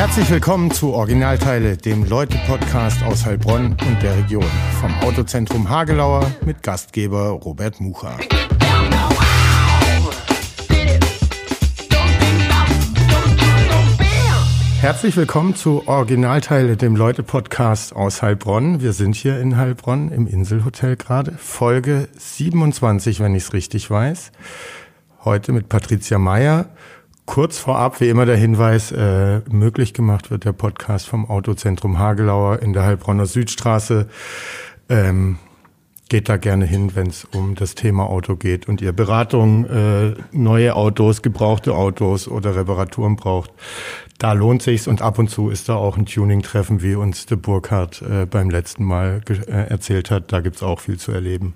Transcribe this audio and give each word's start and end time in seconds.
Herzlich 0.00 0.30
willkommen 0.30 0.70
zu 0.70 0.94
Originalteile, 0.94 1.76
dem 1.76 2.04
Leute-Podcast 2.04 3.02
aus 3.02 3.26
Heilbronn 3.26 3.76
und 3.86 4.02
der 4.02 4.16
Region. 4.16 4.46
Vom 4.80 4.94
Autozentrum 5.02 5.68
Hagelauer 5.68 6.34
mit 6.42 6.62
Gastgeber 6.62 7.28
Robert 7.32 7.82
Mucha. 7.82 8.16
Herzlich 14.80 15.18
willkommen 15.18 15.54
zu 15.54 15.86
Originalteile, 15.86 16.78
dem 16.78 16.96
Leute-Podcast 16.96 17.94
aus 17.94 18.22
Heilbronn. 18.22 18.80
Wir 18.80 18.94
sind 18.94 19.14
hier 19.14 19.38
in 19.38 19.58
Heilbronn 19.58 20.10
im 20.12 20.26
Inselhotel 20.26 20.96
gerade. 20.96 21.32
Folge 21.32 22.08
27, 22.16 23.20
wenn 23.20 23.34
ich 23.34 23.42
es 23.42 23.52
richtig 23.52 23.90
weiß. 23.90 24.32
Heute 25.26 25.52
mit 25.52 25.68
Patricia 25.68 26.18
Meyer. 26.18 26.70
Kurz 27.30 27.60
vorab, 27.60 28.00
wie 28.00 28.08
immer 28.08 28.26
der 28.26 28.36
Hinweis, 28.36 28.90
äh, 28.90 29.42
möglich 29.48 29.94
gemacht 29.94 30.32
wird 30.32 30.44
der 30.44 30.52
Podcast 30.52 31.06
vom 31.06 31.30
Autozentrum 31.30 31.96
Hagelauer 31.96 32.60
in 32.60 32.72
der 32.72 32.82
Heilbronner 32.82 33.24
Südstraße. 33.24 34.08
Ähm, 34.88 35.38
geht 36.08 36.28
da 36.28 36.38
gerne 36.38 36.64
hin, 36.64 36.96
wenn 36.96 37.06
es 37.06 37.24
um 37.24 37.54
das 37.54 37.76
Thema 37.76 38.10
Auto 38.10 38.34
geht 38.34 38.66
und 38.66 38.82
ihr 38.82 38.90
Beratung, 38.90 39.64
äh, 39.66 40.14
neue 40.32 40.74
Autos, 40.74 41.22
gebrauchte 41.22 41.72
Autos 41.72 42.26
oder 42.26 42.56
Reparaturen 42.56 43.14
braucht. 43.14 43.52
Da 44.18 44.32
lohnt 44.32 44.62
sich's 44.62 44.88
und 44.88 45.00
ab 45.00 45.20
und 45.20 45.30
zu 45.30 45.50
ist 45.50 45.68
da 45.68 45.76
auch 45.76 45.96
ein 45.96 46.06
Tuning-Treffen, 46.06 46.82
wie 46.82 46.96
uns 46.96 47.26
de 47.26 47.38
Burkhardt 47.38 48.02
äh, 48.02 48.26
beim 48.26 48.50
letzten 48.50 48.82
Mal 48.82 49.20
äh, 49.28 49.68
erzählt 49.70 50.10
hat. 50.10 50.32
Da 50.32 50.40
gibt's 50.40 50.64
auch 50.64 50.80
viel 50.80 50.98
zu 50.98 51.12
erleben. 51.12 51.54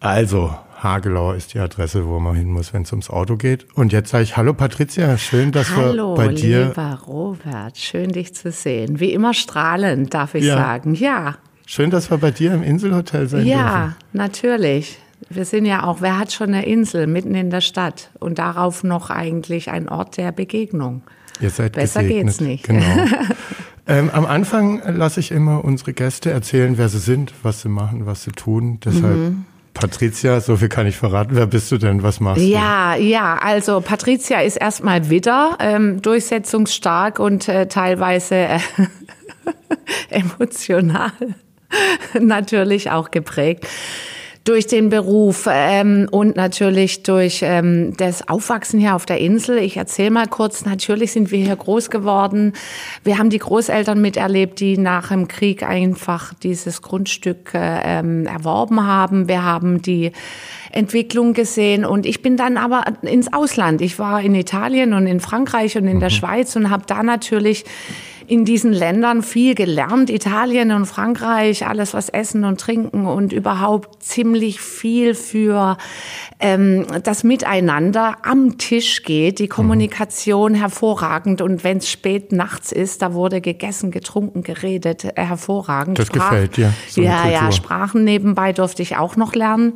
Also, 0.00 0.54
Hagelau 0.84 1.32
ist 1.32 1.54
die 1.54 1.58
Adresse, 1.58 2.06
wo 2.06 2.20
man 2.20 2.36
hin 2.36 2.52
muss, 2.52 2.72
wenn 2.72 2.82
es 2.82 2.92
ums 2.92 3.10
Auto 3.10 3.36
geht. 3.36 3.66
Und 3.74 3.92
jetzt 3.92 4.10
sage 4.10 4.22
ich 4.24 4.36
Hallo 4.36 4.54
Patricia, 4.54 5.18
schön, 5.18 5.50
dass 5.50 5.74
Hallo, 5.74 6.16
wir 6.16 6.26
bei 6.26 6.32
dir. 6.34 6.56
Hallo, 6.56 6.68
lieber 6.68 6.98
Robert, 7.06 7.76
schön 7.78 8.10
dich 8.10 8.34
zu 8.34 8.52
sehen. 8.52 9.00
Wie 9.00 9.12
immer 9.12 9.34
strahlend, 9.34 10.14
darf 10.14 10.34
ich 10.36 10.44
Ja. 10.44 10.56
sagen. 10.56 10.94
Ja, 10.94 11.36
Schön, 11.66 11.88
dass 11.88 12.10
wir 12.10 12.18
bei 12.18 12.30
dir 12.30 12.52
im 12.52 12.62
Inselhotel 12.62 13.26
sein 13.26 13.46
ja, 13.46 13.56
dürfen. 13.86 13.94
natürlich. 14.12 14.98
Wir 15.30 15.46
sind 15.46 15.64
ja 15.64 15.84
auch, 15.84 16.02
wer 16.02 16.18
hat 16.18 16.30
schon 16.30 16.48
eine 16.48 16.66
Insel 16.66 17.06
mitten 17.06 17.34
in 17.34 17.48
der 17.48 17.62
Stadt 17.62 18.10
und 18.20 18.38
darauf 18.38 18.84
noch 18.84 19.08
eigentlich 19.08 19.70
ein 19.70 19.88
Ort 19.88 20.18
der 20.18 20.30
Begegnung? 20.30 21.00
Ihr 21.40 21.48
seid 21.48 21.72
Besser 21.72 22.02
gesegnet. 22.02 22.26
geht's 22.26 22.40
nicht. 22.42 22.64
Genau. 22.64 22.84
ähm, 23.86 24.10
am 24.12 24.26
Anfang 24.26 24.82
lasse 24.94 25.20
ich 25.20 25.30
immer 25.32 25.64
unsere 25.64 25.94
Gäste 25.94 26.30
erzählen, 26.30 26.76
wer 26.76 26.90
sie 26.90 26.98
sind, 26.98 27.32
was 27.42 27.62
sie 27.62 27.70
machen, 27.70 28.04
was 28.04 28.24
sie 28.24 28.32
tun. 28.32 28.78
Deshalb, 28.84 29.16
Mhm. 29.16 29.44
Patricia, 29.74 30.40
so 30.40 30.56
viel 30.56 30.68
kann 30.68 30.86
ich 30.86 30.96
verraten. 30.96 31.34
Wer 31.34 31.46
bist 31.46 31.70
du 31.72 31.78
denn? 31.78 32.02
Was 32.02 32.20
machst 32.20 32.40
du? 32.40 32.46
Ja, 32.46 32.94
ja, 32.94 33.36
also 33.36 33.80
Patricia 33.80 34.40
ist 34.40 34.56
erstmal 34.56 35.10
Widder, 35.10 35.58
ähm, 35.60 36.00
durchsetzungsstark 36.00 37.18
und 37.18 37.48
äh, 37.48 37.66
teilweise 37.66 38.36
äh, 38.36 38.58
emotional 40.10 41.12
natürlich 42.20 42.90
auch 42.90 43.10
geprägt 43.10 43.66
durch 44.44 44.66
den 44.66 44.90
Beruf 44.90 45.48
ähm, 45.50 46.06
und 46.10 46.36
natürlich 46.36 47.02
durch 47.02 47.40
ähm, 47.42 47.96
das 47.96 48.28
Aufwachsen 48.28 48.78
hier 48.78 48.94
auf 48.94 49.06
der 49.06 49.18
Insel. 49.18 49.56
Ich 49.56 49.78
erzähle 49.78 50.10
mal 50.10 50.26
kurz, 50.26 50.66
natürlich 50.66 51.12
sind 51.12 51.30
wir 51.30 51.38
hier 51.38 51.56
groß 51.56 51.88
geworden. 51.88 52.52
Wir 53.04 53.18
haben 53.18 53.30
die 53.30 53.38
Großeltern 53.38 54.00
miterlebt, 54.00 54.60
die 54.60 54.76
nach 54.76 55.08
dem 55.08 55.28
Krieg 55.28 55.62
einfach 55.62 56.34
dieses 56.34 56.82
Grundstück 56.82 57.54
äh, 57.54 57.98
ähm, 57.98 58.26
erworben 58.26 58.86
haben. 58.86 59.28
Wir 59.28 59.42
haben 59.42 59.80
die 59.80 60.12
Entwicklung 60.72 61.32
gesehen 61.32 61.86
und 61.86 62.04
ich 62.04 62.20
bin 62.20 62.36
dann 62.36 62.58
aber 62.58 62.84
ins 63.00 63.32
Ausland. 63.32 63.80
Ich 63.80 63.98
war 63.98 64.20
in 64.20 64.34
Italien 64.34 64.92
und 64.92 65.06
in 65.06 65.20
Frankreich 65.20 65.78
und 65.78 65.88
in 65.88 66.00
der 66.00 66.10
Schweiz 66.10 66.54
und 66.54 66.68
habe 66.68 66.84
da 66.86 67.02
natürlich 67.02 67.64
in 68.26 68.44
diesen 68.44 68.72
Ländern 68.72 69.22
viel 69.22 69.54
gelernt. 69.54 70.10
Italien 70.10 70.72
und 70.72 70.86
Frankreich, 70.86 71.66
alles 71.66 71.94
was 71.94 72.08
Essen 72.08 72.44
und 72.44 72.60
Trinken 72.60 73.06
und 73.06 73.32
überhaupt 73.32 74.02
ziemlich 74.02 74.60
viel 74.60 75.14
für 75.14 75.76
ähm, 76.40 76.86
das 77.02 77.24
Miteinander 77.24 78.16
am 78.22 78.58
Tisch 78.58 79.02
geht. 79.02 79.38
Die 79.38 79.48
Kommunikation 79.48 80.54
hervorragend 80.54 81.40
und 81.40 81.64
wenn 81.64 81.78
es 81.78 81.90
spät 81.90 82.32
nachts 82.32 82.72
ist, 82.72 83.02
da 83.02 83.14
wurde 83.14 83.40
gegessen, 83.40 83.90
getrunken, 83.90 84.42
geredet, 84.42 85.04
äh, 85.04 85.22
hervorragend. 85.22 85.98
Das 85.98 86.10
gefällt 86.10 86.56
dir, 86.56 86.72
so 86.88 87.02
ja, 87.02 87.28
ja. 87.28 87.52
Sprachen 87.52 88.04
nebenbei 88.04 88.52
durfte 88.52 88.82
ich 88.82 88.96
auch 88.96 89.16
noch 89.16 89.34
lernen. 89.34 89.74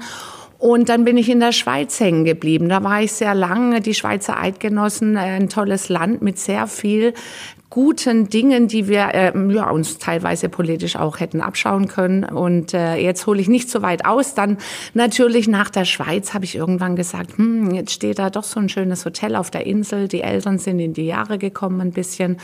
Und 0.59 0.89
dann 0.89 1.05
bin 1.05 1.17
ich 1.17 1.29
in 1.29 1.39
der 1.39 1.53
Schweiz 1.53 2.01
hängen 2.01 2.25
geblieben. 2.25 2.69
Da 2.69 2.83
war 2.83 3.01
ich 3.01 3.13
sehr 3.13 3.35
lange. 3.35 3.81
Die 3.81 3.95
Schweizer 3.95 4.41
Eidgenossen, 4.41 5.17
äh, 5.17 5.21
ein 5.21 5.49
tolles 5.49 5.89
Land 5.89 6.21
mit 6.21 6.39
sehr 6.39 6.67
viel 6.67 7.15
guten 7.79 8.29
Dingen, 8.29 8.67
die 8.67 8.89
wir 8.89 9.11
ähm, 9.13 9.51
ja, 9.51 9.71
uns 9.71 9.99
teilweise 9.99 10.49
politisch 10.49 10.97
auch 10.97 11.21
hätten 11.21 11.41
abschauen 11.41 11.87
können. 11.87 12.25
Und 12.25 12.75
äh, 12.75 12.97
jetzt 12.97 13.25
hole 13.29 13.41
ich 13.41 13.47
nicht 13.47 13.71
so 13.71 13.83
weit 13.83 14.05
aus. 14.05 14.35
Dann 14.35 14.59
natürlich 14.95 15.47
nach 15.47 15.71
der 15.71 15.85
Schweiz 15.85 16.35
habe 16.35 16.45
ich 16.45 16.57
irgendwann 16.57 16.97
gesagt, 16.97 17.39
hm, 17.39 17.71
jetzt 17.71 17.93
steht 17.93 18.19
da 18.19 18.31
doch 18.31 18.43
so 18.43 18.59
ein 18.59 18.69
schönes 18.69 19.05
Hotel 19.05 19.37
auf 19.37 19.53
der 19.53 19.65
Insel. 19.65 20.09
Die 20.09 20.23
Eltern 20.23 20.59
sind 20.59 20.81
in 20.81 20.93
die 20.93 21.07
Jahre 21.07 21.39
gekommen 21.39 21.81
ein 21.81 21.93
bisschen. 21.93 22.39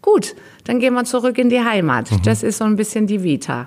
Gut, 0.00 0.34
dann 0.64 0.80
gehen 0.80 0.94
wir 0.94 1.04
zurück 1.04 1.36
in 1.36 1.50
die 1.50 1.60
Heimat. 1.60 2.08
Das 2.24 2.42
ist 2.42 2.56
so 2.56 2.64
ein 2.64 2.76
bisschen 2.76 3.06
die 3.06 3.22
Vita. 3.22 3.66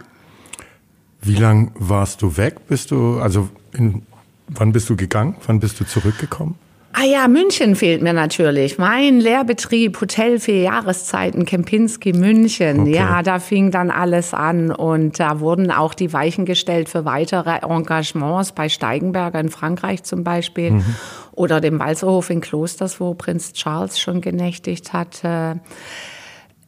Wie 1.21 1.35
lang 1.35 1.71
warst 1.75 2.23
du 2.23 2.35
weg? 2.35 2.65
Bist 2.67 2.89
du, 2.89 3.19
also 3.19 3.47
in, 3.73 4.01
wann 4.47 4.71
bist 4.71 4.89
du 4.89 4.95
gegangen? 4.95 5.35
Wann 5.45 5.59
bist 5.59 5.79
du 5.79 5.85
zurückgekommen? 5.85 6.55
Ah 6.93 7.05
ja, 7.05 7.27
München 7.27 7.75
fehlt 7.75 8.01
mir 8.01 8.13
natürlich. 8.13 8.77
Mein 8.77 9.19
Lehrbetrieb, 9.19 9.99
Hotel 10.01 10.39
vier 10.39 10.61
Jahreszeiten, 10.61 11.45
Kempinski 11.45 12.13
München. 12.13 12.81
Okay. 12.81 12.95
Ja, 12.95 13.23
da 13.23 13.39
fing 13.39 13.71
dann 13.71 13.89
alles 13.89 14.33
an 14.33 14.71
und 14.71 15.19
da 15.19 15.39
wurden 15.39 15.71
auch 15.71 15.93
die 15.93 16.11
Weichen 16.11 16.45
gestellt 16.45 16.89
für 16.89 17.05
weitere 17.05 17.59
Engagements 17.59 18.51
bei 18.51 18.69
Steigenberger 18.69 19.39
in 19.39 19.49
Frankreich 19.49 20.03
zum 20.03 20.23
Beispiel 20.23 20.83
oder 21.31 21.61
dem 21.61 21.79
Walserhof 21.79 22.29
in 22.29 22.41
Klosters, 22.41 22.99
wo 22.99 23.13
Prinz 23.13 23.53
Charles 23.53 23.99
schon 23.99 24.21
genächtigt 24.21 24.93
hat. 24.93 25.21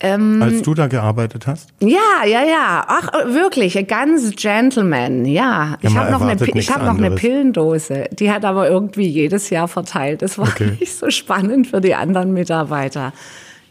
Äh, 0.04 0.42
Als 0.42 0.62
du 0.64 0.74
da 0.74 0.88
gearbeitet 0.88 1.48
hast? 1.48 1.70
Ja, 1.80 2.26
ja, 2.26 2.44
ja. 2.44 2.84
Ach, 2.88 3.10
wirklich, 3.26 3.88
ganz 3.88 4.36
Gentleman. 4.36 5.26
Ja, 5.26 5.78
ich 5.82 5.90
man 5.92 6.04
habe 6.04 6.12
noch, 6.12 6.22
eine, 6.22 6.46
ich 6.46 6.70
hab 6.70 6.84
noch 6.86 6.98
eine. 6.98 7.12
Pillendose. 7.12 8.10
Die 8.12 8.30
hat 8.32 8.44
aber 8.44 8.70
irgendwie 8.70 9.08
jedes 9.08 9.50
Jahr 9.50 9.68
verteilt. 9.70 10.22
Das 10.22 10.38
war 10.38 10.48
Okay. 10.50 10.74
nicht 10.80 10.94
so 10.98 11.10
spannend 11.10 11.68
für 11.68 11.80
die 11.80 11.96
anderen 11.96 12.34
Mitarbeiter. 12.34 13.14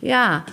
Ja, 0.01 0.45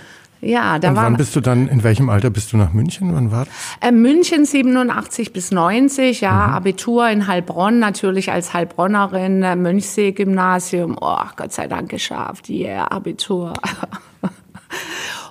ja, 0.41 0.79
da 0.79 0.89
Und 0.89 0.95
war 0.95 1.03
wann 1.05 1.17
bist 1.17 1.35
du 1.35 1.41
dann, 1.41 1.67
in 1.67 1.83
welchem 1.83 2.09
Alter 2.09 2.29
bist 2.29 2.53
du 2.53 2.57
nach 2.57 2.71
München? 2.71 3.13
Wann 3.13 3.29
war 3.31 3.45
das? 3.45 3.53
äh, 3.81 3.91
München 3.91 4.45
87 4.45 5.33
bis 5.33 5.51
90, 5.51 6.21
ja, 6.21 6.47
Mhm. 6.47 6.53
Abitur 6.53 7.09
in 7.09 7.27
Heilbronn, 7.27 7.79
natürlich 7.79 8.31
als 8.31 8.53
Heilbronnerin, 8.53 9.43
äh, 9.43 9.55
Mönchsee-Gymnasium. 9.55 10.97
Oh, 10.99 11.17
Gott 11.35 11.51
sei 11.51 11.67
Dank 11.67 11.89
geschafft, 11.89 12.49
yeah, 12.49 12.85
Abitur. 12.89 13.53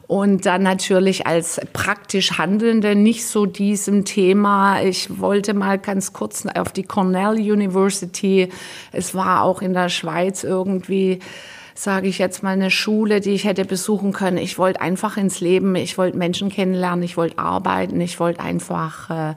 Und 0.09 0.47
dann 0.47 0.63
natürlich 0.63 1.27
als 1.27 1.61
praktisch 1.75 2.39
Handelnde 2.39 2.95
nicht 2.95 3.27
so 3.27 3.45
diesem 3.45 4.07
Thema. 4.07 4.81
Ich 4.81 5.21
wollte 5.21 5.53
mal 5.53 5.79
ganz 5.79 6.15
kurz 6.15 6.47
auf 6.47 6.73
die 6.73 6.83
Cornell 6.83 7.35
University. 7.35 8.49
Es 8.91 9.15
war 9.15 9.43
auch 9.43 9.61
in 9.61 9.75
der 9.75 9.91
Schweiz 9.91 10.45
irgendwie, 10.45 11.19
sage 11.75 12.09
ich 12.09 12.17
jetzt 12.17 12.43
mal, 12.43 12.53
eine 12.53 12.71
Schule, 12.71 13.21
die 13.21 13.33
ich 13.33 13.45
hätte 13.45 13.67
besuchen 13.67 14.15
können. 14.15 14.39
Ich 14.39 14.59
wollte 14.59 14.81
einfach 14.81 15.19
ins 15.19 15.41
Leben. 15.43 15.75
Ich 15.75 15.99
wollte 15.99 16.17
Menschen 16.17 16.49
kennenlernen. 16.49 17.03
Ich 17.03 17.19
wollte 17.19 17.39
arbeiten. 17.39 18.01
Ich 18.01 18.19
wollte 18.19 18.41
einfach, 18.41 19.11
äh, 19.11 19.35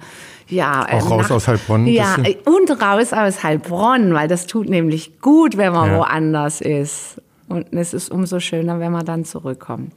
ja. 0.47 0.87
Auch 0.89 1.11
raus 1.11 1.31
aus 1.31 1.49
Heilbronn 1.49 1.85
Ja, 1.85 2.15
und 2.45 2.81
raus 2.81 3.11
aus 3.11 3.43
Heilbronn, 3.43 4.13
weil 4.13 4.29
das 4.29 4.47
tut 4.47 4.69
nämlich 4.69 5.19
gut, 5.19 5.57
wenn 5.57 5.73
man 5.73 5.91
Ja. 5.91 5.97
woanders 5.97 6.61
ist. 6.61 7.21
Und 7.49 7.73
es 7.73 7.93
ist 7.93 8.09
umso 8.09 8.39
schöner, 8.39 8.79
wenn 8.79 8.93
man 8.93 9.05
dann 9.05 9.25
zurückkommt. 9.25 9.91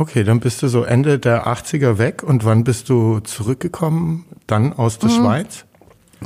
Okay, 0.00 0.22
dann 0.22 0.38
bist 0.38 0.62
du 0.62 0.68
so 0.68 0.84
Ende 0.84 1.18
der 1.18 1.46
80er 1.48 1.98
weg 1.98 2.22
und 2.22 2.44
wann 2.44 2.62
bist 2.62 2.88
du 2.88 3.18
zurückgekommen? 3.20 4.24
Dann 4.46 4.72
aus 4.72 4.96
Mhm. 4.96 5.00
der 5.08 5.14
Schweiz? 5.14 5.64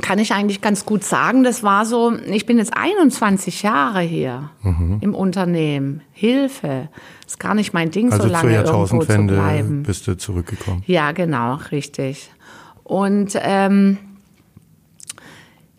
Kann 0.01 0.19
ich 0.19 0.31
eigentlich 0.33 0.61
ganz 0.61 0.85
gut 0.85 1.03
sagen. 1.03 1.43
Das 1.43 1.63
war 1.63 1.85
so, 1.85 2.13
ich 2.27 2.45
bin 2.45 2.57
jetzt 2.59 2.73
21 2.75 3.63
Jahre 3.63 4.01
hier 4.01 4.49
Mhm. 4.61 4.97
im 5.01 5.15
Unternehmen. 5.15 6.01
Hilfe. 6.11 6.89
Ist 7.27 7.39
gar 7.39 7.55
nicht 7.55 7.73
mein 7.73 7.89
Ding, 7.91 8.11
Also 8.11 8.23
so 8.23 8.29
zur 8.29 8.31
lange 8.31 8.51
irgendwo 8.51 8.63
zu 8.63 8.71
Jahrtausendwende 8.95 9.33
bleiben. 9.35 9.83
bist 9.83 10.07
du 10.07 10.15
zurückgekommen. 10.17 10.83
Ja, 10.85 11.11
genau, 11.11 11.55
richtig. 11.71 12.31
Und 12.83 13.37
ähm, 13.41 13.97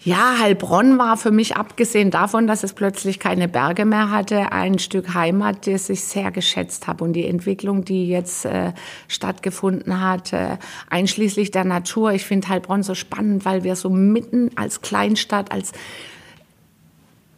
Ja, 0.05 0.39
Heilbronn 0.39 0.99
war 0.99 1.17
für 1.17 1.31
mich, 1.31 1.57
abgesehen 1.57 2.11
davon, 2.11 2.47
dass 2.47 2.63
es 2.63 2.75
plötzlich 2.75 3.19
keine 3.19 3.49
Berge 3.49 3.87
mehr 3.87 4.11
hatte, 4.11 4.53
ein 4.53 4.79
Stück 4.79 5.15
Heimat, 5.15 5.67
das 5.67 5.89
ich 5.89 6.05
sehr 6.05 6.31
geschätzt 6.31 6.87
habe. 6.87 7.05
Und 7.05 7.15
die 7.15 7.27
Entwicklung, 7.27 7.87
die 7.87 8.07
jetzt 8.09 8.45
äh, 8.45 8.73
stattgefunden 9.09 10.03
hat, 10.03 10.35
äh, 10.35 10.59
einschließlich 10.91 11.53
der 11.53 11.65
Natur. 11.65 12.13
Ich 12.13 12.27
finde 12.27 12.51
Heilbronn 12.51 12.83
so 12.83 12.95
spannend, 12.95 13.47
weil 13.47 13.65
wir 13.65 13.77
so 13.77 13.89
mitten 13.89 14.51
als 14.57 14.83
Kleinstadt, 14.83 15.51
als 15.51 15.73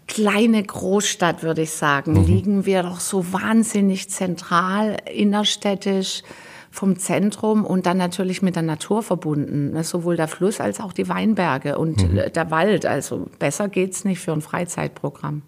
kleine 0.09 0.61
Großstadt, 0.65 1.45
würde 1.45 1.63
ich 1.63 1.71
sagen, 1.71 2.15
mhm. 2.15 2.25
liegen 2.27 2.67
wir 2.67 2.83
doch 2.83 2.99
so 2.99 3.33
wahnsinnig 3.33 4.11
zentral, 4.11 4.97
innerstädtisch 5.15 6.23
vom 6.77 6.99
Zentrum 6.99 7.65
und 7.65 7.87
dann 7.87 7.97
natürlich 7.97 8.43
mit 8.43 8.55
der 8.55 8.63
Natur 8.63 9.03
verbunden. 9.03 9.73
Ne? 9.73 9.83
Sowohl 9.83 10.17
der 10.17 10.29
Fluss 10.29 10.61
als 10.61 10.81
auch 10.81 10.93
die 10.93 11.09
Weinberge 11.09 11.79
und 11.79 12.13
mhm. 12.13 12.21
der 12.35 12.51
Wald. 12.51 12.85
Also 12.85 13.29
besser 13.39 13.69
geht's 13.69 14.05
nicht 14.05 14.21
für 14.21 14.33
ein 14.33 14.43
Freizeitprogramm. 14.43 15.43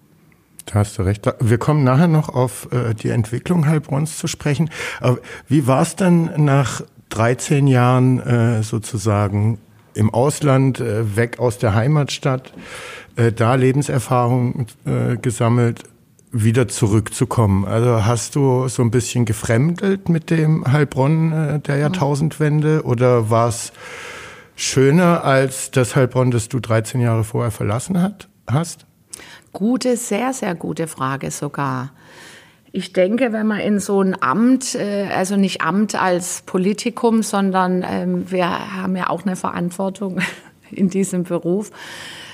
Da 0.66 0.74
hast 0.80 0.98
du 0.98 1.02
recht. 1.02 1.30
Wir 1.40 1.58
kommen 1.58 1.84
nachher 1.84 2.08
noch 2.08 2.28
auf 2.28 2.68
äh, 2.72 2.94
die 2.94 3.10
Entwicklung 3.10 3.66
Heilbronns 3.66 4.18
zu 4.18 4.26
sprechen. 4.26 4.70
Aber 5.00 5.18
wie 5.48 5.66
war 5.66 5.82
es 5.82 5.96
dann 5.96 6.44
nach 6.44 6.82
13 7.10 7.66
Jahren 7.66 8.20
äh, 8.20 8.62
sozusagen 8.62 9.58
im 9.94 10.12
Ausland, 10.12 10.80
äh, 10.80 11.16
weg 11.16 11.38
aus 11.38 11.58
der 11.58 11.74
Heimatstadt, 11.74 12.52
da 13.34 13.56
Lebenserfahrung 13.56 14.66
gesammelt? 15.20 15.82
Wieder 16.32 16.68
zurückzukommen. 16.68 17.64
Also 17.64 18.04
hast 18.04 18.36
du 18.36 18.68
so 18.68 18.82
ein 18.82 18.90
bisschen 18.90 19.24
gefremdelt 19.24 20.08
mit 20.08 20.30
dem 20.30 20.70
Heilbronn 20.70 21.32
äh, 21.32 21.58
der 21.60 21.76
Jahrtausendwende 21.78 22.82
oder 22.84 23.30
war 23.30 23.48
es 23.48 23.72
schöner 24.56 25.24
als 25.24 25.70
das 25.70 25.96
Heilbronn, 25.96 26.30
das 26.30 26.48
du 26.48 26.60
13 26.60 27.00
Jahre 27.00 27.24
vorher 27.24 27.50
verlassen 27.50 28.02
hat, 28.02 28.28
hast? 28.46 28.86
Gute, 29.52 29.96
sehr, 29.96 30.32
sehr 30.32 30.54
gute 30.54 30.86
Frage 30.86 31.30
sogar. 31.30 31.92
Ich 32.70 32.92
denke, 32.92 33.32
wenn 33.32 33.46
man 33.46 33.60
in 33.60 33.80
so 33.80 34.02
ein 34.02 34.20
Amt, 34.20 34.74
äh, 34.74 35.08
also 35.14 35.36
nicht 35.36 35.62
Amt 35.62 35.94
als 35.94 36.42
Politikum, 36.42 37.22
sondern 37.22 37.84
ähm, 37.88 38.30
wir 38.30 38.46
haben 38.48 38.94
ja 38.94 39.08
auch 39.08 39.24
eine 39.24 39.36
Verantwortung 39.36 40.20
in 40.70 40.90
diesem 40.90 41.24
Beruf, 41.24 41.70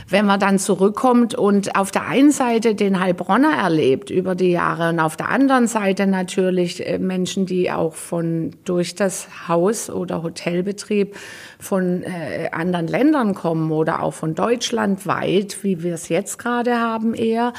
wenn 0.08 0.26
man 0.26 0.40
dann 0.40 0.58
zurückkommt 0.58 1.34
und 1.34 1.76
auf 1.76 1.90
der 1.90 2.06
einen 2.06 2.30
Seite 2.30 2.74
den 2.74 3.00
Heilbronner 3.00 3.52
erlebt 3.52 4.10
über 4.10 4.34
die 4.34 4.50
Jahre 4.50 4.90
und 4.90 5.00
auf 5.00 5.16
der 5.16 5.30
anderen 5.30 5.66
Seite 5.66 6.06
natürlich 6.06 6.86
äh, 6.86 6.98
Menschen, 6.98 7.46
die 7.46 7.70
auch 7.70 7.94
von 7.94 8.50
durch 8.64 8.94
das 8.94 9.48
Haus 9.48 9.90
oder 9.90 10.22
Hotelbetrieb 10.22 11.16
von 11.58 12.02
äh, 12.02 12.50
anderen 12.52 12.86
Ländern 12.86 13.34
kommen 13.34 13.72
oder 13.72 14.02
auch 14.02 14.14
von 14.14 14.34
Deutschland 14.34 15.06
weit, 15.06 15.62
wie 15.62 15.82
wir 15.82 15.94
es 15.94 16.08
jetzt 16.08 16.38
gerade 16.38 16.78
haben 16.78 17.14
eher, 17.14 17.52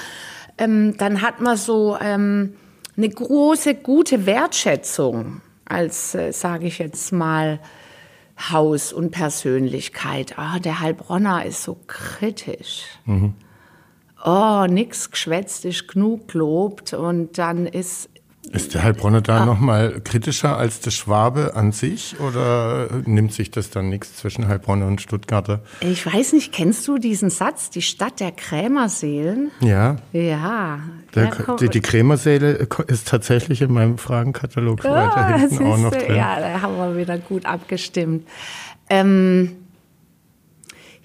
ähm, 0.57 0.95
dann 0.97 1.21
hat 1.21 1.42
man 1.42 1.57
so 1.57 1.97
ähm, 2.01 2.53
eine 2.97 3.09
große, 3.09 3.75
gute 3.75 4.25
Wertschätzung 4.25 5.42
als, 5.65 6.15
äh, 6.15 6.31
sage 6.31 6.68
ich 6.68 6.80
jetzt 6.80 7.12
mal, 7.12 7.59
Haus 8.37 8.91
und 8.93 9.11
Persönlichkeit. 9.11 10.37
Ah, 10.37 10.59
der 10.59 10.79
Heilbronner 10.81 11.45
ist 11.45 11.63
so 11.63 11.77
kritisch. 11.87 12.83
Mhm. 13.05 13.33
Oh, 14.23 14.65
nix 14.67 15.11
geschwätzt 15.11 15.65
ist 15.65 15.87
genug 15.87 16.29
gelobt 16.29 16.93
und 16.93 17.37
dann 17.37 17.67
ist 17.67 18.09
ist 18.51 18.74
der 18.74 18.83
Heilbronner 18.83 19.21
da 19.21 19.42
ah. 19.42 19.45
noch 19.45 19.59
mal 19.59 20.01
kritischer 20.03 20.57
als 20.57 20.80
der 20.80 20.92
Schwabe 20.92 21.56
an 21.56 21.71
sich 21.71 22.19
oder 22.19 22.89
nimmt 23.06 23.33
sich 23.33 23.51
das 23.51 23.69
dann 23.69 23.89
nichts 23.89 24.15
zwischen 24.18 24.47
Heilbronner 24.47 24.88
und 24.88 25.01
Stuttgarter? 25.01 25.62
Ich 25.81 26.06
weiß 26.06 26.33
nicht, 26.33 26.51
kennst 26.51 26.88
du 26.88 26.97
diesen 26.97 27.30
Satz, 27.30 27.69
die 27.69 27.81
Stadt 27.81 28.19
der 28.19 28.31
Krämerseelen? 28.31 29.51
Ja. 29.62 29.97
Ja. 30.12 30.80
Der, 31.15 31.31
die, 31.59 31.69
die 31.69 31.81
Krämerseele 31.81 32.68
ist 32.88 33.07
tatsächlich 33.07 33.62
in 33.62 33.74
meinem 33.74 33.97
Fragenkatalog 33.97 34.83
ja, 34.83 34.92
weiter 34.92 35.38
hinten 35.38 35.65
auch 35.65 35.77
noch 35.77 35.92
drin. 35.92 36.15
Ja, 36.15 36.39
da 36.39 36.62
haben 36.62 36.77
wir 36.77 36.97
wieder 36.97 37.18
gut 37.18 37.45
abgestimmt. 37.45 38.27
Ähm, 38.89 39.56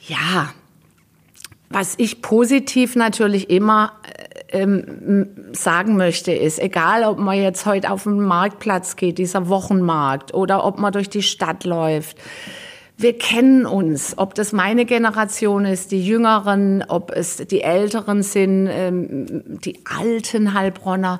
ja, 0.07 0.53
was 1.69 1.95
ich 1.97 2.21
positiv 2.21 2.97
natürlich 2.97 3.49
immer 3.49 3.93
ähm, 4.19 4.20
sagen 5.53 5.97
möchte, 5.97 6.33
ist, 6.33 6.59
egal 6.59 7.05
ob 7.05 7.19
man 7.19 7.41
jetzt 7.41 7.67
heute 7.67 7.91
auf 7.91 8.03
den 8.05 8.21
Marktplatz 8.21 8.97
geht, 8.97 9.19
dieser 9.19 9.49
Wochenmarkt, 9.49 10.35
oder 10.35 10.65
ob 10.65 10.79
man 10.79 10.93
durch 10.93 11.09
die 11.09 11.23
Stadt 11.23 11.65
läuft, 11.65 12.17
wir 12.97 13.17
kennen 13.17 13.65
uns, 13.65 14.19
ob 14.19 14.35
das 14.35 14.53
meine 14.53 14.85
Generation 14.85 15.65
ist, 15.65 15.91
die 15.91 16.05
Jüngeren, 16.05 16.85
ob 16.87 17.11
es 17.13 17.37
die 17.37 17.63
Älteren 17.63 18.23
sind, 18.23 18.69
ähm, 18.71 19.59
die 19.65 19.79
alten 19.87 20.53
Heilbronner. 20.53 21.19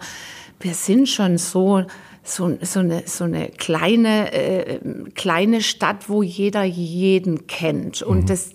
Wir 0.59 0.75
sind 0.75 1.09
schon 1.09 1.39
so, 1.39 1.85
so, 2.23 2.59
so, 2.61 2.81
eine, 2.81 3.05
so 3.07 3.25
eine 3.25 3.49
kleine, 3.49 4.31
äh, 4.33 4.81
kleine 5.15 5.63
Stadt, 5.63 6.11
wo 6.11 6.23
jeder 6.23 6.65
jeden 6.65 7.47
kennt. 7.47 8.03
Und 8.03 8.23
mhm. 8.23 8.27
das 8.27 8.51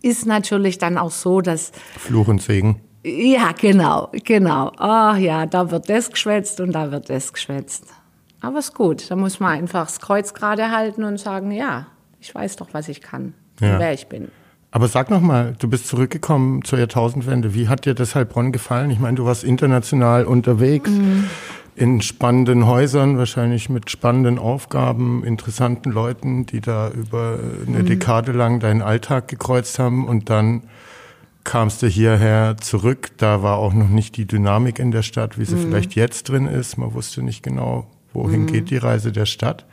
ist 0.00 0.24
natürlich 0.24 0.78
dann 0.78 0.96
auch 0.96 1.10
so, 1.10 1.42
dass. 1.42 1.72
Fluch 1.98 2.28
und 2.28 2.40
Segen. 2.40 2.80
Ja, 3.02 3.52
genau, 3.52 4.10
genau. 4.24 4.72
Ach 4.76 5.16
ja, 5.16 5.46
da 5.46 5.70
wird 5.70 5.88
das 5.88 6.10
geschwätzt 6.10 6.60
und 6.60 6.72
da 6.72 6.90
wird 6.90 7.08
das 7.08 7.32
geschwätzt. 7.32 7.84
Aber 8.40 8.58
ist 8.58 8.74
gut, 8.74 9.10
da 9.10 9.16
muss 9.16 9.40
man 9.40 9.52
einfach 9.52 9.86
das 9.86 10.00
Kreuz 10.00 10.34
gerade 10.34 10.70
halten 10.70 11.04
und 11.04 11.18
sagen, 11.18 11.50
ja, 11.50 11.86
ich 12.20 12.34
weiß 12.34 12.56
doch, 12.56 12.68
was 12.72 12.88
ich 12.88 13.00
kann 13.00 13.34
ja. 13.60 13.78
wer 13.78 13.92
ich 13.92 14.06
bin. 14.06 14.28
Aber 14.72 14.88
sag 14.88 15.10
noch 15.10 15.20
mal, 15.20 15.54
du 15.58 15.68
bist 15.68 15.88
zurückgekommen 15.88 16.62
zur 16.64 16.78
Jahrtausendwende. 16.78 17.54
Wie 17.54 17.68
hat 17.68 17.86
dir 17.86 17.94
das 17.94 18.14
Heilbronn 18.14 18.52
gefallen? 18.52 18.90
Ich 18.90 19.00
meine, 19.00 19.16
du 19.16 19.24
warst 19.24 19.42
international 19.42 20.24
unterwegs, 20.24 20.90
mhm. 20.90 21.24
in 21.74 22.00
spannenden 22.02 22.66
Häusern, 22.66 23.18
wahrscheinlich 23.18 23.68
mit 23.68 23.90
spannenden 23.90 24.38
Aufgaben, 24.38 25.24
interessanten 25.24 25.90
Leuten, 25.90 26.46
die 26.46 26.60
da 26.60 26.88
über 26.90 27.38
eine 27.66 27.80
mhm. 27.80 27.86
Dekade 27.86 28.30
lang 28.30 28.60
deinen 28.60 28.82
Alltag 28.82 29.26
gekreuzt 29.26 29.80
haben 29.80 30.06
und 30.06 30.30
dann 30.30 30.62
kamst 31.44 31.82
du 31.82 31.86
hierher 31.86 32.56
zurück. 32.60 33.10
Da 33.16 33.42
war 33.42 33.58
auch 33.58 33.72
noch 33.72 33.88
nicht 33.88 34.16
die 34.16 34.26
Dynamik 34.26 34.78
in 34.78 34.90
der 34.90 35.02
Stadt, 35.02 35.38
wie 35.38 35.44
sie 35.44 35.56
mhm. 35.56 35.62
vielleicht 35.62 35.94
jetzt 35.94 36.28
drin 36.28 36.46
ist. 36.46 36.76
Man 36.76 36.94
wusste 36.94 37.22
nicht 37.22 37.42
genau, 37.42 37.86
wohin 38.12 38.42
mhm. 38.42 38.46
geht 38.46 38.70
die 38.70 38.76
Reise 38.76 39.12
der 39.12 39.26
Stadt. 39.26 39.66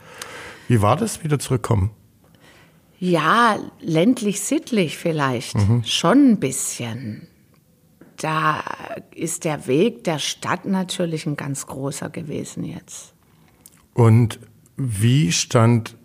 Wie 0.68 0.82
war 0.82 0.96
das, 0.96 1.24
wieder 1.24 1.40
zurückkommen? 1.40 1.92
Ja, 3.00 3.58
ländlich-sittlich 3.80 4.98
vielleicht. 4.98 5.56
Mhm. 5.56 5.84
Schon 5.84 6.32
ein 6.32 6.40
bisschen. 6.40 7.28
Da 8.18 8.64
ist 9.14 9.46
der 9.46 9.68
Weg 9.68 10.04
der 10.04 10.18
Stadt 10.18 10.66
natürlich 10.66 11.28
ein 11.28 11.38
ganz 11.38 11.68
großer 11.68 12.10
gewesen 12.10 12.64
jetzt. 12.64 13.14
Und 13.94 14.40
wie 14.76 15.32
stand 15.32 15.96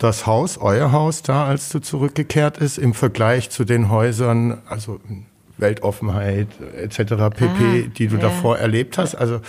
das 0.00 0.26
Haus, 0.26 0.56
euer 0.56 0.92
Haus 0.92 1.22
da, 1.22 1.46
als 1.46 1.68
du 1.68 1.78
zurückgekehrt 1.78 2.56
ist, 2.56 2.78
im 2.78 2.94
Vergleich 2.94 3.50
zu 3.50 3.64
den 3.64 3.90
Häusern, 3.90 4.58
also 4.66 4.98
Weltoffenheit 5.58 6.48
etc. 6.74 6.96
pp., 7.36 7.44
ah, 7.46 7.88
die 7.96 8.08
du 8.08 8.16
ja. 8.16 8.22
davor 8.22 8.58
erlebt 8.58 8.96
hast? 8.96 9.14
Also 9.14 9.40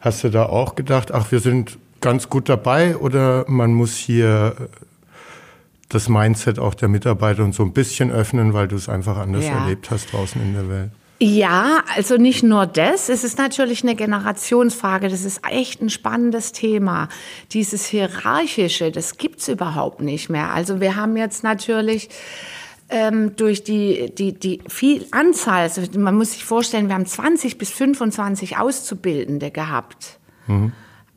hast 0.00 0.24
du 0.24 0.28
da 0.28 0.46
auch 0.46 0.74
gedacht, 0.74 1.12
ach, 1.12 1.30
wir 1.30 1.38
sind 1.38 1.78
ganz 2.00 2.28
gut 2.28 2.48
dabei 2.48 2.96
oder 2.96 3.44
man 3.46 3.72
muss 3.72 3.96
hier 3.96 4.56
das 5.88 6.08
Mindset 6.08 6.58
auch 6.58 6.74
der 6.74 6.88
Mitarbeiter 6.88 7.44
und 7.44 7.54
so 7.54 7.62
ein 7.62 7.72
bisschen 7.72 8.10
öffnen, 8.10 8.54
weil 8.54 8.66
du 8.66 8.74
es 8.74 8.88
einfach 8.88 9.16
anders 9.18 9.44
ja. 9.44 9.60
erlebt 9.60 9.92
hast 9.92 10.12
draußen 10.12 10.42
in 10.42 10.54
der 10.54 10.68
Welt? 10.68 10.90
Ja, 11.24 11.84
also 11.94 12.16
nicht 12.16 12.42
nur 12.42 12.66
das. 12.66 13.08
Es 13.08 13.22
ist 13.22 13.38
natürlich 13.38 13.84
eine 13.84 13.94
Generationsfrage. 13.94 15.08
Das 15.08 15.22
ist 15.24 15.42
echt 15.48 15.80
ein 15.80 15.88
spannendes 15.88 16.50
Thema. 16.50 17.08
Dieses 17.52 17.86
Hierarchische, 17.86 18.90
das 18.90 19.18
gibt's 19.18 19.46
überhaupt 19.46 20.00
nicht 20.00 20.30
mehr. 20.30 20.52
Also 20.52 20.80
wir 20.80 20.96
haben 20.96 21.16
jetzt 21.16 21.44
natürlich 21.44 22.08
ähm, 22.88 23.36
durch 23.36 23.62
die, 23.62 24.12
die, 24.12 24.32
die 24.32 24.62
viel 24.66 25.06
Anzahl, 25.12 25.62
also 25.62 25.82
man 25.96 26.16
muss 26.16 26.32
sich 26.32 26.44
vorstellen, 26.44 26.88
wir 26.88 26.96
haben 26.96 27.06
20 27.06 27.56
bis 27.56 27.70
25 27.70 28.58
Auszubildende 28.58 29.52
gehabt. 29.52 30.18
Mhm 30.48 30.72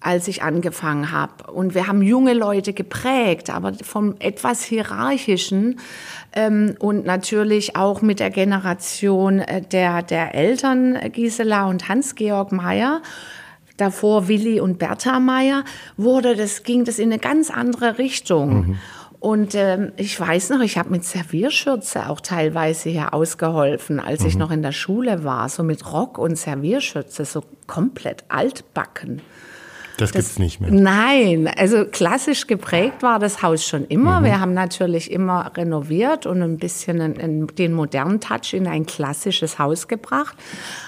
als 0.06 0.28
ich 0.28 0.44
angefangen 0.44 1.12
habe. 1.12 1.52
Und 1.52 1.74
wir 1.74 1.88
haben 1.88 2.02
junge 2.02 2.34
Leute 2.34 2.74
geprägt, 2.74 3.50
aber 3.50 3.74
vom 3.82 4.16
etwas 4.20 4.64
hierarchischen 4.64 5.80
ähm, 6.34 6.76
und 6.80 7.06
natürlich 7.06 7.76
auch 7.76 8.02
mit 8.02 8.20
der 8.20 8.30
Generation 8.30 9.40
äh, 9.40 9.62
der, 9.62 10.04
der 10.04 10.36
Eltern 10.36 10.98
Gisela 11.12 11.66
und 11.66 11.90
Hans-Georg 11.90 12.52
Meyer 12.52 13.02
davor 13.78 14.30
Willi 14.30 14.62
und 14.62 14.80
Bertha 14.80 15.20
Meyer, 15.20 15.66
wurde 15.98 16.38
das, 16.38 16.64
ging 16.64 16.86
das 16.86 16.98
in 16.98 17.12
eine 17.12 17.20
ganz 17.20 17.50
andere 17.50 17.98
Richtung. 17.98 18.68
Mhm. 18.68 18.80
Und 19.20 19.56
ähm, 19.56 19.92
ich 19.98 20.18
weiß 20.20 20.52
noch, 20.52 20.62
ich 20.62 20.78
habe 20.78 20.92
mit 20.92 21.04
Servierschürze 21.04 22.10
auch 22.10 22.22
teilweise 22.22 22.90
hier 22.90 23.14
ausgeholfen, 23.14 24.00
als 24.00 24.22
mhm. 24.22 24.28
ich 24.28 24.38
noch 24.38 24.52
in 24.52 24.62
der 24.62 24.72
Schule 24.72 25.24
war, 25.24 25.50
so 25.50 25.64
mit 25.64 25.92
Rock 25.92 26.20
und 26.20 26.38
Servierschürze, 26.38 27.26
so 27.26 27.44
komplett 27.68 28.24
altbacken. 28.30 29.22
Das, 29.98 30.12
das 30.12 30.12
gibt's 30.12 30.40
nicht 30.40 30.62
mehr. 30.62 30.72
Nein, 30.72 31.50
also 31.58 31.86
klassisch 31.86 32.48
geprägt 32.48 33.02
war 33.02 33.20
das 33.20 33.42
Haus 33.42 33.66
schon 33.66 33.86
immer. 33.86 34.20
Mhm. 34.20 34.26
Wir 34.26 34.40
haben 34.40 34.54
natürlich 34.54 35.12
immer 35.12 35.52
renoviert 35.56 36.26
und 36.26 36.42
ein 36.42 36.58
bisschen 36.58 37.00
in, 37.16 37.48
den 37.48 37.74
modernen 37.74 38.20
Touch 38.20 38.54
in 38.54 38.68
ein 38.68 38.86
klassisches 38.86 39.60
Haus 39.60 39.88
gebracht. 39.88 40.36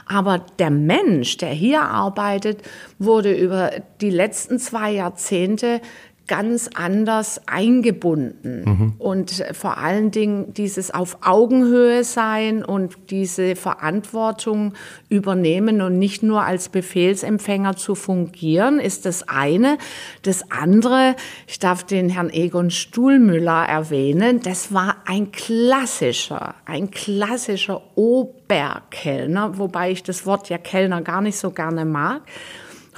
Aber 0.08 0.46
der 0.60 0.70
Mensch, 0.70 1.38
der 1.38 1.50
hier 1.50 1.82
arbeitet, 1.82 2.62
wurde 3.00 3.34
über 3.34 3.72
die 4.02 4.10
letzten 4.10 4.60
zwei 4.60 4.92
Jahrzehnte 4.92 5.82
ganz 6.28 6.70
anders 6.74 7.42
eingebunden. 7.48 8.64
Mhm. 8.66 8.94
Und 8.98 9.44
vor 9.54 9.78
allen 9.78 10.12
Dingen 10.12 10.54
dieses 10.54 10.92
auf 10.92 11.20
Augenhöhe 11.22 12.04
sein 12.04 12.64
und 12.64 12.98
diese 13.10 13.56
Verantwortung 13.56 14.74
übernehmen 15.10 15.82
und 15.82 15.98
nicht 15.98 16.24
nur 16.24 16.44
als 16.44 16.70
Befehlsempfänger 16.70 17.76
zu 17.76 17.96
fungieren, 17.96 18.80
ist 18.80 19.06
das 19.06 19.28
eine. 19.28 19.78
Das 20.24 20.52
andere, 20.52 21.16
ich 21.48 21.60
darf 21.60 21.84
den 21.84 22.10
Herrn 22.10 22.30
Egon 22.30 22.72
Stuhlmüller 22.72 23.66
erwähnen, 23.66 24.42
das 24.42 24.74
war 24.74 24.98
ein 25.06 25.32
klassischer, 25.32 26.56
ein 26.66 26.92
klassischer 26.92 27.82
Oberkellner, 27.96 29.58
wobei 29.58 29.92
ich 29.92 30.04
das 30.04 30.26
Wort 30.26 30.50
ja 30.50 30.58
Kellner 30.58 31.02
gar 31.02 31.22
nicht 31.22 31.38
so 31.38 31.52
gerne 31.52 31.86
mag. 31.86 32.22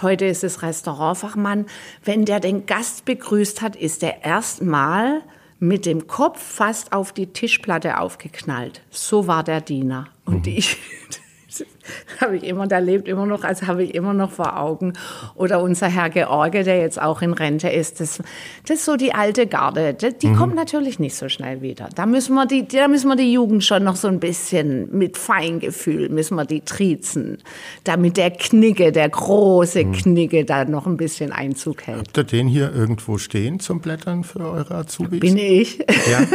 Heute 0.01 0.25
ist 0.25 0.43
es 0.43 0.61
Restaurantfachmann. 0.61 1.65
Wenn 2.03 2.25
der 2.25 2.39
den 2.39 2.65
Gast 2.65 3.05
begrüßt 3.05 3.61
hat, 3.61 3.75
ist 3.75 4.03
er 4.03 4.23
erstmal 4.23 5.21
mit 5.59 5.85
dem 5.85 6.07
Kopf 6.07 6.41
fast 6.41 6.93
auf 6.93 7.11
die 7.11 7.27
Tischplatte 7.27 7.99
aufgeknallt. 7.99 8.81
So 8.89 9.27
war 9.27 9.43
der 9.43 9.61
Diener. 9.61 10.07
Und 10.25 10.45
mhm. 10.45 10.53
ich, 10.53 10.77
habe 12.21 12.37
ich 12.37 12.43
immer, 12.43 12.67
der 12.67 12.81
lebt 12.81 13.07
immer 13.07 13.25
noch, 13.25 13.43
also 13.43 13.67
habe 13.67 13.83
ich 13.83 13.95
immer 13.95 14.13
noch 14.13 14.31
vor 14.31 14.59
Augen. 14.59 14.93
Oder 15.35 15.61
unser 15.61 15.87
Herr 15.87 16.09
George, 16.09 16.63
der 16.63 16.79
jetzt 16.79 17.01
auch 17.01 17.21
in 17.21 17.33
Rente 17.33 17.69
ist, 17.69 17.99
das, 17.99 18.21
das 18.65 18.79
ist 18.79 18.85
so 18.85 18.95
die 18.95 19.13
alte 19.13 19.47
Garde. 19.47 19.93
Die 19.93 20.27
mhm. 20.27 20.35
kommt 20.35 20.55
natürlich 20.55 20.99
nicht 20.99 21.15
so 21.15 21.29
schnell 21.29 21.61
wieder. 21.61 21.89
Da 21.95 22.05
müssen 22.05 22.35
wir 22.35 22.45
die, 22.45 22.67
da 22.67 22.87
müssen 22.87 23.07
wir 23.07 23.15
die 23.15 23.31
Jugend 23.31 23.63
schon 23.63 23.83
noch 23.83 23.95
so 23.95 24.07
ein 24.07 24.19
bisschen 24.19 24.89
mit 24.91 25.17
Feingefühl 25.17 26.09
müssen 26.09 26.35
wir 26.35 26.45
die 26.45 26.61
triezen, 26.61 27.37
damit 27.83 28.17
der 28.17 28.31
Knicke, 28.31 28.91
der 28.91 29.09
große 29.09 29.85
mhm. 29.85 29.91
Knicke 29.93 30.45
da 30.45 30.65
noch 30.65 30.85
ein 30.85 30.97
bisschen 30.97 31.31
Einzug 31.31 31.87
hält. 31.87 31.99
Habt 31.99 32.17
ihr 32.17 32.23
den 32.23 32.47
hier 32.47 32.73
irgendwo 32.73 33.17
stehen 33.17 33.59
zum 33.59 33.79
Blättern 33.79 34.23
für 34.23 34.39
eure 34.39 34.75
Azubis? 34.75 35.19
Bin 35.19 35.37
ich. 35.37 35.79
Ja, 35.79 36.25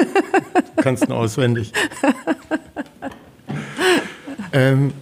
kannst 0.77 1.09
du 1.09 1.15
auswendig. 1.15 1.73
Ähm, 4.55 4.93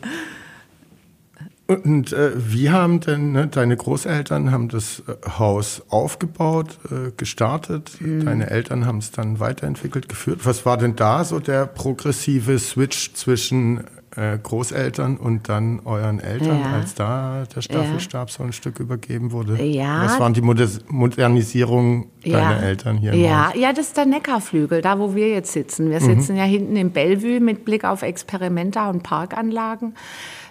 und 1.67 2.13
äh, 2.13 2.33
wie 2.35 2.71
haben 2.71 3.01
denn 3.01 3.33
ne, 3.33 3.47
deine 3.47 3.77
Großeltern 3.77 4.51
haben 4.51 4.69
das 4.69 5.03
äh, 5.07 5.29
Haus 5.39 5.83
aufgebaut, 5.89 6.79
äh, 6.91 7.13
gestartet? 7.17 7.93
Mhm. 8.01 8.25
Deine 8.25 8.51
Eltern 8.51 8.85
haben 8.85 8.99
es 8.99 9.11
dann 9.11 9.41
weiterentwickelt, 9.41 10.09
geführt. 10.09 10.41
Was 10.45 10.67
war 10.67 10.77
denn 10.77 10.97
da 10.97 11.25
so 11.25 11.39
der 11.39 11.67
progressive 11.67 12.59
Switch 12.59 13.15
zwischen 13.15 13.85
äh, 14.17 14.39
Großeltern 14.39 15.17
und 15.17 15.49
dann 15.49 15.81
euren 15.85 16.21
Eltern, 16.21 16.61
ja. 16.61 16.73
als 16.73 16.95
da 16.95 17.45
der 17.55 17.63
Staffelstab 17.63 18.29
ja. 18.29 18.35
so 18.35 18.43
ein 18.43 18.53
Stück 18.53 18.79
übergeben 18.81 19.33
wurde? 19.33 19.63
Ja. 19.63 20.05
Was 20.05 20.21
waren 20.21 20.35
die 20.35 20.43
Moder 20.43 20.69
Modernisierungen 20.89 22.07
deiner. 22.25 22.63
Eltern 22.63 22.99
hier? 22.99 23.15
Ja. 23.15 23.49
Haus? 23.49 23.55
ja, 23.57 23.73
das 23.73 23.89
ist 23.89 23.97
der 23.97 24.07
Neckarflügel, 24.07 24.83
da 24.83 24.99
wo 24.99 25.15
wir 25.15 25.29
jetzt 25.29 25.53
sitzen. 25.53 25.91
Wir 25.91 26.01
mhm. 26.01 26.05
sitzen 26.05 26.37
ja 26.37 26.45
hinten 26.45 26.77
im 26.77 26.91
Bellevue 26.91 27.41
mit 27.41 27.65
Blick 27.65 27.85
auf 27.85 28.03
Experimenta 28.03 28.91
und 28.91 29.03
Parkanlagen. 29.03 29.95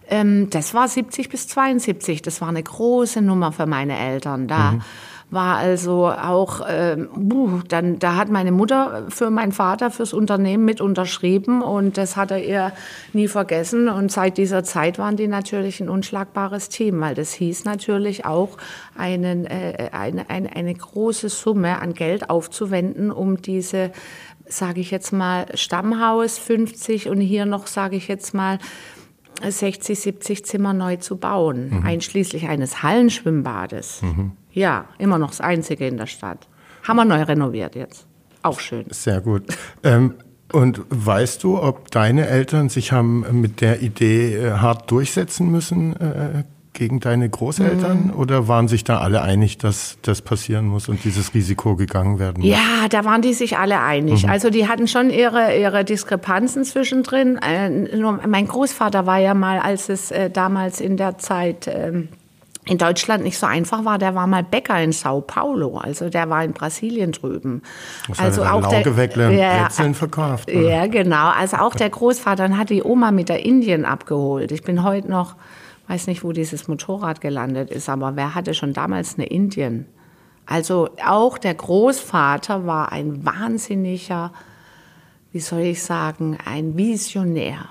Ähm, 0.09 0.49
das 0.49 0.73
war 0.73 0.87
70 0.87 1.29
bis 1.29 1.47
72. 1.47 2.21
Das 2.21 2.41
war 2.41 2.49
eine 2.49 2.63
große 2.63 3.21
Nummer 3.21 3.51
für 3.51 3.65
meine 3.65 3.97
Eltern. 3.97 4.47
Da 4.47 4.73
mhm. 4.73 4.81
War 5.31 5.57
also 5.57 6.07
auch, 6.07 6.59
buh, 7.15 7.61
dann, 7.67 7.99
da 7.99 8.17
hat 8.17 8.29
meine 8.29 8.51
Mutter 8.51 9.05
für 9.09 9.29
meinen 9.29 9.53
Vater 9.53 9.89
fürs 9.89 10.13
Unternehmen 10.13 10.65
mit 10.65 10.81
unterschrieben 10.81 11.61
und 11.61 11.97
das 11.97 12.17
hat 12.17 12.31
er 12.31 12.43
ihr 12.43 12.73
nie 13.13 13.29
vergessen. 13.29 13.87
Und 13.87 14.11
seit 14.11 14.37
dieser 14.37 14.63
Zeit 14.63 14.99
waren 14.99 15.15
die 15.15 15.27
natürlich 15.27 15.79
ein 15.79 15.89
unschlagbares 15.89 16.69
Team, 16.69 16.99
weil 16.99 17.15
das 17.15 17.31
hieß 17.33 17.63
natürlich 17.63 18.25
auch, 18.25 18.57
einen, 18.97 19.45
äh, 19.45 19.89
eine, 19.93 20.29
eine, 20.29 20.55
eine 20.55 20.73
große 20.73 21.29
Summe 21.29 21.79
an 21.79 21.93
Geld 21.93 22.29
aufzuwenden, 22.29 23.09
um 23.09 23.41
diese 23.41 23.91
sage 24.47 24.81
ich 24.81 24.91
jetzt 24.91 25.13
mal, 25.13 25.45
Stammhaus 25.53 26.37
50 26.37 27.07
und 27.07 27.21
hier 27.21 27.45
noch, 27.45 27.67
sage 27.67 27.95
ich 27.95 28.09
jetzt 28.09 28.33
mal, 28.33 28.59
60, 29.49 29.99
70 29.99 30.45
Zimmer 30.45 30.73
neu 30.73 30.97
zu 30.97 31.17
bauen, 31.17 31.69
mhm. 31.69 31.85
einschließlich 31.85 32.47
eines 32.47 32.83
Hallenschwimmbades. 32.83 34.01
Mhm. 34.01 34.31
Ja, 34.51 34.85
immer 34.97 35.17
noch 35.17 35.29
das 35.29 35.41
einzige 35.41 35.87
in 35.87 35.97
der 35.97 36.07
Stadt. 36.07 36.47
Haben 36.83 36.97
wir 36.97 37.05
neu 37.05 37.23
renoviert 37.23 37.75
jetzt. 37.75 38.05
Auch 38.43 38.59
schön. 38.59 38.85
Sehr 38.89 39.21
gut. 39.21 39.43
Ähm, 39.83 40.15
und 40.51 40.81
weißt 40.89 41.43
du, 41.43 41.61
ob 41.61 41.91
deine 41.91 42.27
Eltern 42.27 42.69
sich 42.69 42.91
haben 42.91 43.39
mit 43.39 43.61
der 43.61 43.81
Idee 43.81 44.35
äh, 44.35 44.51
hart 44.53 44.91
durchsetzen 44.91 45.49
müssen 45.49 45.95
äh, 45.95 46.43
gegen 46.73 46.99
deine 46.99 47.29
Großeltern 47.29 48.07
mhm. 48.07 48.13
oder 48.13 48.47
waren 48.47 48.67
sich 48.67 48.83
da 48.83 48.99
alle 48.99 49.21
einig, 49.21 49.57
dass 49.57 49.97
das 50.01 50.21
passieren 50.21 50.65
muss 50.65 50.87
und 50.89 51.03
dieses 51.03 51.33
Risiko 51.33 51.75
gegangen 51.75 52.19
werden 52.19 52.41
muss? 52.41 52.49
Ja, 52.49 52.87
da 52.89 53.05
waren 53.05 53.21
die 53.21 53.33
sich 53.33 53.57
alle 53.57 53.81
einig. 53.81 54.23
Mhm. 54.23 54.29
Also 54.29 54.49
die 54.49 54.67
hatten 54.67 54.87
schon 54.87 55.09
ihre, 55.09 55.57
ihre 55.57 55.83
Diskrepanzen 55.83 56.63
zwischendrin. 56.63 57.37
Äh, 57.37 57.97
mein 58.27 58.47
Großvater 58.47 59.05
war 59.05 59.17
ja 59.17 59.33
mal, 59.33 59.59
als 59.59 59.89
es 59.89 60.11
äh, 60.11 60.29
damals 60.29 60.79
in 60.79 60.97
der 60.97 61.17
Zeit 61.17 61.67
äh, 61.67 62.03
in 62.65 62.77
Deutschland 62.77 63.23
nicht 63.23 63.39
so 63.39 63.47
einfach 63.47 63.85
war, 63.85 63.97
der 63.97 64.13
war 64.13 64.27
mal 64.27 64.43
Bäcker 64.43 64.81
in 64.81 64.91
Sao 64.91 65.21
Paulo, 65.21 65.77
also 65.77 66.09
der 66.09 66.29
war 66.29 66.43
in 66.43 66.53
Brasilien 66.53 67.11
drüben. 67.11 67.63
Das 68.07 68.19
also 68.19 68.43
auch 68.43 68.67
der 68.67 68.83
ja, 69.31 69.69
verkauft. 69.69 70.49
Oder? 70.49 70.61
Ja, 70.61 70.87
genau. 70.87 71.29
Also 71.29 71.57
auch 71.57 71.73
der 71.73 71.89
Großvater 71.89 72.43
dann 72.43 72.57
hat 72.57 72.69
die 72.69 72.83
Oma 72.83 73.11
mit 73.11 73.29
der 73.29 73.43
Indien 73.43 73.83
abgeholt. 73.83 74.51
Ich 74.51 74.61
bin 74.61 74.83
heute 74.83 75.09
noch 75.09 75.35
weiß 75.91 76.07
nicht, 76.07 76.23
wo 76.23 76.31
dieses 76.31 76.69
Motorrad 76.69 77.19
gelandet 77.19 77.69
ist, 77.69 77.89
aber 77.89 78.15
wer 78.15 78.33
hatte 78.33 78.53
schon 78.53 78.71
damals 78.71 79.15
eine 79.15 79.25
Indien? 79.25 79.85
Also 80.45 80.89
auch 81.05 81.37
der 81.37 81.53
Großvater 81.53 82.65
war 82.65 82.93
ein 82.93 83.25
wahnsinniger, 83.25 84.31
wie 85.33 85.41
soll 85.41 85.61
ich 85.61 85.83
sagen, 85.83 86.37
ein 86.45 86.77
Visionär. 86.77 87.65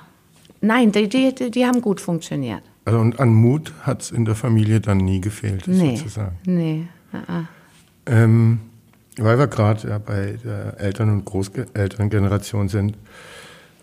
Nein, 0.61 0.93
die, 0.93 1.09
die, 1.09 1.51
die 1.51 1.67
haben 1.67 1.81
gut 1.81 2.01
funktioniert. 2.01 2.63
Also 2.85 2.99
und 2.99 3.19
an 3.21 3.33
Mut 3.33 3.73
hat 3.83 4.03
es 4.03 4.11
in 4.11 4.27
der 4.27 4.35
Familie 4.35 4.81
dann 4.81 4.99
nie 4.99 5.21
gefehlt, 5.21 5.67
nee, 5.67 5.97
sozusagen. 5.97 6.37
Nee. 6.45 6.89
Uh. 7.15 7.45
Ähm, 8.07 8.61
weil 9.17 9.39
wir 9.39 9.47
gerade 9.47 9.89
ja, 9.89 9.99
bei 9.99 10.39
der 10.45 10.79
Eltern- 10.79 11.11
und 11.11 11.25
Großelterngeneration 11.25 12.69
sind. 12.69 12.97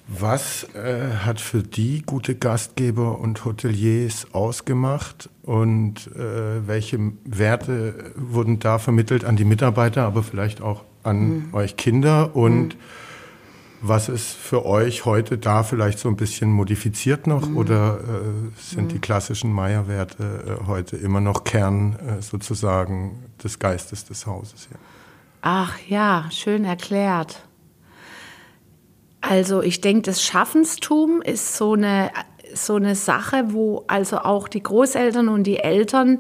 Was 0.10 0.64
äh, 0.74 1.18
hat 1.26 1.42
für 1.42 1.62
die 1.62 2.02
gute 2.02 2.36
Gastgeber 2.36 3.20
und 3.20 3.44
Hoteliers 3.44 4.28
ausgemacht 4.32 5.30
und 5.44 6.08
äh, 6.16 6.66
welche 6.66 7.12
Werte 7.26 8.14
wurden 8.16 8.60
da 8.60 8.80
vermittelt 8.80 9.26
an 9.26 9.36
die 9.36 9.44
Mitarbeiter, 9.44 10.04
aber 10.04 10.24
vielleicht 10.24 10.62
auch 10.62 10.86
an 11.04 11.20
mhm. 11.20 11.54
euch 11.54 11.76
Kinder 11.76 12.38
und 12.38 12.76
mhm. 12.76 12.80
was 13.82 14.08
ist 14.08 14.32
für 14.32 14.66
euch 14.66 15.04
heute 15.04 15.38
da 15.38 15.64
vielleicht 15.64 16.00
so 16.00 16.08
ein 16.08 16.16
bisschen 16.16 16.52
modifiziert 16.52 17.28
noch 17.28 17.46
mhm. 17.46 17.58
oder 17.58 18.00
äh, 18.00 18.62
sind 18.62 18.86
mhm. 18.86 18.90
die 18.90 19.00
klassischen 19.00 19.52
Meierwerte 19.52 20.60
äh, 20.62 20.68
heute 20.68 20.96
immer 20.96 21.20
noch 21.20 21.44
Kern 21.44 21.98
äh, 22.00 22.22
sozusagen 22.22 23.24
des 23.44 23.60
Geistes 23.60 24.06
des 24.06 24.26
Hauses 24.26 24.70
hier? 24.70 24.78
Ach 25.42 25.78
ja, 25.90 26.26
schön 26.32 26.64
erklärt. 26.64 27.47
Also 29.22 29.62
ich 29.62 29.82
denke, 29.82 30.04
das 30.04 30.24
Schaffenstum 30.24 31.22
ist 31.22 31.56
so 31.58 31.74
eine, 31.74 32.12
so 32.54 32.76
eine 32.76 32.96
Sache, 32.96 33.46
wo 33.48 33.84
also 33.88 34.20
auch 34.20 34.48
die 34.48 34.64
Großeltern 34.64 35.28
und 35.28 35.44
die 35.44 35.58
Eltern 35.58 36.20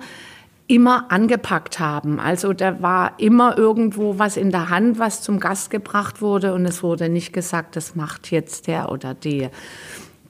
immer 0.67 1.09
angepackt 1.11 1.79
haben. 1.79 2.19
Also 2.19 2.53
da 2.53 2.81
war 2.81 3.13
immer 3.17 3.57
irgendwo 3.57 4.19
was 4.19 4.35
in 4.35 4.51
der 4.51 4.69
Hand, 4.69 4.99
was 4.99 5.21
zum 5.21 5.39
Gast 5.39 5.69
gebracht 5.69 6.21
wurde 6.21 6.53
und 6.53 6.65
es 6.65 6.83
wurde 6.83 7.07
nicht 7.07 7.31
gesagt, 7.31 7.75
das 7.75 7.95
macht 7.95 8.31
jetzt 8.31 8.67
der 8.67 8.91
oder 8.91 9.13
die. 9.13 9.49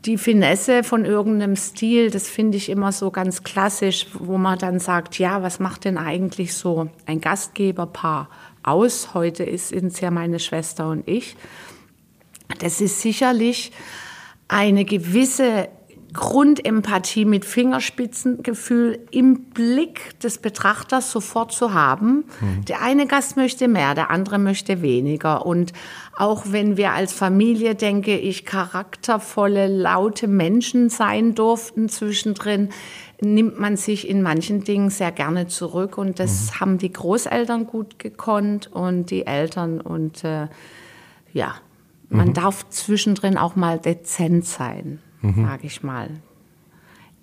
Die 0.05 0.17
Finesse 0.17 0.83
von 0.83 1.05
irgendeinem 1.05 1.55
Stil, 1.55 2.11
das 2.11 2.29
finde 2.29 2.57
ich 2.57 2.69
immer 2.69 2.91
so 2.91 3.09
ganz 3.09 3.43
klassisch, 3.43 4.07
wo 4.13 4.37
man 4.37 4.59
dann 4.59 4.79
sagt, 4.79 5.17
ja, 5.17 5.41
was 5.41 5.59
macht 5.59 5.85
denn 5.85 5.97
eigentlich 5.97 6.53
so 6.53 6.87
ein 7.07 7.19
Gastgeberpaar 7.19 8.29
aus? 8.61 9.15
Heute 9.15 9.57
sind 9.57 9.87
es 9.87 9.99
ja 9.99 10.11
meine 10.11 10.39
Schwester 10.39 10.89
und 10.89 11.07
ich. 11.07 11.35
Das 12.59 12.81
ist 12.81 13.01
sicherlich 13.01 13.71
eine 14.47 14.85
gewisse 14.85 15.69
Grundempathie 16.13 17.25
mit 17.25 17.45
Fingerspitzengefühl 17.45 18.99
im 19.11 19.49
Blick 19.51 20.19
des 20.21 20.39
Betrachters 20.39 21.11
sofort 21.11 21.51
zu 21.51 21.73
haben. 21.73 22.25
Mhm. 22.39 22.65
Der 22.65 22.81
eine 22.81 23.07
Gast 23.07 23.35
möchte 23.35 23.67
mehr, 23.67 23.93
der 23.93 24.09
andere 24.09 24.39
möchte 24.39 24.81
weniger. 24.81 25.45
Und 25.45 25.73
auch 26.17 26.45
wenn 26.47 26.77
wir 26.77 26.93
als 26.93 27.13
Familie, 27.13 27.75
denke 27.75 28.17
ich, 28.17 28.45
charaktervolle, 28.45 29.67
laute 29.67 30.27
Menschen 30.27 30.89
sein 30.89 31.35
durften 31.35 31.89
zwischendrin, 31.89 32.69
nimmt 33.21 33.59
man 33.59 33.75
sich 33.75 34.07
in 34.07 34.21
manchen 34.21 34.63
Dingen 34.63 34.89
sehr 34.89 35.11
gerne 35.11 35.47
zurück. 35.47 35.97
Und 35.97 36.19
das 36.19 36.51
mhm. 36.51 36.59
haben 36.59 36.77
die 36.77 36.93
Großeltern 36.93 37.67
gut 37.67 37.99
gekonnt 37.99 38.71
und 38.71 39.11
die 39.11 39.27
Eltern 39.27 39.81
und 39.81 40.23
äh, 40.23 40.47
ja, 41.33 41.55
man 42.09 42.29
mhm. 42.29 42.33
darf 42.33 42.69
zwischendrin 42.69 43.37
auch 43.37 43.55
mal 43.55 43.79
dezent 43.79 44.45
sein, 44.45 44.99
mhm. 45.21 45.45
sage 45.45 45.67
ich 45.67 45.83
mal. 45.83 46.09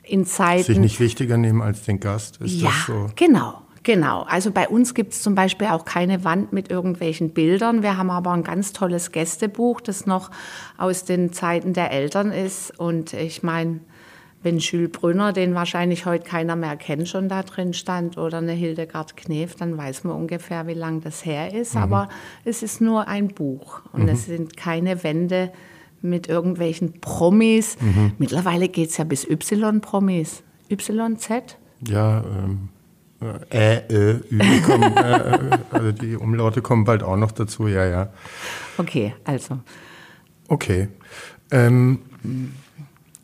In 0.03 0.27
Zeiten. 0.27 0.65
Sich 0.65 0.79
nicht 0.79 1.01
wichtiger 1.01 1.39
nehmen 1.39 1.63
als 1.63 1.85
den 1.85 1.99
Gast, 2.01 2.37
ist 2.39 2.61
ja, 2.61 2.69
das 2.69 2.87
so? 2.87 3.11
genau. 3.17 3.61
Genau, 3.85 4.23
also 4.23 4.51
bei 4.51 4.67
uns 4.67 4.95
gibt 4.95 5.13
es 5.13 5.21
zum 5.21 5.35
Beispiel 5.35 5.67
auch 5.67 5.85
keine 5.85 6.25
Wand 6.25 6.55
mit 6.55 6.71
irgendwelchen 6.71 7.35
Bildern. 7.35 7.83
Wir 7.83 7.99
haben 7.99 8.09
aber 8.09 8.33
ein 8.33 8.43
ganz 8.43 8.73
tolles 8.73 9.13
Gästebuch, 9.13 9.83
das 9.83 10.07
noch 10.07 10.31
aus 10.79 11.05
den 11.05 11.35
Zeiten 11.35 11.75
der 11.75 11.91
Eltern 11.91 12.33
ist. 12.33 12.79
Und 12.81 13.13
ich 13.13 13.43
meine, 13.43 13.81
wenn 14.45 14.59
Jules 14.59 14.91
Brünner, 14.91 15.33
den 15.33 15.55
wahrscheinlich 15.55 16.07
heute 16.07 16.25
keiner 16.25 16.55
mehr 16.55 16.77
kennt, 16.77 17.09
schon 17.09 17.29
da 17.29 17.43
drin 17.43 17.73
stand, 17.73 18.19
oder 18.19 18.39
eine 18.39 18.53
Hildegard 18.53 19.17
Knef, 19.17 19.57
dann 19.57 19.77
weiß 19.77 20.05
man 20.05 20.15
ungefähr, 20.15 20.67
wie 20.67 20.75
lang 20.75 21.01
das 21.01 21.25
her 21.25 21.53
ist. 21.53 21.75
Mhm. 21.75 21.81
Aber 21.81 22.09
es 22.45 22.63
ist 22.63 22.81
nur 22.81 23.09
ein 23.09 23.29
Buch 23.29 23.81
und 23.93 24.03
mhm. 24.03 24.09
es 24.11 24.27
sind 24.27 24.57
keine 24.57 25.03
Wände 25.03 25.51
mit 26.03 26.29
irgendwelchen 26.29 27.01
Promis. 27.01 27.79
Mhm. 27.81 28.13
Mittlerweile 28.19 28.69
geht 28.69 28.91
es 28.91 28.99
ja 28.99 29.05
bis 29.05 29.25
Y-Promis. 29.25 30.43
YZ? 30.69 31.59
Ja, 31.89 32.23
ähm, 32.23 32.69
äh, 33.51 33.77
äh, 33.77 34.21
Ü 34.31 34.61
kommen, 34.61 34.97
äh, 34.97 35.19
äh, 35.19 35.59
also 35.71 35.93
die 35.93 36.17
Umlaute 36.17 36.61
kommen 36.61 36.85
bald 36.85 37.03
auch 37.03 37.17
noch 37.17 37.33
dazu, 37.33 37.67
ja, 37.69 37.87
ja. 37.87 38.13
Okay, 38.77 39.15
also. 39.25 39.61
Okay. 40.49 40.89
Ähm, 41.51 42.01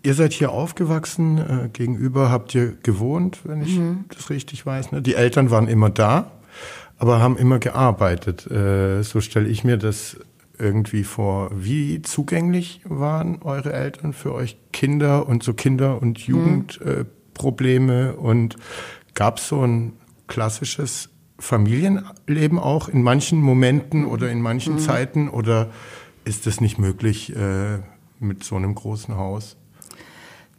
ihr 0.02 0.14
seid 0.14 0.32
hier 0.32 0.50
aufgewachsen, 0.52 1.38
äh, 1.38 1.68
gegenüber 1.72 2.30
habt 2.30 2.54
ihr 2.54 2.76
gewohnt, 2.82 3.40
wenn 3.44 3.62
ich 3.62 3.78
mhm. 3.78 4.04
das 4.14 4.30
richtig 4.30 4.64
weiß. 4.64 4.92
Ne? 4.92 5.02
Die 5.02 5.14
Eltern 5.14 5.50
waren 5.50 5.68
immer 5.68 5.90
da, 5.90 6.30
aber 6.98 7.20
haben 7.20 7.36
immer 7.36 7.58
gearbeitet. 7.58 8.50
Äh, 8.50 9.02
so 9.02 9.20
stelle 9.20 9.48
ich 9.48 9.64
mir 9.64 9.76
das 9.76 10.16
irgendwie 10.58 11.04
vor. 11.04 11.50
Wie 11.54 12.02
zugänglich 12.02 12.82
waren 12.84 13.40
eure 13.42 13.72
Eltern 13.72 14.12
für 14.12 14.34
euch 14.34 14.58
Kinder 14.72 15.26
und 15.26 15.42
so 15.42 15.54
Kinder- 15.54 16.00
und 16.00 16.28
mhm. 16.28 16.34
Jugendprobleme? 16.34 18.12
Mhm. 18.12 18.18
und 18.18 18.56
Gab 19.14 19.38
es 19.38 19.48
so 19.48 19.62
ein 19.66 19.94
klassisches 20.28 21.10
Familienleben 21.38 22.58
auch 22.58 22.88
in 22.88 23.02
manchen 23.02 23.40
Momenten 23.40 24.06
oder 24.06 24.30
in 24.30 24.40
manchen 24.40 24.74
mhm. 24.74 24.78
Zeiten 24.78 25.28
oder 25.28 25.70
ist 26.24 26.46
das 26.46 26.60
nicht 26.60 26.78
möglich 26.78 27.34
äh, 27.34 27.78
mit 28.18 28.44
so 28.44 28.56
einem 28.56 28.74
großen 28.74 29.16
Haus? 29.16 29.56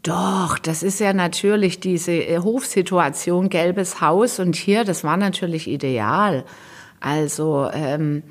Doch, 0.03 0.57
das 0.57 0.81
ist 0.81 0.99
ja 0.99 1.13
natürlich 1.13 1.79
diese 1.79 2.11
äh, 2.13 2.39
Hofsituation, 2.39 3.49
gelbes 3.49 4.01
Haus 4.01 4.39
und 4.39 4.55
hier, 4.55 4.83
das 4.83 5.03
war 5.03 5.17
natürlich 5.17 5.67
ideal. 5.67 6.43
Also 6.99 7.69
ähm, 7.71 8.23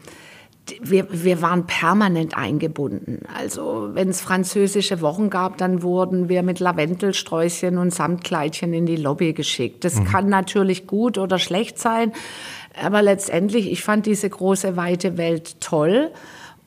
wir, 0.80 1.06
wir 1.10 1.42
waren 1.42 1.66
permanent 1.66 2.36
eingebunden. 2.36 3.20
Also 3.36 3.90
wenn 3.92 4.08
es 4.08 4.20
französische 4.20 5.00
Wochen 5.00 5.30
gab, 5.30 5.58
dann 5.58 5.82
wurden 5.82 6.28
wir 6.28 6.42
mit 6.42 6.60
Lavendelsträußchen 6.60 7.78
und 7.78 7.92
Samtkleidchen 7.92 8.72
in 8.72 8.86
die 8.86 8.96
Lobby 8.96 9.32
geschickt. 9.32 9.84
Das 9.84 9.96
mhm. 9.96 10.04
kann 10.04 10.28
natürlich 10.28 10.86
gut 10.86 11.18
oder 11.18 11.38
schlecht 11.38 11.78
sein, 11.78 12.12
aber 12.80 13.02
letztendlich, 13.02 13.70
ich 13.70 13.82
fand 13.82 14.06
diese 14.06 14.28
große, 14.28 14.76
weite 14.76 15.16
Welt 15.16 15.60
toll. 15.60 16.10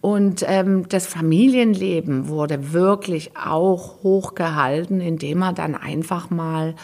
Und 0.03 0.43
ähm, 0.50 0.89
das 0.89 1.07
Familienleben 1.07 2.27
wurde 2.27 2.74
wirklich 2.74 3.38
auch 3.38 4.03
hochgehalten, 4.03 5.00
indem 5.00 5.38
man 5.38 5.55
dann 5.55 5.75
einfach 5.75 6.29
mal 6.29 6.75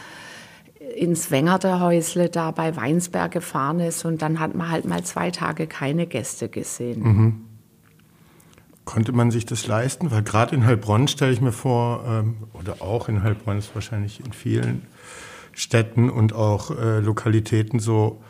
ins 0.95 1.29
Wengerterhäusle 1.29 2.29
da 2.29 2.51
bei 2.51 2.77
Weinsberg 2.77 3.33
gefahren 3.33 3.81
ist 3.81 4.05
und 4.05 4.21
dann 4.21 4.39
hat 4.39 4.55
man 4.55 4.71
halt 4.71 4.85
mal 4.85 5.03
zwei 5.03 5.31
Tage 5.31 5.67
keine 5.67 6.07
Gäste 6.07 6.47
gesehen. 6.47 7.01
Mhm. 7.03 7.41
Konnte 8.85 9.11
man 9.11 9.31
sich 9.31 9.45
das 9.45 9.67
leisten? 9.67 10.11
Weil 10.11 10.23
gerade 10.23 10.55
in 10.55 10.65
Heilbronn 10.65 11.09
stelle 11.09 11.33
ich 11.33 11.41
mir 11.41 11.51
vor, 11.51 12.05
ähm, 12.07 12.37
oder 12.53 12.81
auch 12.81 13.09
in 13.09 13.21
Heilbronn 13.21 13.57
ist 13.57 13.75
wahrscheinlich 13.75 14.25
in 14.25 14.31
vielen 14.31 14.83
Städten 15.51 16.09
und 16.09 16.31
auch 16.31 16.71
äh, 16.71 17.01
Lokalitäten 17.01 17.79
so, 17.79 18.21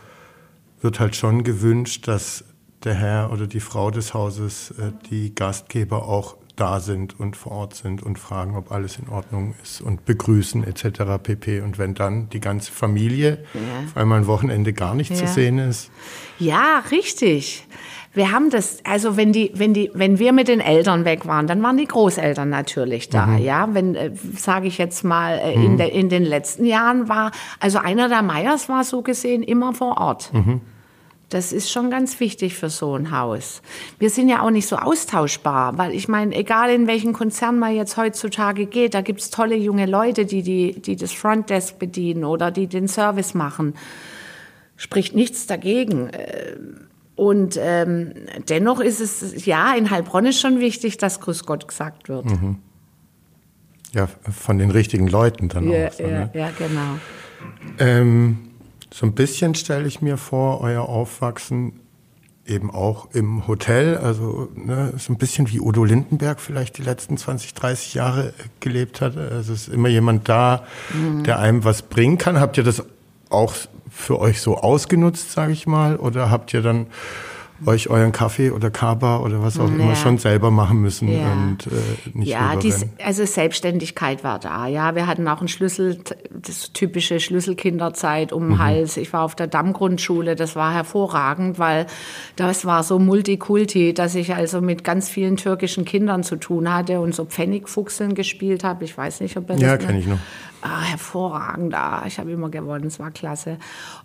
wird 0.81 1.00
halt 1.00 1.15
schon 1.15 1.43
gewünscht, 1.43 2.08
dass 2.08 2.43
der 2.83 2.93
Herr 2.93 3.31
oder 3.31 3.48
die 3.48 3.59
Frau 3.59 3.91
des 3.91 4.13
Hauses, 4.13 4.71
äh, 4.71 4.91
die 5.09 5.36
Gastgeber 5.36 6.07
auch 6.07 6.38
da 6.59 6.79
sind 6.79 7.19
und 7.19 7.38
vor 7.38 7.53
Ort 7.53 7.75
sind 7.75 8.03
und 8.03 8.19
fragen, 8.19 8.55
ob 8.57 8.71
alles 8.71 9.00
in 9.00 9.07
Ordnung 9.07 9.55
ist 9.63 9.81
und 9.81 10.05
begrüßen 10.05 10.65
etc. 10.65 11.21
pp. 11.24 11.62
Und 11.62 11.77
wenn 11.77 11.93
dann 11.93 12.29
die 12.29 12.41
ganze 12.41 12.71
Familie 12.71 13.45
ja. 13.53 13.86
auf 13.86 13.95
einmal 13.95 14.19
ein 14.19 14.27
Wochenende 14.27 14.74
gar 14.74 14.93
nicht 14.93 15.12
ja. 15.12 15.17
zu 15.17 15.27
sehen 15.27 15.57
ist. 15.57 15.89
Ja, 16.38 16.83
richtig. 16.91 17.65
Wir 18.13 18.31
haben 18.31 18.50
das, 18.50 18.79
also 18.83 19.15
wenn 19.15 19.31
die, 19.31 19.51
wenn 19.53 19.74
die, 19.74 19.92
wenn 19.94 20.20
wir 20.20 20.33
mit 20.33 20.48
den 20.48 20.59
Eltern 20.59 21.05
weg 21.05 21.27
waren, 21.27 21.48
dann 21.48 21.61
waren 21.61 21.77
die 21.77 21.85
Großeltern 21.85 22.50
natürlich 22.50 23.09
da, 23.09 23.27
mhm. 23.27 23.37
ja. 23.37 23.70
Wenn, 23.74 23.96
äh, 23.96 24.11
sage 24.35 24.68
ich 24.68 24.77
jetzt 24.77 25.03
mal, 25.03 25.39
äh, 25.39 25.55
mhm. 25.55 25.63
in, 25.63 25.77
de, 25.77 25.89
in 25.89 26.09
den 26.09 26.24
letzten 26.24 26.65
Jahren 26.65 27.07
war, 27.07 27.31
also 27.59 27.77
einer 27.77 28.09
der 28.09 28.22
Meyers 28.22 28.68
war 28.68 28.83
so 28.83 29.01
gesehen 29.01 29.44
immer 29.44 29.74
vor 29.74 29.98
Ort. 29.98 30.33
Mhm. 30.33 30.61
Das 31.29 31.53
ist 31.53 31.72
schon 31.72 31.92
ganz 31.92 32.20
wichtig 32.20 32.55
für 32.55 32.70
so 32.70 32.96
ein 32.96 33.11
Haus. 33.11 33.61
Wir 34.00 34.09
sind 34.09 34.29
ja 34.29 34.42
auch 34.42 34.50
nicht 34.50 34.68
so 34.68 34.77
austauschbar, 34.77 35.77
weil 35.77 35.94
ich 35.94 36.07
meine, 36.07 36.35
egal 36.35 36.72
in 36.72 36.87
welchen 36.87 37.13
Konzern 37.13 37.59
man 37.59 37.75
jetzt 37.75 37.98
heutzutage 37.98 38.65
geht, 38.65 38.96
da 38.96 39.01
gibt's 39.01 39.29
tolle 39.29 39.55
junge 39.55 39.85
Leute, 39.85 40.25
die, 40.25 40.42
die, 40.42 40.81
die 40.81 40.96
das 40.96 41.11
Frontdesk 41.11 41.77
bedienen 41.77 42.24
oder 42.25 42.50
die 42.50 42.65
den 42.65 42.87
Service 42.87 43.35
machen. 43.35 43.75
Spricht 44.75 45.13
nichts 45.13 45.46
dagegen. 45.46 46.09
Äh, 46.09 46.55
und 47.15 47.59
ähm, 47.61 48.13
dennoch 48.48 48.79
ist 48.79 49.00
es, 49.00 49.46
ja, 49.46 49.75
in 49.75 49.92
Heilbronn 49.92 50.25
ist 50.25 50.39
schon 50.39 50.59
wichtig, 50.59 50.98
dass 50.98 51.20
Grüß 51.20 51.46
Gott 51.46 51.68
gesagt 51.68 52.09
wird. 52.09 52.25
Mhm. 52.25 52.57
Ja, 53.94 54.07
von 54.07 54.57
den 54.57 54.72
richtigen 54.72 55.07
Leuten 55.07 55.50
dann 55.50 55.70
ja, 55.70 55.87
auch. 55.87 55.92
So, 55.92 56.03
ja, 56.03 56.09
ne? 56.09 56.31
ja, 56.33 56.50
genau. 56.57 56.98
Ähm, 57.77 58.49
so 58.93 59.05
ein 59.05 59.13
bisschen 59.13 59.55
stelle 59.55 59.87
ich 59.87 60.01
mir 60.01 60.17
vor, 60.17 60.61
euer 60.61 60.83
Aufwachsen 60.83 61.79
eben 62.45 62.71
auch 62.71 63.09
im 63.13 63.47
Hotel, 63.47 63.97
also 63.97 64.49
ne, 64.55 64.93
so 64.97 65.13
ein 65.13 65.17
bisschen 65.17 65.49
wie 65.51 65.59
Udo 65.59 65.83
Lindenberg 65.83 66.39
vielleicht 66.39 66.77
die 66.77 66.81
letzten 66.81 67.15
20, 67.15 67.53
30 67.53 67.93
Jahre 67.93 68.33
gelebt 68.59 69.01
hat. 69.01 69.15
Also 69.15 69.53
es 69.53 69.67
ist 69.67 69.73
immer 69.73 69.89
jemand 69.89 70.27
da, 70.27 70.65
mhm. 70.93 71.23
der 71.23 71.39
einem 71.39 71.63
was 71.63 71.83
bringen 71.83 72.17
kann. 72.17 72.39
Habt 72.39 72.57
ihr 72.57 72.63
das 72.63 72.83
auch 73.29 73.53
für 73.91 74.19
euch 74.19 74.41
so 74.41 74.57
ausgenutzt, 74.57 75.31
sage 75.31 75.53
ich 75.53 75.67
mal, 75.67 75.97
oder 75.97 76.31
habt 76.31 76.53
ihr 76.53 76.61
dann 76.61 76.87
euch 77.65 77.89
euren 77.89 78.11
Kaffee 78.11 78.51
oder 78.51 78.69
Kaba 78.72 79.19
oder 79.19 79.41
was 79.41 79.59
auch 79.59 79.69
ja. 79.69 79.75
immer 79.75 79.95
schon 79.95 80.17
selber 80.17 80.51
machen 80.51 80.81
müssen 80.81 81.11
ja. 81.11 81.31
und 81.31 81.67
äh, 81.67 82.17
nicht 82.17 82.29
Ja, 82.29 82.55
dies, 82.55 82.85
also 83.03 83.25
Selbstständigkeit 83.25 84.24
war 84.24 84.39
da. 84.39 84.67
Ja, 84.67 84.95
wir 84.95 85.07
hatten 85.07 85.27
auch 85.27 85.41
ein 85.41 85.48
Schlüssel, 85.48 86.00
das 86.31 86.72
typische 86.74 87.19
Schlüsselkinderzeit 87.19 88.31
um 88.31 88.43
den 88.43 88.50
mhm. 88.53 88.59
Hals. 88.59 88.98
Ich 88.98 89.11
war 89.13 89.24
auf 89.24 89.35
der 89.35 89.48
Dammgrundschule, 89.48 90.35
das 90.35 90.55
war 90.55 90.74
hervorragend, 90.74 91.59
weil 91.59 91.85
das 92.35 92.65
war 92.65 92.83
so 92.83 93.00
Multikulti, 93.00 93.93
dass 93.93 94.15
ich 94.15 94.33
also 94.33 94.61
mit 94.61 94.83
ganz 94.83 95.09
vielen 95.09 95.37
türkischen 95.37 95.85
Kindern 95.85 96.24
zu 96.24 96.37
tun 96.37 96.74
hatte 96.74 97.00
und 97.01 97.13
so 97.13 97.25
Pfennigfuchseln 97.25 98.15
gespielt 98.15 98.63
habe. 98.63 98.85
Ich 98.85 98.98
weiß 98.98 99.22
nicht, 99.22 99.37
ob 99.37 99.50
er 99.50 99.55
das 99.55 99.63
Ja, 99.63 99.77
kenne 99.77 100.00
ich 100.00 100.07
noch 100.07 100.19
ah, 100.61 100.81
hervorragend, 100.81 101.74
ah, 101.74 102.03
ich 102.05 102.19
habe 102.19 102.31
immer 102.31 102.50
gewonnen, 102.50 102.87
es 102.87 103.00
war 103.00 103.11
klasse. 103.11 103.57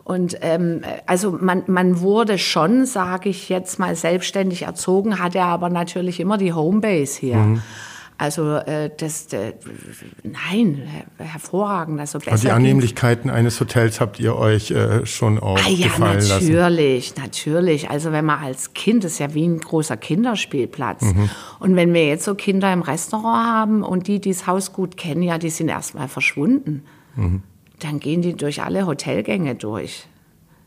Und 0.04 0.38
ähm, 0.40 0.82
also 1.06 1.32
man, 1.32 1.64
man 1.66 2.00
wurde 2.00 2.38
schon, 2.38 2.86
sage 2.86 3.28
ich 3.28 3.48
jetzt 3.48 3.78
mal, 3.78 3.94
selbstständig 3.96 4.62
erzogen, 4.62 5.18
hatte 5.18 5.42
aber 5.42 5.70
natürlich 5.70 6.20
immer 6.20 6.38
die 6.38 6.52
Homebase 6.52 7.20
hier. 7.20 7.36
Mhm. 7.36 7.62
Also 8.16 8.56
äh, 8.56 8.90
das, 8.96 9.32
äh, 9.32 9.54
nein, 10.22 10.82
hervorragend. 11.18 11.98
Also 11.98 12.20
besser 12.20 12.36
die 12.36 12.50
Annehmlichkeiten 12.50 13.28
eines 13.28 13.60
Hotels 13.60 14.00
habt 14.00 14.20
ihr 14.20 14.36
euch 14.36 14.70
äh, 14.70 15.04
schon 15.04 15.40
auch 15.40 15.58
ah, 15.58 15.68
ja, 15.68 15.88
gefallen 15.88 16.18
natürlich, 16.18 16.28
lassen? 16.28 16.52
Natürlich, 16.52 17.16
natürlich. 17.16 17.90
Also 17.90 18.12
wenn 18.12 18.24
man 18.24 18.38
als 18.38 18.72
Kind, 18.72 19.02
das 19.02 19.12
ist 19.12 19.18
ja 19.18 19.34
wie 19.34 19.46
ein 19.46 19.58
großer 19.58 19.96
Kinderspielplatz. 19.96 21.02
Mhm. 21.02 21.28
Und 21.58 21.74
wenn 21.74 21.92
wir 21.92 22.06
jetzt 22.06 22.24
so 22.24 22.36
Kinder 22.36 22.72
im 22.72 22.82
Restaurant 22.82 23.48
haben 23.48 23.82
und 23.82 24.06
die, 24.06 24.20
die 24.20 24.30
das 24.30 24.46
Haus 24.46 24.72
gut 24.72 24.96
kennen, 24.96 25.22
ja, 25.22 25.38
die 25.38 25.50
sind 25.50 25.68
erstmal 25.68 26.06
verschwunden. 26.06 26.84
Mhm. 27.16 27.42
Dann 27.80 27.98
gehen 27.98 28.22
die 28.22 28.34
durch 28.34 28.62
alle 28.62 28.86
Hotelgänge 28.86 29.56
durch. 29.56 30.06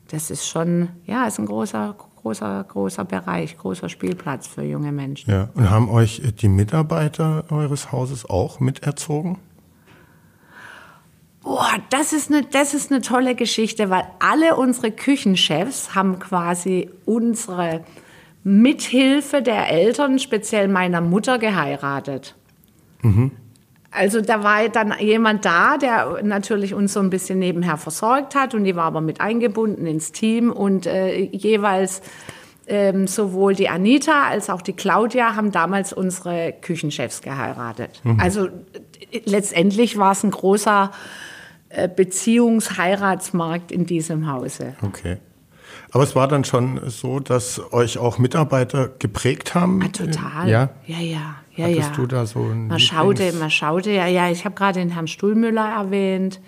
Das 0.09 0.31
ist 0.31 0.47
schon, 0.47 0.89
ja, 1.05 1.25
ist 1.27 1.39
ein 1.39 1.45
großer, 1.45 1.95
großer, 2.27 2.65
großer 2.67 3.05
Bereich, 3.05 3.57
großer 3.57 3.87
Spielplatz 3.87 4.47
für 4.47 4.63
junge 4.63 4.91
Menschen. 4.91 5.31
Ja, 5.31 5.49
und 5.53 5.69
haben 5.69 5.89
euch 5.89 6.21
die 6.41 6.49
Mitarbeiter 6.49 7.45
eures 7.49 7.93
Hauses 7.93 8.29
auch 8.29 8.59
miterzogen? 8.59 9.37
Boah, 11.41 11.77
das 11.89 12.11
ist 12.11 12.29
eine, 12.29 12.43
das 12.43 12.73
ist 12.73 12.91
eine 12.91 13.01
tolle 13.01 13.33
Geschichte, 13.33 13.89
weil 13.89 14.03
alle 14.19 14.57
unsere 14.57 14.91
Küchenchefs 14.91 15.95
haben 15.95 16.19
quasi 16.19 16.89
unsere 17.05 17.85
Mithilfe 18.43 19.41
der 19.41 19.69
Eltern, 19.69 20.19
speziell 20.19 20.67
meiner 20.67 20.99
Mutter, 20.99 21.39
geheiratet. 21.39 22.35
Mhm. 23.03 23.31
Also 23.91 24.21
da 24.21 24.43
war 24.43 24.67
dann 24.69 24.93
jemand 24.99 25.45
da, 25.45 25.77
der 25.77 26.19
natürlich 26.21 26.73
uns 26.73 26.93
so 26.93 26.99
ein 26.99 27.09
bisschen 27.09 27.39
nebenher 27.39 27.77
versorgt 27.77 28.35
hat 28.35 28.53
und 28.53 28.65
die 28.65 28.75
war 28.75 28.85
aber 28.85 29.01
mit 29.01 29.21
eingebunden 29.21 29.87
ins 29.87 30.11
Team 30.11 30.51
und 30.51 30.85
äh, 30.85 31.15
jeweils 31.15 32.01
ähm, 32.67 33.07
sowohl 33.07 33.55
die 33.55 33.69
Anita 33.69 34.27
als 34.27 34.49
auch 34.49 34.61
die 34.61 34.73
Claudia 34.73 35.35
haben 35.35 35.51
damals 35.51 35.93
unsere 35.93 36.53
Küchenchefs 36.61 37.21
geheiratet. 37.21 38.01
Mhm. 38.03 38.19
Also 38.19 38.47
äh, 38.47 39.21
letztendlich 39.25 39.97
war 39.97 40.11
es 40.11 40.23
ein 40.23 40.31
großer 40.31 40.91
äh, 41.69 41.87
Beziehungsheiratsmarkt 41.87 43.71
in 43.71 43.85
diesem 43.85 44.29
Hause. 44.29 44.75
Okay. 44.81 45.17
Aber 45.91 46.03
es 46.03 46.15
war 46.15 46.27
dann 46.27 46.43
schon 46.43 46.81
so, 46.89 47.19
dass 47.19 47.61
euch 47.71 47.97
auch 47.97 48.17
Mitarbeiter 48.17 48.89
geprägt 48.99 49.55
haben? 49.55 49.81
Ah, 49.83 49.87
total. 49.87 50.49
Ja, 50.49 50.69
ja, 50.85 50.99
ja. 50.99 51.35
Ja 51.57 51.65
Hattest 51.65 51.89
ja. 51.89 51.95
du 51.95 52.05
da 52.05 52.25
so 52.25 52.39
ein 52.39 52.67
Man 52.67 52.79
schaute, 52.79 53.33
man 53.33 53.51
schaute, 53.51 53.91
ja, 53.91 54.07
ja. 54.07 54.29
Ich 54.29 54.45
habe 54.45 54.55
gerade 54.55 54.79
den 54.79 54.89
Herrn 54.89 55.07
Stuhlmüller 55.07 55.67
erwähnt. 55.67 56.39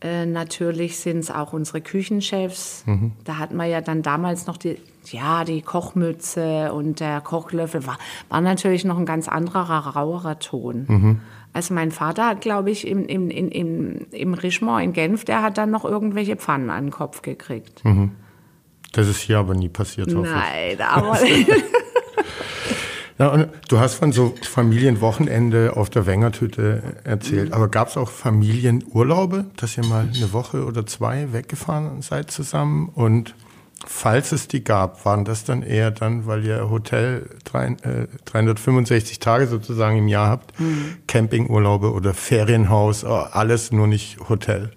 Äh, 0.00 0.26
natürlich 0.26 0.98
sind 0.98 1.18
es 1.18 1.30
auch 1.30 1.52
unsere 1.52 1.80
Küchenchefs. 1.80 2.84
Mhm. 2.86 3.12
Da 3.24 3.38
hatten 3.38 3.56
wir 3.56 3.66
ja 3.66 3.80
dann 3.80 4.02
damals 4.02 4.46
noch 4.46 4.56
die, 4.56 4.78
ja, 5.06 5.44
die 5.44 5.60
Kochmütze 5.60 6.72
und 6.72 7.00
der 7.00 7.20
Kochlöffel. 7.20 7.86
War, 7.86 7.98
war 8.28 8.40
natürlich 8.40 8.84
noch 8.84 8.98
ein 8.98 9.06
ganz 9.06 9.28
anderer, 9.28 9.78
rauerer 9.78 10.38
Ton. 10.38 10.84
Mhm. 10.88 11.20
Also 11.52 11.74
mein 11.74 11.90
Vater 11.90 12.26
hat, 12.26 12.40
glaube 12.40 12.70
ich, 12.70 12.86
im, 12.86 13.06
im, 13.06 13.30
im, 13.30 13.48
im, 13.48 14.06
im 14.12 14.34
Richemont 14.34 14.84
in 14.84 14.92
Genf, 14.92 15.24
der 15.24 15.42
hat 15.42 15.58
dann 15.58 15.70
noch 15.70 15.84
irgendwelche 15.84 16.36
Pfannen 16.36 16.70
an 16.70 16.86
den 16.86 16.90
Kopf 16.92 17.22
gekriegt. 17.22 17.84
Mhm. 17.84 18.12
Das 18.92 19.08
ist 19.08 19.20
hier 19.20 19.38
aber 19.38 19.54
nie 19.54 19.68
passiert, 19.68 20.14
hoffe 20.14 20.28
ich. 20.28 20.78
Nein, 20.78 20.88
aber 20.88 21.18
Ja, 23.18 23.28
und 23.28 23.48
du 23.68 23.80
hast 23.80 23.94
von 23.94 24.12
so 24.12 24.34
Familienwochenende 24.42 25.76
auf 25.76 25.90
der 25.90 26.06
Wengertüte 26.06 26.82
erzählt, 27.02 27.52
aber 27.52 27.68
gab 27.68 27.88
es 27.88 27.96
auch 27.96 28.10
Familienurlaube, 28.10 29.46
dass 29.56 29.76
ihr 29.76 29.84
mal 29.84 30.08
eine 30.14 30.32
Woche 30.32 30.64
oder 30.64 30.86
zwei 30.86 31.32
weggefahren 31.32 32.00
seid 32.00 32.30
zusammen? 32.30 32.88
Und 32.94 33.34
falls 33.84 34.30
es 34.30 34.46
die 34.46 34.62
gab, 34.62 35.04
waren 35.04 35.24
das 35.24 35.42
dann 35.42 35.64
eher 35.64 35.90
dann, 35.90 36.26
weil 36.26 36.44
ihr 36.44 36.70
Hotel 36.70 37.28
drei, 37.44 37.66
äh, 37.82 38.06
365 38.26 39.18
Tage 39.18 39.48
sozusagen 39.48 39.98
im 39.98 40.06
Jahr 40.08 40.28
habt, 40.28 40.54
Campingurlaube 41.08 41.92
oder 41.92 42.14
Ferienhaus, 42.14 43.02
äh, 43.02 43.06
alles 43.08 43.72
nur 43.72 43.88
nicht 43.88 44.18
Hotel? 44.28 44.70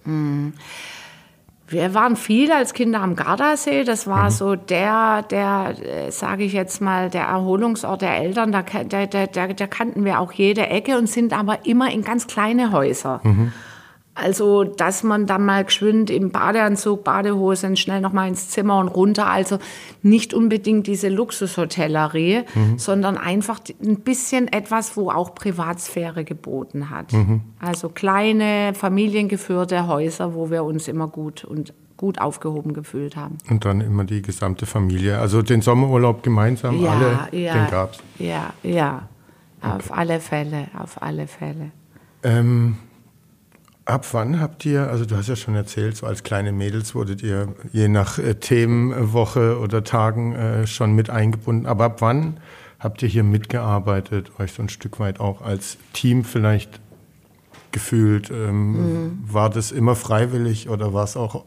Wir 1.72 1.94
waren 1.94 2.18
viel 2.18 2.52
als 2.52 2.74
Kinder 2.74 3.00
am 3.00 3.16
Gardasee. 3.16 3.86
Das 3.86 4.06
war 4.06 4.30
so 4.30 4.56
der, 4.56 5.24
der, 5.24 5.74
äh, 5.82 6.12
sage 6.12 6.44
ich 6.44 6.52
jetzt 6.52 6.82
mal, 6.82 7.10
der 7.10 7.24
Erholungsort 7.24 8.02
der 8.02 8.18
Eltern. 8.18 8.52
Da, 8.52 8.62
da, 8.62 9.06
da, 9.06 9.26
da, 9.26 9.48
da 9.48 9.68
kannten 9.68 10.04
wir 10.04 10.20
auch 10.20 10.34
jede 10.34 10.68
Ecke 10.68 10.98
und 10.98 11.08
sind 11.08 11.32
aber 11.32 11.66
immer 11.66 11.90
in 11.90 12.04
ganz 12.04 12.28
kleine 12.28 12.74
Häuser. 12.74 13.22
Also, 14.22 14.64
dass 14.64 15.04
man 15.04 15.26
dann 15.26 15.46
mal 15.46 15.66
geschwind 15.66 16.10
im 16.10 16.32
Badeanzug, 16.32 17.04
Badehosen 17.04 17.76
schnell 17.76 18.02
noch 18.02 18.14
mal 18.14 18.28
ins 18.28 18.50
Zimmer 18.50 18.80
und 18.80 18.88
runter. 18.90 19.28
Also 19.28 19.58
nicht 20.02 20.34
unbedingt 20.34 20.88
diese 20.88 21.10
Luxushotellerie, 21.10 22.44
sondern 22.78 23.18
einfach 23.18 23.60
ein 23.84 24.00
bisschen 24.02 24.48
etwas, 24.48 24.96
wo 24.96 25.10
auch 25.10 25.36
Privatsphäre 25.36 26.24
geboten 26.24 26.90
hat. 26.90 27.08
Also 27.60 27.90
kleine, 27.90 28.74
familiengeführte 28.74 29.88
Häuser, 29.88 30.36
wo 30.36 30.52
wir 30.52 30.64
uns 30.64 30.88
immer 30.88 31.08
gut 31.08 31.44
und 31.44 31.74
gut 31.98 32.20
aufgehoben 32.20 32.74
gefühlt 32.74 33.16
haben. 33.16 33.38
Und 33.50 33.64
dann 33.64 33.80
immer 33.80 34.04
die 34.04 34.22
gesamte 34.22 34.66
Familie. 34.66 35.20
Also 35.20 35.42
den 35.42 35.62
Sommerurlaub 35.62 36.24
gemeinsam, 36.24 36.84
alle, 36.86 37.30
ja, 37.32 37.54
den 37.54 37.72
gab's. 37.72 38.00
ja, 38.18 38.54
ja. 38.64 39.08
Auf 39.62 39.96
alle 39.96 40.20
Fälle, 40.20 40.68
auf 40.78 41.02
alle 41.02 41.28
Fälle. 41.28 41.72
Ähm, 42.24 42.78
ab 43.86 44.06
wann 44.12 44.40
habt 44.40 44.66
ihr, 44.66 44.90
also 44.90 45.06
du 45.06 45.16
hast 45.16 45.28
ja 45.28 45.36
schon 45.36 45.56
erzählt, 45.56 45.98
so 45.98 46.06
als 46.06 46.24
kleine 46.24 46.52
Mädels 46.52 46.96
wurdet 46.96 47.24
ihr 47.24 47.50
je 47.72 47.88
nach 47.88 48.18
äh, 48.20 48.36
Themenwoche 48.36 49.60
oder 49.60 49.84
Tagen 49.84 50.34
äh, 50.34 50.68
schon 50.68 50.94
mit 50.94 51.10
eingebunden. 51.10 51.66
Aber 51.66 51.86
ab 51.86 52.02
wann 52.02 52.40
habt 52.80 53.02
ihr 53.04 53.10
hier 53.10 53.24
mitgearbeitet, 53.24 54.32
euch 54.40 54.54
so 54.54 54.62
ein 54.62 54.70
Stück 54.70 55.00
weit 55.00 55.20
auch 55.20 55.42
als 55.42 55.78
Team 55.94 56.24
vielleicht 56.24 56.80
gefühlt? 57.72 58.30
Ähm, 58.32 59.20
War 59.26 59.50
das 59.50 59.72
immer 59.72 59.96
freiwillig 59.96 60.70
oder 60.70 60.94
war 60.94 61.04
es 61.04 61.16
auch 61.18 61.46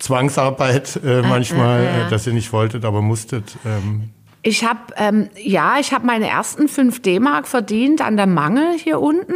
Zwangsarbeit 0.00 1.00
äh, 1.04 1.22
manchmal, 1.22 1.80
äh, 1.80 2.06
äh, 2.06 2.10
dass 2.10 2.26
ihr 2.26 2.32
nicht 2.32 2.52
wolltet, 2.52 2.84
aber 2.84 3.02
musstet? 3.02 3.56
Ähm, 3.64 4.10
Ich 4.42 4.64
habe, 4.64 4.80
ähm, 4.96 5.28
ja, 5.36 5.76
ich 5.78 5.92
habe 5.92 6.06
meine 6.06 6.28
ersten 6.28 6.68
5 6.68 7.00
D-Mark 7.02 7.46
verdient 7.46 8.00
an 8.00 8.16
der 8.16 8.26
Mangel 8.26 8.76
hier 8.76 9.00
unten, 9.00 9.34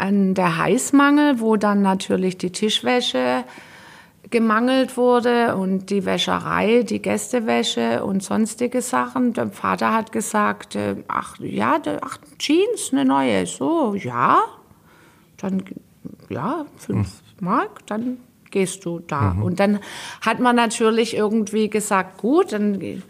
an 0.00 0.34
der 0.34 0.56
Heißmangel, 0.56 1.40
wo 1.40 1.56
dann 1.56 1.82
natürlich 1.82 2.38
die 2.38 2.50
Tischwäsche 2.50 3.44
gemangelt 4.30 4.96
wurde 4.96 5.56
und 5.56 5.90
die 5.90 6.04
Wäscherei, 6.04 6.82
die 6.82 7.02
Gästewäsche 7.02 8.04
und 8.04 8.22
sonstige 8.22 8.80
Sachen. 8.80 9.32
Der 9.32 9.50
Vater 9.50 9.92
hat 9.92 10.12
gesagt, 10.12 10.76
äh, 10.76 10.96
ach 11.08 11.38
ja, 11.40 11.80
ach, 12.00 12.18
Jeans, 12.38 12.90
eine 12.92 13.04
neue. 13.04 13.46
So, 13.46 13.94
ja, 13.94 14.40
dann, 15.38 15.64
ja, 16.28 16.64
fünf 16.76 17.22
Mark, 17.40 17.86
dann 17.86 18.18
gehst 18.50 18.84
du 18.84 19.00
da. 19.00 19.36
Und 19.40 19.60
dann 19.60 19.80
hat 20.20 20.38
man 20.40 20.56
natürlich 20.56 21.16
irgendwie 21.16 21.68
gesagt, 21.68 22.18
gut, 22.18 22.52
dann 22.52 23.02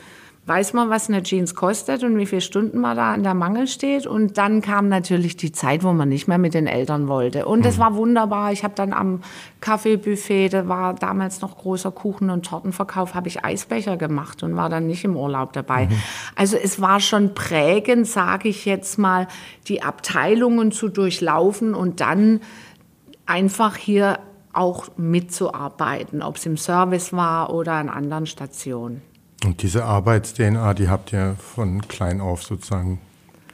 weiß 0.50 0.72
man, 0.72 0.90
was 0.90 1.08
eine 1.08 1.22
Jeans 1.22 1.54
kostet 1.54 2.02
und 2.02 2.18
wie 2.18 2.26
viele 2.26 2.40
Stunden 2.40 2.80
man 2.80 2.96
da 2.96 3.12
an 3.12 3.22
der 3.22 3.34
Mangel 3.34 3.68
steht. 3.68 4.04
Und 4.04 4.36
dann 4.36 4.62
kam 4.62 4.88
natürlich 4.88 5.36
die 5.36 5.52
Zeit, 5.52 5.84
wo 5.84 5.92
man 5.92 6.08
nicht 6.08 6.26
mehr 6.26 6.38
mit 6.38 6.54
den 6.54 6.66
Eltern 6.66 7.06
wollte. 7.06 7.46
Und 7.46 7.64
das 7.64 7.78
war 7.78 7.94
wunderbar. 7.94 8.50
Ich 8.50 8.64
habe 8.64 8.74
dann 8.74 8.92
am 8.92 9.20
Kaffeebuffet, 9.60 10.48
da 10.48 10.66
war 10.66 10.94
damals 10.94 11.40
noch 11.40 11.56
großer 11.56 11.92
Kuchen- 11.92 12.30
und 12.30 12.46
Tortenverkauf, 12.46 13.14
habe 13.14 13.28
ich 13.28 13.44
Eisbecher 13.44 13.96
gemacht 13.96 14.42
und 14.42 14.56
war 14.56 14.68
dann 14.68 14.88
nicht 14.88 15.04
im 15.04 15.16
Urlaub 15.16 15.52
dabei. 15.52 15.88
Also 16.34 16.56
es 16.56 16.80
war 16.80 16.98
schon 16.98 17.32
prägend, 17.32 18.08
sage 18.08 18.48
ich 18.48 18.64
jetzt 18.64 18.98
mal, 18.98 19.28
die 19.68 19.82
Abteilungen 19.82 20.72
zu 20.72 20.88
durchlaufen 20.88 21.74
und 21.74 22.00
dann 22.00 22.40
einfach 23.24 23.76
hier 23.76 24.18
auch 24.52 24.88
mitzuarbeiten, 24.96 26.22
ob 26.22 26.38
es 26.38 26.46
im 26.46 26.56
Service 26.56 27.12
war 27.12 27.54
oder 27.54 27.74
an 27.74 27.88
anderen 27.88 28.26
Stationen. 28.26 29.02
Und 29.44 29.62
diese 29.62 29.85
Arbeits-DNA, 29.85 30.74
die 30.74 30.88
habt 30.88 31.12
ihr 31.12 31.37
von 31.38 31.87
klein 31.88 32.20
auf 32.20 32.42
sozusagen 32.42 33.00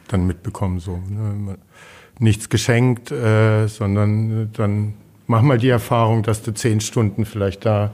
dann 0.08 0.26
mitbekommen. 0.26 0.80
So, 0.80 1.00
ne? 1.08 1.58
Nichts 2.18 2.48
geschenkt, 2.48 3.12
äh, 3.12 3.66
sondern 3.66 4.50
dann 4.54 4.94
mach 5.26 5.42
mal 5.42 5.58
die 5.58 5.68
Erfahrung, 5.68 6.22
dass 6.22 6.42
du 6.42 6.52
zehn 6.52 6.80
Stunden 6.80 7.24
vielleicht 7.24 7.66
da 7.66 7.92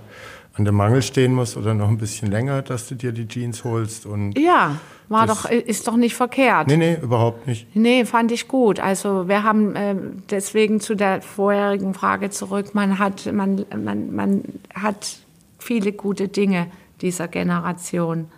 an 0.54 0.64
der 0.64 0.72
Mangel 0.72 1.02
stehen 1.02 1.32
musst 1.32 1.56
oder 1.56 1.74
noch 1.74 1.88
ein 1.88 1.98
bisschen 1.98 2.30
länger, 2.30 2.62
dass 2.62 2.86
du 2.88 2.94
dir 2.94 3.12
die 3.12 3.26
Jeans 3.26 3.64
holst. 3.64 4.04
Und 4.04 4.38
Ja, 4.38 4.76
war 5.08 5.26
doch, 5.26 5.46
ist 5.50 5.88
doch 5.88 5.96
nicht 5.96 6.14
verkehrt. 6.14 6.68
nee, 6.68 6.76
nee, 6.76 6.96
überhaupt 7.02 7.46
nicht. 7.46 7.74
Nee, 7.74 8.04
fand 8.04 8.32
ich 8.32 8.48
gut. 8.48 8.78
Also 8.78 9.28
wir 9.28 9.42
haben 9.42 9.74
äh, 9.74 9.94
deswegen 10.30 10.80
zu 10.80 10.94
der 10.94 11.22
vorherigen 11.22 11.94
Frage 11.94 12.30
zurück, 12.30 12.74
man 12.74 12.98
hat, 12.98 13.30
man, 13.32 13.64
man, 13.82 14.14
man 14.14 14.42
hat 14.74 15.18
viele 15.58 15.92
gute 15.92 16.28
Dinge 16.28 16.66
dieser 17.02 17.28
Generation. 17.28 18.28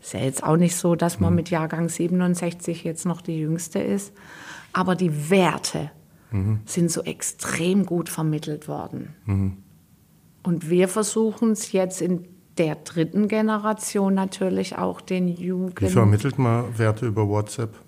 Ist 0.00 0.14
ja 0.14 0.20
jetzt 0.20 0.42
auch 0.42 0.56
nicht 0.56 0.76
so, 0.76 0.96
dass 0.96 1.20
man 1.20 1.34
mit 1.34 1.50
Jahrgang 1.50 1.88
67 1.88 2.82
jetzt 2.84 3.06
noch 3.06 3.20
die 3.20 3.38
Jüngste 3.38 3.78
ist. 3.78 4.12
Aber 4.72 4.96
die 4.96 5.30
Werte 5.30 5.90
sind 6.64 6.90
so 6.90 7.02
extrem 7.02 7.84
gut 7.84 8.08
vermittelt 8.08 8.66
worden. 8.66 9.14
Und 10.42 10.70
wir 10.70 10.88
versuchen 10.88 11.52
es 11.52 11.72
jetzt 11.72 12.00
in 12.00 12.26
der 12.58 12.76
dritten 12.76 13.28
Generation 13.28 14.14
natürlich 14.14 14.76
auch 14.76 15.00
den 15.00 15.28
Wie 15.28 15.44
Jugend 15.44 15.90
vermittelt 15.90 16.38
man 16.38 16.78
Werte 16.78 17.06
über 17.06 17.28
WhatsApp? 17.28 17.74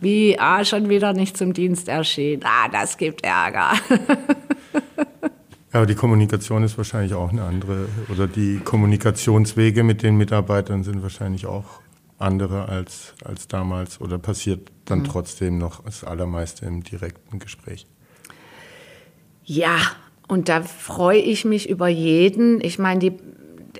Wie, 0.00 0.38
ah, 0.38 0.64
schon 0.64 0.88
wieder 0.88 1.12
nicht 1.12 1.36
zum 1.36 1.52
Dienst 1.52 1.88
erschienen. 1.88 2.42
Ah, 2.44 2.68
das 2.68 2.96
gibt 2.96 3.24
Ärger. 3.24 3.72
Ja, 5.72 5.80
aber 5.80 5.86
die 5.86 5.94
Kommunikation 5.94 6.62
ist 6.62 6.78
wahrscheinlich 6.78 7.14
auch 7.14 7.30
eine 7.30 7.42
andere. 7.42 7.88
Oder 8.10 8.26
die 8.26 8.58
Kommunikationswege 8.58 9.82
mit 9.82 10.02
den 10.02 10.16
Mitarbeitern 10.16 10.82
sind 10.82 11.02
wahrscheinlich 11.02 11.46
auch 11.46 11.80
andere 12.18 12.68
als, 12.68 13.14
als 13.22 13.48
damals. 13.48 14.00
Oder 14.00 14.18
passiert 14.18 14.70
dann 14.86 15.04
trotzdem 15.04 15.58
noch 15.58 15.84
das 15.84 16.04
Allermeiste 16.04 16.64
im 16.64 16.82
direkten 16.82 17.38
Gespräch. 17.38 17.86
Ja, 19.44 19.78
und 20.26 20.48
da 20.48 20.62
freue 20.62 21.18
ich 21.18 21.44
mich 21.44 21.68
über 21.68 21.88
jeden. 21.88 22.62
Ich 22.62 22.78
meine, 22.78 23.00
die, 23.00 23.12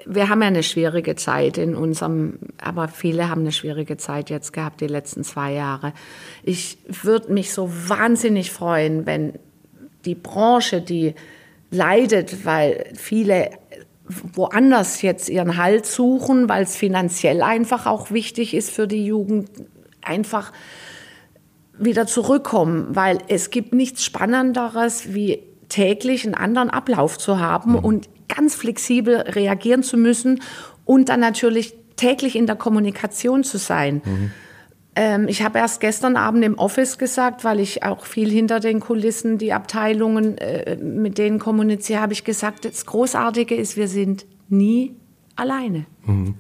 wir 0.05 0.29
haben 0.29 0.43
ja 0.43 0.49
eine 0.49 0.63
schwierige 0.63 1.17
Zeit 1.17 1.57
in 1.57 1.75
unserem, 1.75 2.39
aber 2.59 2.89
viele 2.89 3.31
haben 3.31 3.43
eine 3.43 3.53
schwierige 3.53 3.97
Zeit 3.97 4.29
jetzt 4.29 4.53
gehabt, 4.53 4.83
die 4.83 4.87
letzten 4.87 5.25
zwei 5.25 5.53
Jahre. 5.53 5.95
Ich 6.43 6.79
würde 7.03 7.33
mich 7.33 7.53
so 7.53 7.71
wahnsinnig 7.71 8.51
freuen, 8.51 9.07
wenn 9.07 9.35
die 10.05 10.15
Branche, 10.15 10.81
die 10.81 11.15
leidet, 11.71 12.45
weil 12.45 12.93
viele 12.95 13.51
woanders 14.09 15.03
jetzt 15.03 15.29
ihren 15.29 15.57
Halt 15.57 15.85
suchen, 15.87 16.49
weil 16.49 16.63
es 16.63 16.77
finanziell 16.77 17.43
einfach 17.43 17.87
auch 17.87 18.11
wichtig 18.11 18.55
ist 18.55 18.71
für 18.71 18.87
die 18.87 19.05
Jugend, 19.05 19.51
einfach 20.03 20.53
wieder 21.79 22.07
zurückkommen, 22.07 22.89
weil 22.91 23.19
es 23.29 23.51
gibt 23.51 23.75
nichts 23.75 24.05
Spannenderes, 24.05 25.15
wie 25.15 25.43
täglich 25.69 26.25
einen 26.25 26.35
anderen 26.35 26.71
Ablauf 26.71 27.19
zu 27.19 27.39
haben 27.39 27.75
und 27.75 28.09
ganz 28.29 28.55
flexibel 28.55 29.17
reagieren 29.17 29.83
zu 29.83 29.97
müssen 29.97 30.41
und 30.85 31.09
dann 31.11 31.21
natürlich 31.21 31.75
täglich 31.97 32.37
in 32.37 32.47
der 32.47 32.57
Kommunikation 32.57 33.45
zu 33.45 33.59
sein. 33.59 34.01
Ähm, 35.01 35.29
ich 35.29 35.43
habe 35.43 35.61
erst 35.61 35.81
gestern 35.81 36.17
Abend 36.17 36.45
im 36.45 36.59
Office 36.59 36.99
gesagt, 36.99 37.45
weil 37.45 37.61
ich 37.61 37.85
auch 37.85 38.05
viel 38.05 38.29
hinter 38.29 38.59
den 38.59 38.81
Kulissen 38.81 39.39
die 39.39 39.53
Abteilungen 39.53 40.37
äh, 40.39 40.75
mit 40.75 41.19
denen 41.19 41.39
kommuniziere, 41.39 42.01
habe 42.01 42.13
ich 42.13 42.25
gesagt, 42.25 42.65
das 42.65 42.85
Großartige 42.85 43.55
ist, 43.55 43.77
wir 43.77 43.87
sind 43.87 44.27
nie 44.49 44.97
alleine. 45.37 45.87
Mhm. 46.05 46.35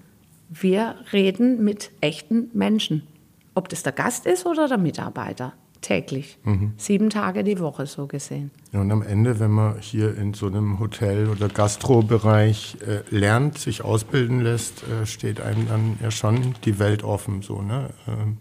Wir 0.51 0.97
reden 1.13 1.63
mit 1.63 1.93
echten 2.01 2.51
Menschen. 2.53 3.07
Ob 3.55 3.69
das 3.69 3.85
der 3.85 3.93
Gast 3.93 4.27
ist 4.27 4.45
oder 4.45 4.67
der 4.67 4.79
Mitarbeiter 4.79 5.53
täglich. 5.81 6.39
Mhm. 6.45 6.73
Sieben 6.77 7.11
Tage 7.11 7.45
die 7.45 7.61
Woche 7.61 7.87
so 7.87 8.07
gesehen. 8.07 8.51
Ja, 8.73 8.81
und 8.81 8.91
am 8.91 9.03
Ende, 9.03 9.41
wenn 9.41 9.51
man 9.51 9.81
hier 9.81 10.17
in 10.17 10.35
so 10.35 10.47
einem 10.47 10.79
Hotel- 10.79 11.29
oder 11.29 11.49
Gastrobereich 11.49 12.77
äh, 12.87 13.15
lernt, 13.15 13.59
sich 13.59 13.83
ausbilden 13.83 14.41
lässt, 14.41 14.83
äh, 14.83 15.07
steht 15.07 15.41
einem 15.41 15.69
dann 15.69 15.99
ja 16.03 16.11
schon 16.11 16.55
die 16.65 16.79
Welt 16.79 17.05
offen. 17.05 17.43
So, 17.43 17.63
ne? 17.63 17.91
Ähm, 18.07 18.39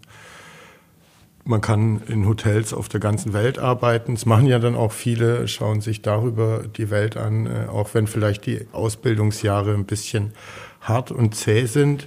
man 1.48 1.62
kann 1.62 2.02
in 2.08 2.26
Hotels 2.26 2.74
auf 2.74 2.88
der 2.88 3.00
ganzen 3.00 3.32
Welt 3.32 3.58
arbeiten. 3.58 4.12
Es 4.12 4.26
machen 4.26 4.46
ja 4.46 4.58
dann 4.58 4.74
auch 4.74 4.92
viele, 4.92 5.48
schauen 5.48 5.80
sich 5.80 6.02
darüber 6.02 6.64
die 6.76 6.90
Welt 6.90 7.16
an, 7.16 7.46
äh, 7.46 7.68
auch 7.68 7.94
wenn 7.94 8.06
vielleicht 8.06 8.44
die 8.46 8.66
Ausbildungsjahre 8.72 9.72
ein 9.72 9.86
bisschen 9.86 10.32
hart 10.82 11.10
und 11.10 11.34
zäh 11.34 11.64
sind. 11.64 12.06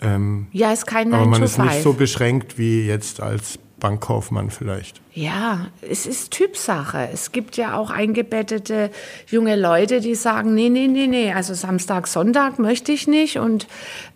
Ähm, 0.00 0.46
ja, 0.52 0.72
ist 0.72 0.86
kein 0.86 1.12
Aber 1.12 1.26
man 1.26 1.42
ist 1.42 1.58
nicht 1.58 1.82
so 1.82 1.92
beschränkt 1.92 2.58
wie 2.58 2.86
jetzt 2.86 3.20
als 3.20 3.58
Bankkaufmann 3.84 4.48
vielleicht. 4.48 5.02
Ja, 5.12 5.66
es 5.82 6.06
ist 6.06 6.30
Typsache. 6.30 7.06
Es 7.12 7.32
gibt 7.32 7.58
ja 7.58 7.76
auch 7.76 7.90
eingebettete 7.90 8.90
junge 9.26 9.56
Leute, 9.56 10.00
die 10.00 10.14
sagen, 10.14 10.54
nee, 10.54 10.70
nee, 10.70 10.86
nee, 10.86 11.06
nee, 11.06 11.34
also 11.34 11.52
Samstag, 11.52 12.06
Sonntag 12.06 12.58
möchte 12.58 12.92
ich 12.92 13.06
nicht. 13.06 13.36
Und 13.36 13.66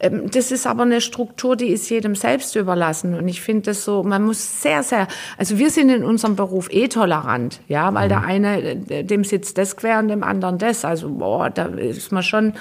ähm, 0.00 0.30
das 0.30 0.52
ist 0.52 0.66
aber 0.66 0.84
eine 0.84 1.02
Struktur, 1.02 1.54
die 1.54 1.68
ist 1.68 1.90
jedem 1.90 2.14
selbst 2.14 2.56
überlassen. 2.56 3.12
Und 3.12 3.28
ich 3.28 3.42
finde 3.42 3.64
das 3.64 3.84
so, 3.84 4.02
man 4.02 4.22
muss 4.22 4.62
sehr, 4.62 4.82
sehr, 4.82 5.06
also 5.36 5.58
wir 5.58 5.68
sind 5.68 5.90
in 5.90 6.02
unserem 6.02 6.34
Beruf 6.34 6.70
eh 6.72 6.88
tolerant, 6.88 7.60
ja, 7.68 7.92
weil 7.92 8.06
mhm. 8.06 8.08
der 8.08 8.22
eine, 8.22 8.76
dem 9.04 9.22
sitzt 9.22 9.58
das 9.58 9.76
quer 9.76 9.98
und 9.98 10.08
dem 10.08 10.22
anderen 10.22 10.56
das. 10.56 10.86
Also, 10.86 11.10
boah, 11.10 11.50
da 11.50 11.66
ist 11.66 12.10
man 12.10 12.22
schon 12.22 12.54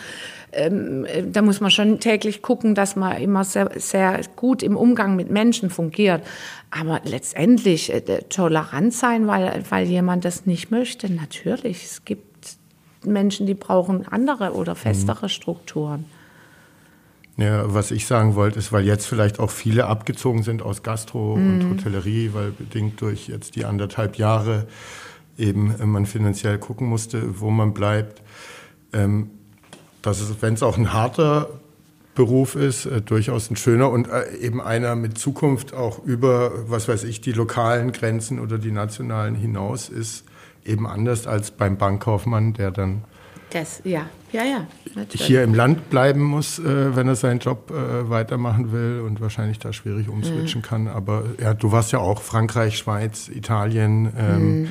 ähm, 0.58 1.06
da 1.32 1.42
muss 1.42 1.62
man 1.62 1.72
schon 1.72 2.00
täglich 2.00 2.42
gucken, 2.42 2.76
dass 2.76 2.96
man 2.96 3.22
immer 3.22 3.44
sehr, 3.44 3.72
sehr 3.76 4.20
gut 4.36 4.64
im 4.64 4.76
Umgang 4.76 5.16
mit 5.16 5.30
Menschen 5.30 5.70
fungiert. 5.70 6.24
Aber 6.72 7.02
letztendlich 7.04 7.94
äh, 7.94 8.02
tolerant 8.30 8.94
sein, 8.94 9.28
weil, 9.28 9.64
weil 9.70 9.88
jemand 9.88 10.26
das 10.26 10.46
nicht 10.46 10.72
möchte, 10.72 11.12
natürlich. 11.14 11.84
Es 11.84 12.04
gibt 12.04 12.58
Menschen, 13.06 13.46
die 13.46 13.54
brauchen 13.54 14.08
andere 14.08 14.54
oder 14.54 14.76
festere 14.76 15.26
mhm. 15.26 15.30
Strukturen. 15.30 16.06
Ja, 17.38 17.72
was 17.72 17.92
ich 17.92 18.08
sagen 18.08 18.34
wollte, 18.34 18.58
ist, 18.58 18.72
weil 18.72 18.84
jetzt 18.84 19.06
vielleicht 19.06 19.40
auch 19.40 19.52
viele 19.52 19.86
abgezogen 19.86 20.42
sind 20.42 20.64
aus 20.64 20.82
Gastro 20.82 21.36
mhm. 21.36 21.62
und 21.62 21.70
Hotellerie, 21.70 22.32
weil 22.34 22.50
bedingt 22.50 23.00
durch 23.00 23.28
jetzt 23.28 23.56
die 23.56 23.64
anderthalb 23.64 24.18
Jahre 24.18 24.68
eben 25.38 25.76
man 25.92 26.08
finanziell 26.08 26.58
gucken 26.58 26.88
musste, 26.88 27.40
wo 27.40 27.52
man 27.52 27.76
bleibt. 27.76 28.24
Ähm, 28.92 29.30
dass 30.08 30.22
es, 30.22 30.42
wenn 30.42 30.54
es 30.54 30.64
auch 30.64 30.78
ein 30.78 30.94
harter 30.94 31.50
Beruf 32.16 32.56
ist, 32.56 32.86
äh, 32.86 33.02
durchaus 33.02 33.52
ein 33.52 33.58
schöner 33.58 33.92
und 33.92 34.08
äh, 34.08 34.38
eben 34.38 34.62
einer 34.62 34.96
mit 34.96 35.18
Zukunft 35.18 35.74
auch 35.74 36.04
über, 36.04 36.52
was 36.70 36.88
weiß 36.88 37.04
ich, 37.04 37.20
die 37.20 37.34
lokalen 37.34 37.92
Grenzen 37.92 38.40
oder 38.40 38.58
die 38.58 38.72
nationalen 38.72 39.36
hinaus 39.36 39.90
ist, 39.90 40.24
eben 40.66 40.88
anders 40.88 41.28
als 41.28 41.52
beim 41.52 41.78
Bankkaufmann, 41.78 42.54
der 42.54 42.72
dann 42.72 43.04
das, 43.50 43.82
ja, 43.86 44.08
ja, 44.34 44.44
ja. 44.44 44.68
Natürlich. 44.94 45.26
Hier 45.26 45.42
im 45.44 45.54
Land 45.54 45.90
bleiben 45.90 46.22
muss, 46.22 46.60
äh, 46.60 46.96
wenn 46.96 47.08
er 47.08 47.16
seinen 47.16 47.40
Job 47.40 47.72
äh, 47.72 48.10
weitermachen 48.10 48.74
will 48.74 49.02
und 49.06 49.22
wahrscheinlich 49.22 49.60
da 49.60 49.72
schwierig 49.72 50.10
umswitchen 50.10 50.60
mhm. 50.62 50.66
kann. 50.66 50.88
Aber 50.90 51.24
ja, 51.42 51.54
du 51.54 51.72
warst 51.72 51.94
ja 51.94 52.00
auch 52.00 52.22
Frankreich, 52.22 52.78
Schweiz, 52.78 53.30
Italien. 53.30 54.12
Ähm, 54.18 54.62
mhm. 54.62 54.68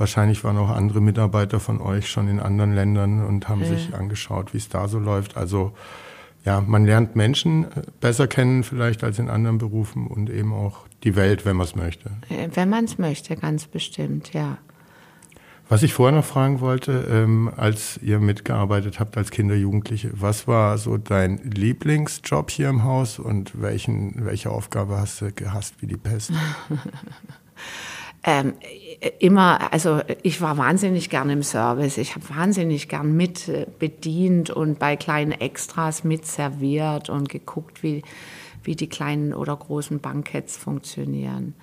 Wahrscheinlich 0.00 0.42
waren 0.44 0.56
auch 0.56 0.70
andere 0.70 1.02
Mitarbeiter 1.02 1.60
von 1.60 1.78
euch 1.78 2.08
schon 2.08 2.26
in 2.26 2.40
anderen 2.40 2.74
Ländern 2.74 3.22
und 3.22 3.50
haben 3.50 3.60
ja. 3.60 3.68
sich 3.68 3.94
angeschaut, 3.94 4.54
wie 4.54 4.56
es 4.56 4.70
da 4.70 4.88
so 4.88 4.98
läuft. 4.98 5.36
Also 5.36 5.74
ja, 6.42 6.62
man 6.62 6.86
lernt 6.86 7.16
Menschen 7.16 7.64
äh, 7.64 7.82
besser 8.00 8.26
kennen 8.26 8.64
vielleicht 8.64 9.04
als 9.04 9.18
in 9.18 9.28
anderen 9.28 9.58
Berufen 9.58 10.06
und 10.06 10.30
eben 10.30 10.54
auch 10.54 10.86
die 11.04 11.16
Welt, 11.16 11.44
wenn 11.44 11.56
man 11.56 11.66
es 11.66 11.76
möchte. 11.76 12.12
Äh, 12.30 12.48
wenn 12.54 12.70
man 12.70 12.86
es 12.86 12.96
möchte, 12.96 13.36
ganz 13.36 13.66
bestimmt, 13.66 14.32
ja. 14.32 14.56
Was 15.68 15.82
ich 15.82 15.92
vorher 15.92 16.16
noch 16.16 16.24
fragen 16.24 16.60
wollte, 16.60 17.06
ähm, 17.10 17.52
als 17.54 17.98
ihr 17.98 18.20
mitgearbeitet 18.20 19.00
habt 19.00 19.18
als 19.18 19.30
Kinder, 19.30 19.54
Jugendliche, 19.54 20.12
was 20.14 20.48
war 20.48 20.78
so 20.78 20.96
dein 20.96 21.36
Lieblingsjob 21.44 22.50
hier 22.50 22.70
im 22.70 22.84
Haus 22.84 23.18
und 23.18 23.60
welchen, 23.60 24.24
welche 24.24 24.50
Aufgabe 24.50 24.96
hast 24.96 25.20
du 25.20 25.30
gehasst 25.30 25.74
wie 25.82 25.86
die 25.86 25.98
Pest? 25.98 26.32
ähm, 28.22 28.54
immer, 29.18 29.72
also 29.72 30.00
ich 30.22 30.40
war 30.40 30.58
wahnsinnig 30.58 31.08
gern 31.08 31.30
im 31.30 31.42
Service. 31.42 31.96
Ich 31.96 32.14
habe 32.14 32.28
wahnsinnig 32.28 32.88
gern 32.88 33.16
mit 33.16 33.48
äh, 33.48 33.66
bedient 33.78 34.50
und 34.50 34.78
bei 34.78 34.96
kleinen 34.96 35.32
Extras 35.32 36.04
mit 36.04 36.26
serviert 36.26 37.08
und 37.08 37.28
geguckt, 37.28 37.82
wie, 37.82 38.02
wie 38.62 38.76
die 38.76 38.88
kleinen 38.88 39.32
oder 39.32 39.56
großen 39.56 40.00
Banketts 40.00 40.56
funktionieren. 40.56 41.54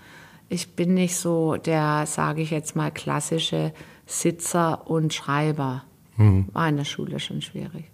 Ich 0.49 0.75
bin 0.75 0.95
nicht 0.95 1.15
so 1.15 1.57
der, 1.57 2.05
sage 2.07 2.41
ich 2.41 2.51
jetzt 2.51 2.75
mal, 2.75 2.89
klassische 2.89 3.73
Sitzer 4.07 4.89
und 4.89 5.13
Schreiber. 5.13 5.83
Mhm. 6.15 6.47
War 6.53 6.69
in 6.69 6.77
der 6.77 6.85
Schule 6.85 7.19
schon 7.19 7.41
schwierig. 7.41 7.85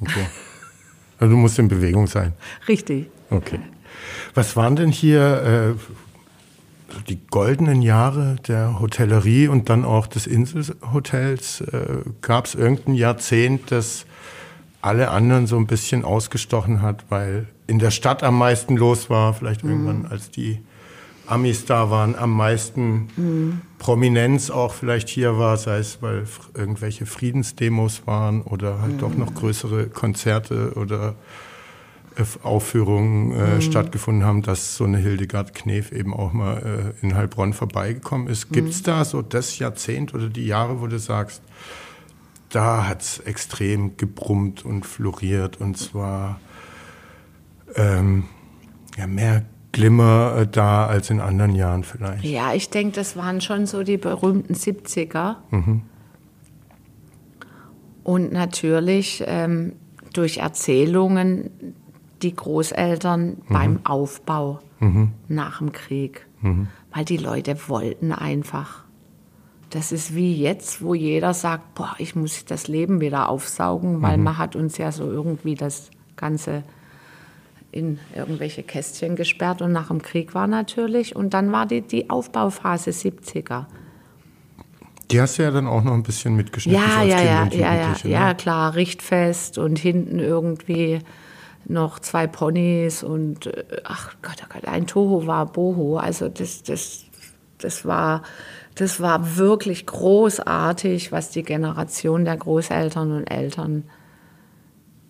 Okay. 0.00 0.26
Also 1.18 1.34
du 1.34 1.40
musst 1.40 1.58
in 1.58 1.66
Bewegung 1.66 2.06
sein. 2.06 2.34
Richtig. 2.68 3.10
Okay. 3.30 3.58
Was 4.34 4.54
waren 4.54 4.76
denn 4.76 4.92
hier 4.92 5.76
äh, 5.76 6.07
die 7.08 7.20
goldenen 7.30 7.82
Jahre 7.82 8.36
der 8.46 8.80
Hotellerie 8.80 9.48
und 9.48 9.68
dann 9.68 9.84
auch 9.84 10.06
des 10.06 10.26
Inselhotels 10.26 11.60
äh, 11.60 12.02
gab 12.22 12.46
es 12.46 12.54
irgendein 12.54 12.94
Jahrzehnt, 12.94 13.70
das 13.70 14.06
alle 14.80 15.10
anderen 15.10 15.46
so 15.46 15.56
ein 15.56 15.66
bisschen 15.66 16.04
ausgestochen 16.04 16.82
hat, 16.82 17.04
weil 17.08 17.46
in 17.66 17.78
der 17.78 17.90
Stadt 17.90 18.22
am 18.22 18.38
meisten 18.38 18.76
los 18.76 19.10
war, 19.10 19.34
vielleicht 19.34 19.64
mhm. 19.64 19.70
irgendwann 19.70 20.06
als 20.06 20.30
die 20.30 20.60
Amis 21.26 21.66
da 21.66 21.90
waren, 21.90 22.16
am 22.16 22.34
meisten 22.34 23.08
mhm. 23.16 23.60
Prominenz 23.78 24.50
auch 24.50 24.72
vielleicht 24.72 25.08
hier 25.08 25.38
war, 25.38 25.56
sei 25.58 25.78
es, 25.78 26.00
weil 26.00 26.24
irgendwelche 26.54 27.04
Friedensdemos 27.04 28.06
waren 28.06 28.40
oder 28.42 28.80
halt 28.80 28.94
mhm. 28.94 28.98
doch 28.98 29.14
noch 29.14 29.34
größere 29.34 29.88
Konzerte 29.88 30.72
oder 30.74 31.16
Aufführungen 32.42 33.32
äh, 33.32 33.54
mhm. 33.54 33.60
stattgefunden 33.60 34.24
haben, 34.24 34.42
dass 34.42 34.76
so 34.76 34.84
eine 34.84 34.98
Hildegard 34.98 35.54
Knef 35.54 35.92
eben 35.92 36.12
auch 36.12 36.32
mal 36.32 36.94
äh, 37.00 37.06
in 37.06 37.14
Heilbronn 37.14 37.52
vorbeigekommen 37.52 38.28
ist. 38.28 38.52
Gibt 38.52 38.70
es 38.70 38.80
mhm. 38.80 38.84
da 38.84 39.04
so 39.04 39.22
das 39.22 39.58
Jahrzehnt 39.58 40.14
oder 40.14 40.28
die 40.28 40.46
Jahre, 40.46 40.80
wo 40.80 40.86
du 40.86 40.98
sagst, 40.98 41.42
da 42.50 42.88
hat 42.88 43.02
es 43.02 43.18
extrem 43.20 43.96
gebrummt 43.96 44.64
und 44.64 44.86
floriert 44.86 45.60
und 45.60 45.76
zwar 45.76 46.40
ähm, 47.76 48.24
ja, 48.96 49.06
mehr 49.06 49.44
Glimmer 49.72 50.36
äh, 50.38 50.46
da 50.46 50.86
als 50.86 51.10
in 51.10 51.20
anderen 51.20 51.54
Jahren 51.54 51.84
vielleicht? 51.84 52.24
Ja, 52.24 52.54
ich 52.54 52.70
denke, 52.70 52.96
das 52.96 53.16
waren 53.16 53.40
schon 53.40 53.66
so 53.66 53.82
die 53.82 53.98
berühmten 53.98 54.54
70er. 54.54 55.36
Mhm. 55.50 55.82
Und 58.02 58.32
natürlich 58.32 59.22
ähm, 59.26 59.74
durch 60.14 60.38
Erzählungen 60.38 61.50
die 62.22 62.34
Großeltern 62.34 63.28
mhm. 63.28 63.36
beim 63.48 63.80
Aufbau 63.84 64.60
mhm. 64.80 65.12
nach 65.28 65.58
dem 65.58 65.72
Krieg, 65.72 66.26
mhm. 66.40 66.68
weil 66.92 67.04
die 67.04 67.16
Leute 67.16 67.56
wollten 67.68 68.12
einfach. 68.12 68.84
Das 69.70 69.92
ist 69.92 70.14
wie 70.14 70.34
jetzt, 70.34 70.82
wo 70.82 70.94
jeder 70.94 71.34
sagt, 71.34 71.74
boah, 71.74 71.94
ich 71.98 72.16
muss 72.16 72.44
das 72.46 72.68
Leben 72.68 73.00
wieder 73.00 73.28
aufsaugen, 73.28 74.00
weil 74.00 74.16
mhm. 74.16 74.24
man 74.24 74.38
hat 74.38 74.56
uns 74.56 74.78
ja 74.78 74.92
so 74.92 75.04
irgendwie 75.04 75.54
das 75.54 75.90
Ganze 76.16 76.64
in 77.70 77.98
irgendwelche 78.14 78.62
Kästchen 78.62 79.14
gesperrt 79.14 79.60
und 79.60 79.72
nach 79.72 79.88
dem 79.88 80.00
Krieg 80.00 80.34
war 80.34 80.46
natürlich. 80.46 81.14
Und 81.14 81.34
dann 81.34 81.52
war 81.52 81.66
die, 81.66 81.82
die 81.82 82.08
Aufbauphase 82.08 82.90
70er. 82.90 83.66
Die 85.10 85.20
hast 85.20 85.38
du 85.38 85.42
ja 85.42 85.50
dann 85.50 85.66
auch 85.66 85.82
noch 85.82 85.92
ein 85.92 86.02
bisschen 86.02 86.34
mitgeschnitten. 86.36 86.82
Ja, 86.82 87.02
ja, 87.02 87.20
ja, 87.22 87.48
ja, 87.50 87.74
ja, 87.74 87.88
ne? 87.90 88.10
ja, 88.10 88.34
klar, 88.34 88.74
Richtfest 88.74 89.58
und 89.58 89.78
hinten 89.78 90.18
irgendwie 90.18 91.00
noch 91.68 91.98
zwei 91.98 92.26
Ponys 92.26 93.02
und 93.02 93.46
äh, 93.46 93.64
ach 93.84 94.14
Gott, 94.22 94.36
oh 94.42 94.46
Gott, 94.48 94.66
ein 94.66 94.86
Toho 94.86 95.26
war 95.26 95.46
Boho. 95.46 95.98
Also 95.98 96.28
das, 96.28 96.62
das, 96.62 97.04
das 97.58 97.84
war, 97.84 98.22
das 98.74 99.00
war 99.00 99.36
wirklich 99.36 99.86
großartig, 99.86 101.12
was 101.12 101.30
die 101.30 101.42
Generation 101.42 102.24
der 102.24 102.36
Großeltern 102.36 103.12
und 103.12 103.30
Eltern, 103.30 103.84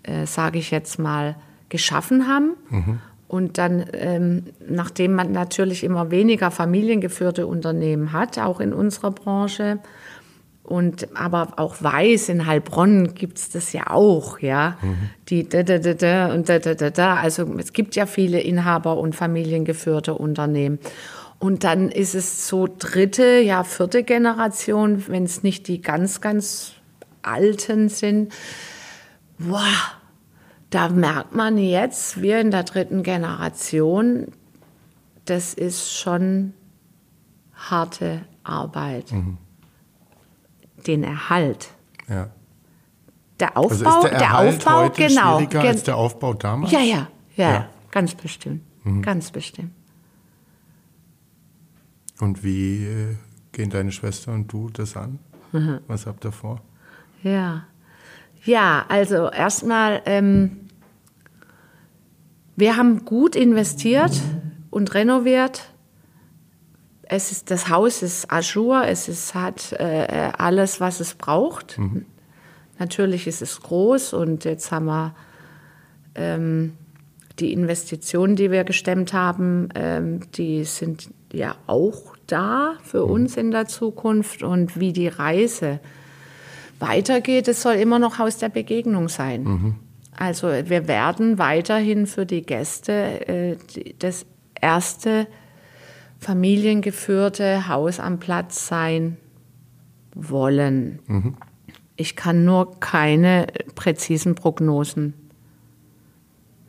äh, 0.03 0.27
sage 0.27 0.59
ich 0.59 0.71
jetzt 0.71 0.99
mal, 0.99 1.37
geschaffen 1.69 2.27
haben. 2.27 2.55
Mhm. 2.71 3.01
Und 3.29 3.59
dann, 3.59 3.85
ähm, 3.93 4.47
nachdem 4.67 5.13
man 5.13 5.33
natürlich 5.33 5.85
immer 5.85 6.11
weniger 6.11 6.51
familiengeführte 6.51 7.47
Unternehmen 7.47 8.13
hat, 8.13 8.39
auch 8.39 8.59
in 8.59 8.73
unserer 8.73 9.11
Branche, 9.11 9.79
und 10.69 11.17
aber 11.17 11.55
auch 11.57 11.83
weiß 11.83 12.29
in 12.29 12.47
Heilbronn 12.47 13.15
gibt 13.15 13.39
es 13.39 13.49
das 13.49 13.73
ja 13.73 13.89
auch, 13.89 14.39
ja. 14.41 14.77
Mhm. 14.83 14.97
Die 15.29 15.49
da, 15.49 15.63
da, 15.63 15.79
da, 15.79 15.95
da 15.95 16.35
und 16.35 16.49
da, 16.51 16.59
da, 16.59 16.75
da, 16.75 16.91
da. 16.91 17.15
Also 17.17 17.45
es 17.59 17.73
gibt 17.73 17.97
ja 17.97 18.05
viele 18.05 18.41
Inhaber 18.41 18.99
und 18.99 19.17
familiengeführte 19.17 20.15
Unternehmen. 20.15 20.79
Und 21.39 21.65
dann 21.65 21.91
ist 21.91 22.15
es 22.15 22.49
so 22.49 22.69
dritte, 22.79 23.41
ja 23.41 23.65
vierte 23.65 24.03
Generation, 24.03 25.05
wenn 25.09 25.25
es 25.25 25.43
nicht 25.43 25.69
die 25.69 25.81
ganz, 25.81 26.21
ganz 26.21 26.73
alten 27.23 27.89
sind. 27.89 28.35
Boah, 29.39 29.63
da 30.69 30.91
merkt 30.91 31.35
man 31.35 31.57
jetzt, 31.57 32.21
wir 32.21 32.41
in 32.41 32.51
der 32.51 32.65
dritten 32.65 33.03
Generation, 33.03 34.33
das 35.25 35.55
ist 35.55 35.95
schon 35.95 36.53
harte 37.55 38.21
Arbeit. 38.43 39.13
Mhm 39.13 39.39
den 40.87 41.05
Erhalt. 41.05 41.71
Ja. 42.09 42.31
Der 43.41 43.57
Aufbau, 43.57 43.71
also 43.71 44.07
ist 44.07 44.11
der, 44.11 44.19
der 44.19 44.39
Aufbau, 44.39 44.79
heute 44.81 45.07
genau. 45.07 45.39
Schwieriger 45.39 45.61
als 45.61 45.83
der 45.85 45.97
Aufbau 45.97 46.35
damals? 46.35 46.73
Ja, 46.73 46.81
ja, 46.81 47.09
ja, 47.37 47.51
ja. 47.51 47.69
ganz 47.91 48.15
bestimmt. 48.15 48.63
Mhm. 48.85 49.03
Ganz 49.03 49.31
bestimmt. 49.31 49.73
Und 52.21 52.43
wie 52.43 52.85
äh, 52.85 53.17
gehen 53.53 53.71
deine 53.71 53.93
Schwester 53.93 54.33
und 54.33 54.53
du 54.53 54.71
das 54.71 54.97
an? 54.97 55.21
Mhm. 55.53 55.81
Was 55.87 56.07
habt 56.07 56.25
ihr 56.25 56.33
vor? 56.33 56.61
Ja. 57.23 57.65
Ja, 58.45 58.85
also 58.89 59.31
erstmal, 59.31 60.03
ähm, 60.07 60.69
wir 62.57 62.77
haben 62.77 63.05
gut 63.05 63.37
investiert 63.37 64.21
und 64.71 64.95
renoviert 64.95 65.73
es 67.09 67.33
ist, 67.33 67.51
das 67.51 67.69
Haus 67.69 68.03
ist 68.03 68.31
Azure, 68.31 68.87
es 68.87 69.09
ist, 69.09 69.35
hat 69.35 69.73
äh, 69.73 70.31
alles, 70.37 70.81
was 70.81 71.01
es 71.01 71.15
braucht. 71.15 71.79
Mhm. 71.79 72.05
Natürlich 72.79 73.27
ist 73.27 73.43
es 73.43 73.61
groß 73.63 74.13
und 74.13 74.45
jetzt 74.45 74.71
haben 74.71 74.87
wir 74.87 75.15
ähm, 76.15 76.75
die 77.39 77.53
Investitionen, 77.53 78.37
die 78.37 78.51
wir 78.51 78.65
gestemmt 78.65 79.13
haben, 79.13 79.71
ähm, 79.75 80.21
die 80.33 80.65
sind 80.65 81.09
ja 81.33 81.57
auch 81.67 82.17
da 82.27 82.75
für 82.83 83.07
mhm. 83.07 83.13
uns 83.13 83.37
in 83.37 83.51
der 83.51 83.67
Zukunft 83.67 84.43
und 84.43 84.79
wie 84.79 84.93
die 84.93 85.09
Reise 85.09 85.81
weitergeht, 86.79 87.49
es 87.49 87.63
soll 87.63 87.75
immer 87.75 87.99
noch 87.99 88.19
Haus 88.19 88.37
der 88.37 88.51
Begegnung 88.51 89.09
sein. 89.09 89.45
Mhm. 89.45 89.75
Also 90.17 90.49
wir 90.49 90.89
werden 90.89 91.39
weiterhin 91.39 92.07
für 92.07 92.27
die 92.27 92.43
Gäste 92.43 93.29
äh, 93.29 93.57
das 93.99 94.27
erste 94.61 95.27
familiengeführte 96.19 97.69
Haus 97.69 98.01
am 98.01 98.19
Platz 98.19 98.67
sein 98.67 99.17
wollen. 100.15 100.99
Mhm. 101.07 101.35
Ich 101.97 102.17
kann 102.17 102.45
nur 102.45 102.79
keine 102.81 103.47
präzisen 103.75 104.35
Prognosen 104.35 105.15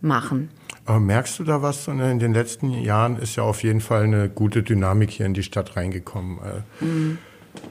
machen. 0.01 0.49
Aber 0.85 0.99
merkst 0.99 1.37
du 1.37 1.43
da 1.43 1.61
was? 1.61 1.87
In 1.87 2.19
den 2.19 2.33
letzten 2.33 2.71
Jahren 2.71 3.17
ist 3.17 3.35
ja 3.35 3.43
auf 3.43 3.61
jeden 3.63 3.81
Fall 3.81 4.03
eine 4.03 4.27
gute 4.29 4.63
Dynamik 4.63 5.11
hier 5.11 5.25
in 5.25 5.35
die 5.35 5.43
Stadt 5.43 5.75
reingekommen. 5.75 6.39
Äh, 6.39 6.83
mhm. 6.83 7.17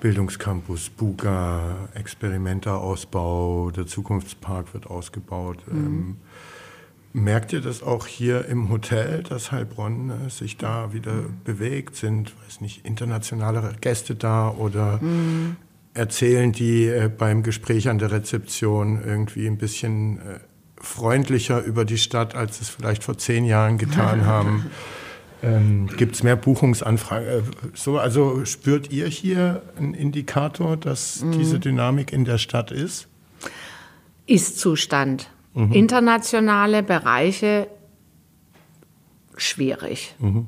Bildungscampus, 0.01 0.91
Buga, 0.91 1.89
Experimenterausbau, 1.95 3.71
der 3.71 3.87
Zukunftspark 3.87 4.75
wird 4.75 4.87
ausgebaut. 4.87 5.59
Mhm. 5.67 5.77
Ähm, 5.77 6.17
Merkt 7.13 7.53
ihr 7.53 7.61
das 7.61 7.83
auch 7.83 8.07
hier 8.07 8.47
im 8.47 8.69
Hotel, 8.69 9.23
dass 9.23 9.51
Heilbronn 9.51 10.11
äh, 10.11 10.31
sich 10.31 10.57
da 10.59 10.93
wieder 10.93 11.25
bewegt? 11.45 11.97
Sind, 11.97 12.35
weiß 12.45 12.61
nicht, 12.61 12.85
internationale 12.85 13.75
Gäste 13.81 14.15
da 14.15 14.51
oder 14.51 14.99
mhm. 15.03 15.57
erzählen 15.95 16.53
die 16.53 16.87
äh, 16.87 17.09
beim 17.09 17.43
Gespräch 17.43 17.89
an 17.89 17.99
der 17.99 18.13
Rezeption 18.13 19.03
irgendwie 19.03 19.47
ein 19.47 19.57
bisschen 19.57 20.19
äh, 20.19 20.41
freundlicher 20.77 21.63
über 21.63 21.85
die 21.85 21.99
Stadt, 21.99 22.35
als 22.35 22.61
es 22.61 22.69
vielleicht 22.69 23.03
vor 23.03 23.17
zehn 23.17 23.45
Jahren 23.45 23.79
getan 23.79 24.27
haben? 24.27 24.67
Ähm, 25.43 25.89
Gibt 25.97 26.17
es 26.17 26.23
mehr 26.23 26.37
Buchungsanfragen? 26.37 27.43
So, 27.75 27.99
also 27.99 28.45
spürt 28.45 28.91
ihr 28.91 29.07
hier 29.07 29.63
einen 29.77 29.95
Indikator, 29.95 30.77
dass 30.77 31.23
mhm. 31.23 31.33
diese 31.33 31.59
Dynamik 31.59 32.13
in 32.13 32.25
der 32.25 32.39
Stadt 32.39 32.71
ist? 32.71 33.09
Ist 34.27 34.59
Zustand. 34.59 35.31
Mhm. 35.59 35.73
Internationale 35.73 36.85
Bereiche 36.85 37.67
schwierig. 39.37 40.15
Mhm. 40.21 40.47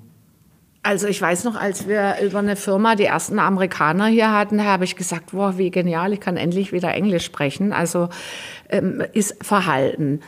Also 0.84 1.08
ich 1.08 1.20
weiß 1.20 1.42
noch, 1.44 1.56
als 1.56 1.88
wir 1.88 2.18
über 2.22 2.38
eine 2.38 2.54
Firma 2.54 2.94
die 2.94 3.04
ersten 3.04 3.40
Amerikaner 3.40 4.06
hier 4.06 4.32
hatten, 4.32 4.64
habe 4.64 4.84
ich 4.84 4.94
gesagt, 4.94 5.34
wow, 5.34 5.58
wie 5.58 5.72
genial, 5.72 6.12
ich 6.12 6.20
kann 6.20 6.36
endlich 6.36 6.72
wieder 6.72 6.94
Englisch 6.94 7.24
sprechen. 7.24 7.72
Also 7.72 8.08
ähm, 8.68 9.02
ist 9.12 9.44
Verhalten. 9.44 10.20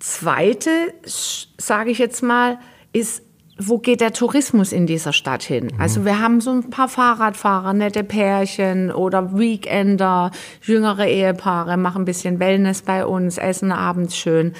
Zweite, 0.00 0.70
sage 1.04 1.90
ich 1.90 1.98
jetzt 1.98 2.22
mal, 2.22 2.58
ist 2.92 3.22
wo 3.60 3.78
geht 3.78 4.00
der 4.00 4.12
Tourismus 4.12 4.72
in 4.72 4.86
dieser 4.86 5.12
Stadt 5.12 5.42
hin? 5.42 5.70
Mhm. 5.72 5.80
Also 5.80 6.04
wir 6.04 6.18
haben 6.18 6.40
so 6.40 6.50
ein 6.50 6.70
paar 6.70 6.88
Fahrradfahrer, 6.88 7.72
nette 7.72 8.02
Pärchen 8.04 8.90
oder 8.90 9.38
Weekender, 9.38 10.30
jüngere 10.62 11.06
Ehepaare, 11.06 11.76
machen 11.76 12.02
ein 12.02 12.06
bisschen 12.06 12.40
Wellness 12.40 12.82
bei 12.82 13.04
uns, 13.04 13.38
essen 13.38 13.70
abends 13.70 14.16
schön. 14.16 14.54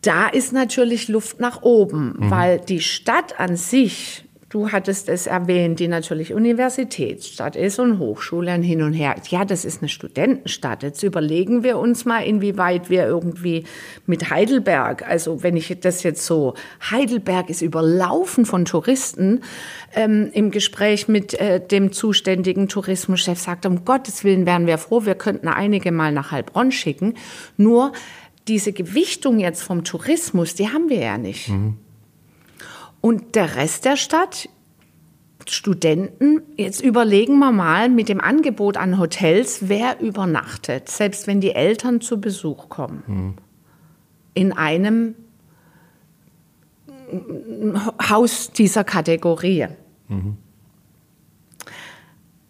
Da 0.00 0.28
ist 0.28 0.52
natürlich 0.52 1.08
Luft 1.08 1.40
nach 1.40 1.62
oben, 1.62 2.14
mhm. 2.18 2.30
weil 2.30 2.60
die 2.60 2.80
Stadt 2.80 3.38
an 3.38 3.56
sich 3.56 4.25
Du 4.48 4.70
hattest 4.70 5.08
es 5.08 5.26
erwähnt, 5.26 5.80
die 5.80 5.88
natürlich 5.88 6.32
Universitätsstadt 6.32 7.56
ist 7.56 7.80
und 7.80 7.98
Hochschulen 7.98 8.62
hin 8.62 8.80
und 8.80 8.92
her. 8.92 9.16
Ja, 9.28 9.44
das 9.44 9.64
ist 9.64 9.82
eine 9.82 9.88
Studentenstadt. 9.88 10.84
Jetzt 10.84 11.02
überlegen 11.02 11.64
wir 11.64 11.78
uns 11.78 12.04
mal, 12.04 12.20
inwieweit 12.20 12.88
wir 12.88 13.06
irgendwie 13.06 13.64
mit 14.06 14.30
Heidelberg, 14.30 15.02
also 15.08 15.42
wenn 15.42 15.56
ich 15.56 15.76
das 15.80 16.04
jetzt 16.04 16.24
so, 16.24 16.54
Heidelberg 16.92 17.50
ist 17.50 17.60
überlaufen 17.60 18.46
von 18.46 18.64
Touristen. 18.64 19.42
Ähm, 19.96 20.30
Im 20.32 20.52
Gespräch 20.52 21.08
mit 21.08 21.34
äh, 21.34 21.60
dem 21.60 21.90
zuständigen 21.90 22.68
Tourismuschef 22.68 23.40
sagt, 23.40 23.66
um 23.66 23.84
Gottes 23.84 24.22
Willen 24.22 24.46
wären 24.46 24.68
wir 24.68 24.78
froh, 24.78 25.04
wir 25.06 25.16
könnten 25.16 25.48
einige 25.48 25.90
mal 25.90 26.12
nach 26.12 26.30
Heilbronn 26.30 26.70
schicken. 26.70 27.14
Nur 27.56 27.92
diese 28.46 28.72
Gewichtung 28.72 29.40
jetzt 29.40 29.64
vom 29.64 29.82
Tourismus, 29.82 30.54
die 30.54 30.68
haben 30.68 30.88
wir 30.88 31.00
ja 31.00 31.18
nicht. 31.18 31.48
Mhm. 31.48 31.78
Und 33.06 33.36
der 33.36 33.54
Rest 33.54 33.84
der 33.84 33.96
Stadt, 33.96 34.48
Studenten, 35.46 36.42
jetzt 36.56 36.82
überlegen 36.82 37.38
wir 37.38 37.52
mal 37.52 37.88
mit 37.88 38.08
dem 38.08 38.20
Angebot 38.20 38.76
an 38.76 38.98
Hotels, 38.98 39.68
wer 39.68 40.00
übernachtet, 40.00 40.88
selbst 40.88 41.28
wenn 41.28 41.40
die 41.40 41.52
Eltern 41.52 42.00
zu 42.00 42.20
Besuch 42.20 42.68
kommen. 42.68 43.04
Mhm. 43.06 43.34
In 44.34 44.52
einem 44.52 45.14
Haus 48.10 48.50
dieser 48.50 48.82
Kategorie. 48.82 49.68
Mhm. 50.08 50.36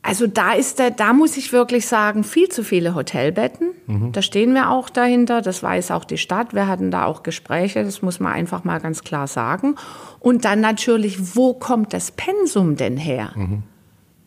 Also 0.07 0.29
da 0.29 0.53
ist 0.53 0.79
der, 0.79 0.93
da 0.93 1.13
muss 1.13 1.37
ich 1.37 1.53
wirklich 1.53 1.89
sagen, 1.89 2.23
viel 2.23 2.49
zu 2.49 2.63
viele 2.63 2.95
Hotelbetten. 2.95 3.73
Mhm. 3.89 4.13
Da 4.13 4.23
stehen 4.23 4.55
wir 4.55 4.71
auch 4.71 4.89
dahinter. 4.89 5.43
Das 5.43 5.65
weiß 5.65 5.91
auch 5.91 6.05
die 6.05 6.17
Stadt. 6.17 6.55
Wir 6.55 6.69
hatten 6.69 6.93
da 6.93 7.07
auch 7.07 7.25
Gespräche. 7.25 7.83
Das 7.83 8.03
muss 8.03 8.21
man 8.21 8.33
einfach 8.33 8.63
mal 8.63 8.79
ganz 8.79 9.03
klar 9.03 9.27
sagen. 9.27 9.75
Und 10.21 10.45
dann 10.45 10.61
natürlich, 10.61 11.35
wo 11.35 11.55
kommt 11.55 11.93
das 11.93 12.13
Pensum 12.13 12.77
denn 12.77 12.97
her 12.97 13.33
mhm. 13.35 13.65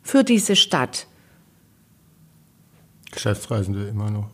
für 0.01 0.25
diese 0.25 0.57
Stadt? 0.57 1.07
Geschäftsreisende 3.11 3.87
immer 3.87 4.11
noch 4.11 4.31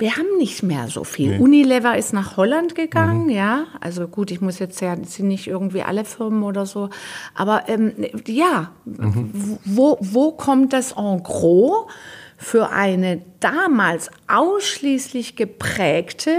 wir 0.00 0.16
haben 0.16 0.38
nicht 0.38 0.62
mehr 0.62 0.88
so 0.88 1.04
viel. 1.04 1.36
Nee. 1.36 1.38
Unilever 1.38 1.96
ist 1.96 2.12
nach 2.12 2.36
Holland 2.36 2.74
gegangen, 2.74 3.24
mhm. 3.24 3.30
ja. 3.30 3.66
Also 3.80 4.08
gut, 4.08 4.30
ich 4.30 4.40
muss 4.40 4.58
jetzt 4.58 4.80
ja, 4.80 4.96
sind 5.04 5.28
nicht 5.28 5.46
irgendwie 5.46 5.82
alle 5.82 6.04
Firmen 6.04 6.42
oder 6.42 6.66
so. 6.66 6.90
Aber 7.34 7.68
ähm, 7.68 7.92
ja, 8.26 8.72
mhm. 8.84 9.58
wo, 9.64 9.98
wo 10.00 10.32
kommt 10.32 10.72
das 10.72 10.92
en 10.92 11.22
gros 11.22 11.86
für 12.36 12.70
eine 12.70 13.22
damals 13.40 14.10
ausschließlich 14.26 15.36
geprägte 15.36 16.32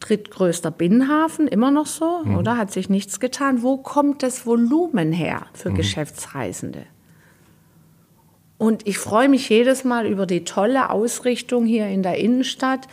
drittgrößter 0.00 0.70
Binnenhafen, 0.70 1.48
immer 1.48 1.70
noch 1.70 1.86
so, 1.86 2.22
mhm. 2.24 2.36
oder? 2.36 2.56
Hat 2.56 2.70
sich 2.70 2.88
nichts 2.88 3.20
getan. 3.20 3.62
Wo 3.62 3.78
kommt 3.78 4.22
das 4.22 4.46
Volumen 4.46 5.12
her 5.12 5.46
für 5.54 5.70
mhm. 5.70 5.74
Geschäftsreisende? 5.74 6.84
Und 8.58 8.86
ich 8.88 8.98
freue 8.98 9.28
mich 9.28 9.48
jedes 9.48 9.84
Mal 9.84 10.06
über 10.06 10.26
die 10.26 10.44
tolle 10.44 10.90
Ausrichtung 10.90 11.64
hier 11.64 11.86
in 11.86 12.02
der 12.02 12.18
Innenstadt, 12.18 12.88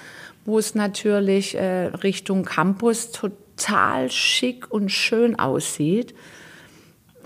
wo 0.46 0.60
es 0.60 0.76
natürlich 0.76 1.56
äh, 1.56 1.88
Richtung 1.88 2.46
Campus 2.46 3.12
total 3.12 4.12
schick 4.12 4.70
und 4.70 4.92
schön 4.92 5.38
aussieht. 5.40 6.14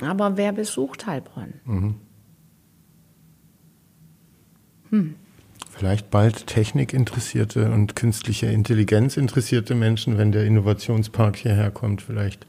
Aber 0.01 0.38
wer 0.38 0.53
besucht 0.53 1.05
Heilbronn? 1.05 1.53
Mhm. 1.66 1.95
Hm. 4.89 5.16
Vielleicht 5.70 6.09
bald 6.09 6.47
technikinteressierte 6.47 7.72
und 7.72 7.95
künstliche 7.95 8.47
Intelligenz 8.47 9.18
interessierte 9.18 9.76
Menschen, 9.76 10.18
wenn 10.18 10.32
der 10.32 10.45
Innovationspark 10.45 11.36
hierher 11.36 11.72
kommt, 11.72 12.01
vielleicht 12.01 12.47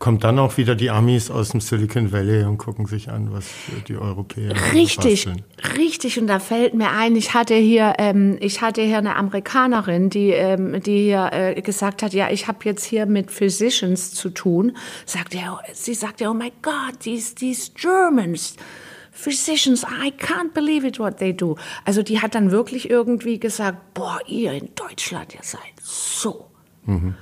Kommt 0.00 0.24
dann 0.24 0.38
auch 0.38 0.56
wieder 0.56 0.74
die 0.74 0.88
Amis 0.88 1.30
aus 1.30 1.50
dem 1.50 1.60
Silicon 1.60 2.10
Valley 2.10 2.44
und 2.44 2.56
gucken 2.56 2.86
sich 2.86 3.10
an, 3.10 3.32
was 3.34 3.44
die 3.86 3.98
Europäer 3.98 4.54
Richtig, 4.72 5.26
basteln. 5.26 5.44
richtig. 5.76 6.18
Und 6.18 6.26
da 6.26 6.38
fällt 6.38 6.72
mir 6.72 6.90
ein, 6.90 7.14
ich 7.16 7.34
hatte 7.34 7.54
hier, 7.54 7.96
ähm, 7.98 8.38
ich 8.40 8.62
hatte 8.62 8.80
hier 8.80 8.96
eine 8.96 9.16
Amerikanerin, 9.16 10.08
die, 10.08 10.30
ähm, 10.30 10.80
die 10.80 11.02
hier 11.02 11.28
äh, 11.34 11.60
gesagt 11.60 12.02
hat, 12.02 12.14
ja, 12.14 12.30
ich 12.30 12.48
habe 12.48 12.60
jetzt 12.64 12.82
hier 12.86 13.04
mit 13.04 13.30
Physicians 13.30 14.14
zu 14.14 14.30
tun. 14.30 14.74
Sagt 15.04 15.34
er, 15.34 15.60
sie 15.74 15.92
sagte, 15.92 16.30
oh 16.30 16.34
my 16.34 16.50
God, 16.62 16.98
these, 17.00 17.34
these 17.34 17.70
Germans. 17.74 18.56
Physicians, 19.12 19.84
I 19.84 20.12
can't 20.12 20.54
believe 20.54 20.86
it 20.86 20.98
what 20.98 21.18
they 21.18 21.36
do. 21.36 21.58
Also 21.84 22.02
die 22.02 22.22
hat 22.22 22.34
dann 22.34 22.50
wirklich 22.50 22.88
irgendwie 22.88 23.38
gesagt, 23.38 23.92
boah, 23.92 24.18
ihr 24.26 24.52
in 24.52 24.70
Deutschland, 24.74 25.34
ihr 25.34 25.42
seid 25.42 25.60
so. 25.82 26.46
Mhm. 26.86 27.16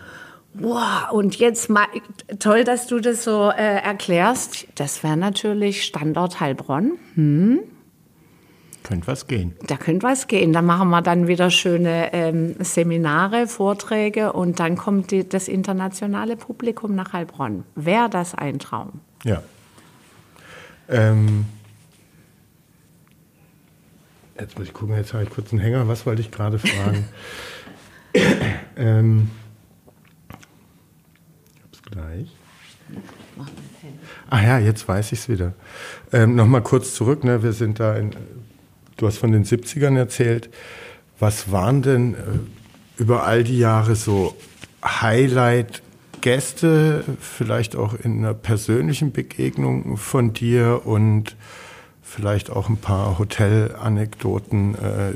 Wow, 0.55 1.13
und 1.13 1.37
jetzt 1.37 1.71
mal, 1.71 1.87
toll, 2.39 2.65
dass 2.65 2.87
du 2.87 3.01
das 3.01 3.25
so 3.25 3.51
äh, 3.51 3.83
erklärst. 3.83 4.67
Das 4.75 5.03
wäre 5.03 5.17
natürlich 5.17 5.85
Standort 5.85 6.41
Heilbronn. 6.41 6.93
Hm. 7.15 7.61
Könnte 8.83 9.07
was 9.07 9.27
gehen. 9.27 9.55
Da 9.67 9.77
könnte 9.77 10.07
was 10.07 10.29
gehen. 10.29 10.53
Da 10.53 10.63
machen 10.63 10.89
wir 10.89 11.03
dann 11.03 11.29
wieder 11.29 11.51
schöne 11.51 12.13
ähm, 12.15 12.55
Seminare, 12.61 13.47
Vorträge 13.47 14.33
und 14.33 14.61
dann 14.61 14.77
kommt 14.77 15.11
die, 15.11 15.29
das 15.29 15.47
internationale 15.47 16.37
Publikum 16.37 16.95
nach 16.95 17.13
Heilbronn. 17.13 17.65
Wäre 17.75 18.09
das 18.09 18.35
ein 18.35 18.59
Traum? 18.59 19.01
Ja. 19.25 19.43
Ähm, 20.89 21.45
jetzt 24.41 24.59
muss 24.59 24.69
ich 24.69 24.73
gucken, 24.73 24.97
jetzt 24.97 25.13
habe 25.13 25.25
ich 25.25 25.31
kurz 25.31 25.53
einen 25.53 25.61
Hänger. 25.61 25.87
Was 25.87 26.07
wollte 26.07 26.23
ich 26.23 26.31
gerade 26.31 26.59
fragen? 26.59 27.05
ähm, 28.77 29.31
gleich. 31.91 32.29
Ah 34.31 34.43
ja, 34.43 34.59
jetzt 34.59 34.89
weiß 34.89 35.13
ich 35.13 35.21
es 35.21 35.29
wieder. 35.29 35.53
Ähm, 36.13 36.35
Nochmal 36.35 36.63
kurz 36.63 36.95
zurück, 36.95 37.25
ne? 37.25 37.43
wir 37.43 37.53
sind 37.53 37.81
da 37.81 37.97
in, 37.97 38.13
du 38.97 39.07
hast 39.07 39.19
von 39.19 39.33
den 39.33 39.45
70ern 39.45 39.97
erzählt. 39.97 40.49
Was 41.19 41.53
waren 41.53 41.83
denn 41.83 42.15
äh, 42.15 42.17
über 42.97 43.27
all 43.27 43.45
die 43.45 43.59
Jahre 43.59 43.95
so 43.95 44.35
Highlight-Gäste, 44.85 47.05
vielleicht 47.21 47.77
auch 47.77 47.95
in 47.95 48.19
einer 48.19 48.35
persönlichen 48.35 49.13
Begegnung 49.13 49.97
von 49.97 50.33
dir 50.33 50.83
und 50.85 51.37
vielleicht 52.09 52.51
auch 52.51 52.69
ein 52.69 52.79
paar 52.79 53.19
Hotelanekdoten, 53.19 54.75
äh, 54.75 55.13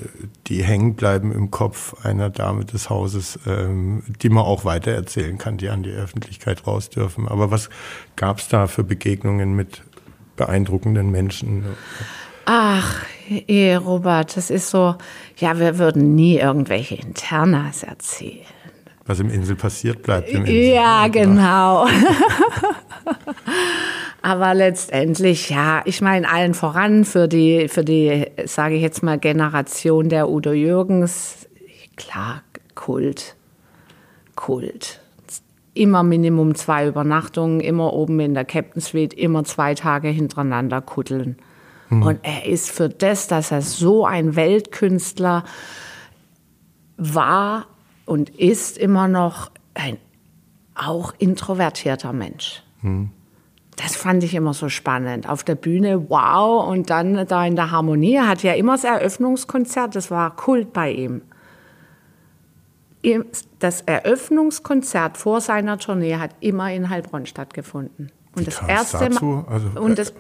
die 0.46 0.62
hängen 0.62 0.94
bleiben 0.94 1.32
im 1.32 1.50
Kopf 1.50 2.04
einer 2.04 2.30
Dame 2.30 2.64
des 2.64 2.90
Hauses, 2.90 3.38
ähm, 3.46 4.02
die 4.22 4.28
man 4.28 4.44
auch 4.44 4.64
weitererzählen 4.64 5.38
kann, 5.38 5.56
die 5.56 5.70
an 5.70 5.82
die 5.82 5.90
Öffentlichkeit 5.90 6.66
raus 6.66 6.90
dürfen. 6.90 7.28
Aber 7.28 7.50
was 7.50 7.70
gab 8.16 8.38
es 8.38 8.48
da 8.48 8.66
für 8.66 8.84
Begegnungen 8.84 9.54
mit 9.56 9.82
beeindruckenden 10.36 11.10
Menschen? 11.10 11.64
Ach, 12.44 13.04
eh, 13.28 13.74
Robert, 13.76 14.36
das 14.36 14.50
ist 14.50 14.68
so, 14.68 14.96
ja, 15.38 15.58
wir 15.58 15.78
würden 15.78 16.14
nie 16.14 16.38
irgendwelche 16.38 16.96
Internas 16.96 17.84
erzählen. 17.84 18.44
Was 19.06 19.18
im 19.20 19.30
Insel 19.30 19.56
passiert, 19.56 20.02
bleibt 20.02 20.28
im 20.28 20.44
Insel. 20.44 20.74
Ja, 20.74 21.08
genau. 21.08 21.86
Aber 24.22 24.54
letztendlich, 24.54 25.50
ja, 25.50 25.82
ich 25.84 26.00
meine, 26.00 26.30
allen 26.30 26.54
voran 26.54 27.04
für 27.04 27.26
die, 27.26 27.66
für 27.68 27.84
die, 27.84 28.26
sage 28.44 28.76
ich 28.76 28.82
jetzt 28.82 29.02
mal, 29.02 29.18
Generation 29.18 30.08
der 30.08 30.30
Udo 30.30 30.52
Jürgens, 30.52 31.48
klar, 31.96 32.42
Kult. 32.76 33.34
Kult. 34.36 35.00
Immer 35.74 36.04
Minimum 36.04 36.54
zwei 36.54 36.86
Übernachtungen, 36.86 37.60
immer 37.60 37.92
oben 37.92 38.20
in 38.20 38.34
der 38.34 38.44
Captain 38.44 38.80
Suite, 38.80 39.14
immer 39.14 39.42
zwei 39.42 39.74
Tage 39.74 40.08
hintereinander 40.08 40.80
kuddeln. 40.80 41.36
Mhm. 41.88 42.02
Und 42.02 42.20
er 42.22 42.46
ist 42.46 42.70
für 42.70 42.88
das, 42.88 43.26
dass 43.26 43.50
er 43.50 43.62
so 43.62 44.06
ein 44.06 44.36
Weltkünstler 44.36 45.44
war 46.96 47.66
und 48.06 48.30
ist 48.30 48.78
immer 48.78 49.08
noch 49.08 49.50
ein 49.74 49.98
auch 50.74 51.14
introvertierter 51.18 52.12
Mensch. 52.12 52.62
Mhm 52.82 53.10
das 53.76 53.96
fand 53.96 54.22
ich 54.22 54.34
immer 54.34 54.54
so 54.54 54.68
spannend. 54.68 55.28
Auf 55.28 55.44
der 55.44 55.54
Bühne, 55.54 56.10
wow, 56.10 56.68
und 56.68 56.90
dann 56.90 57.26
da 57.26 57.46
in 57.46 57.56
der 57.56 57.70
Harmonie, 57.70 58.14
er 58.14 58.28
hat 58.28 58.42
ja 58.42 58.52
immer 58.52 58.72
das 58.72 58.84
Eröffnungskonzert, 58.84 59.96
das 59.96 60.10
war 60.10 60.36
Kult 60.36 60.72
bei 60.72 60.92
ihm. 60.92 61.22
Das 63.58 63.80
Eröffnungskonzert 63.82 65.16
vor 65.16 65.40
seiner 65.40 65.78
Tournee 65.78 66.16
hat 66.16 66.30
immer 66.40 66.72
in 66.72 66.88
Heilbronn 66.88 67.26
stattgefunden. 67.26 68.12
Und 68.36 68.46
das 68.46 68.62
erste 68.66 69.10
Mal, 69.10 69.44
also, 69.48 69.80
und 69.80 69.98
das 69.98 70.12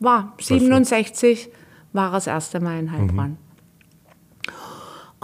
war 0.00 0.34
67 0.38 1.48
war 1.92 2.12
das 2.12 2.26
erste 2.26 2.60
Mal 2.60 2.78
in 2.80 2.92
Heilbronn. 2.92 3.30
Mhm. 3.30 3.38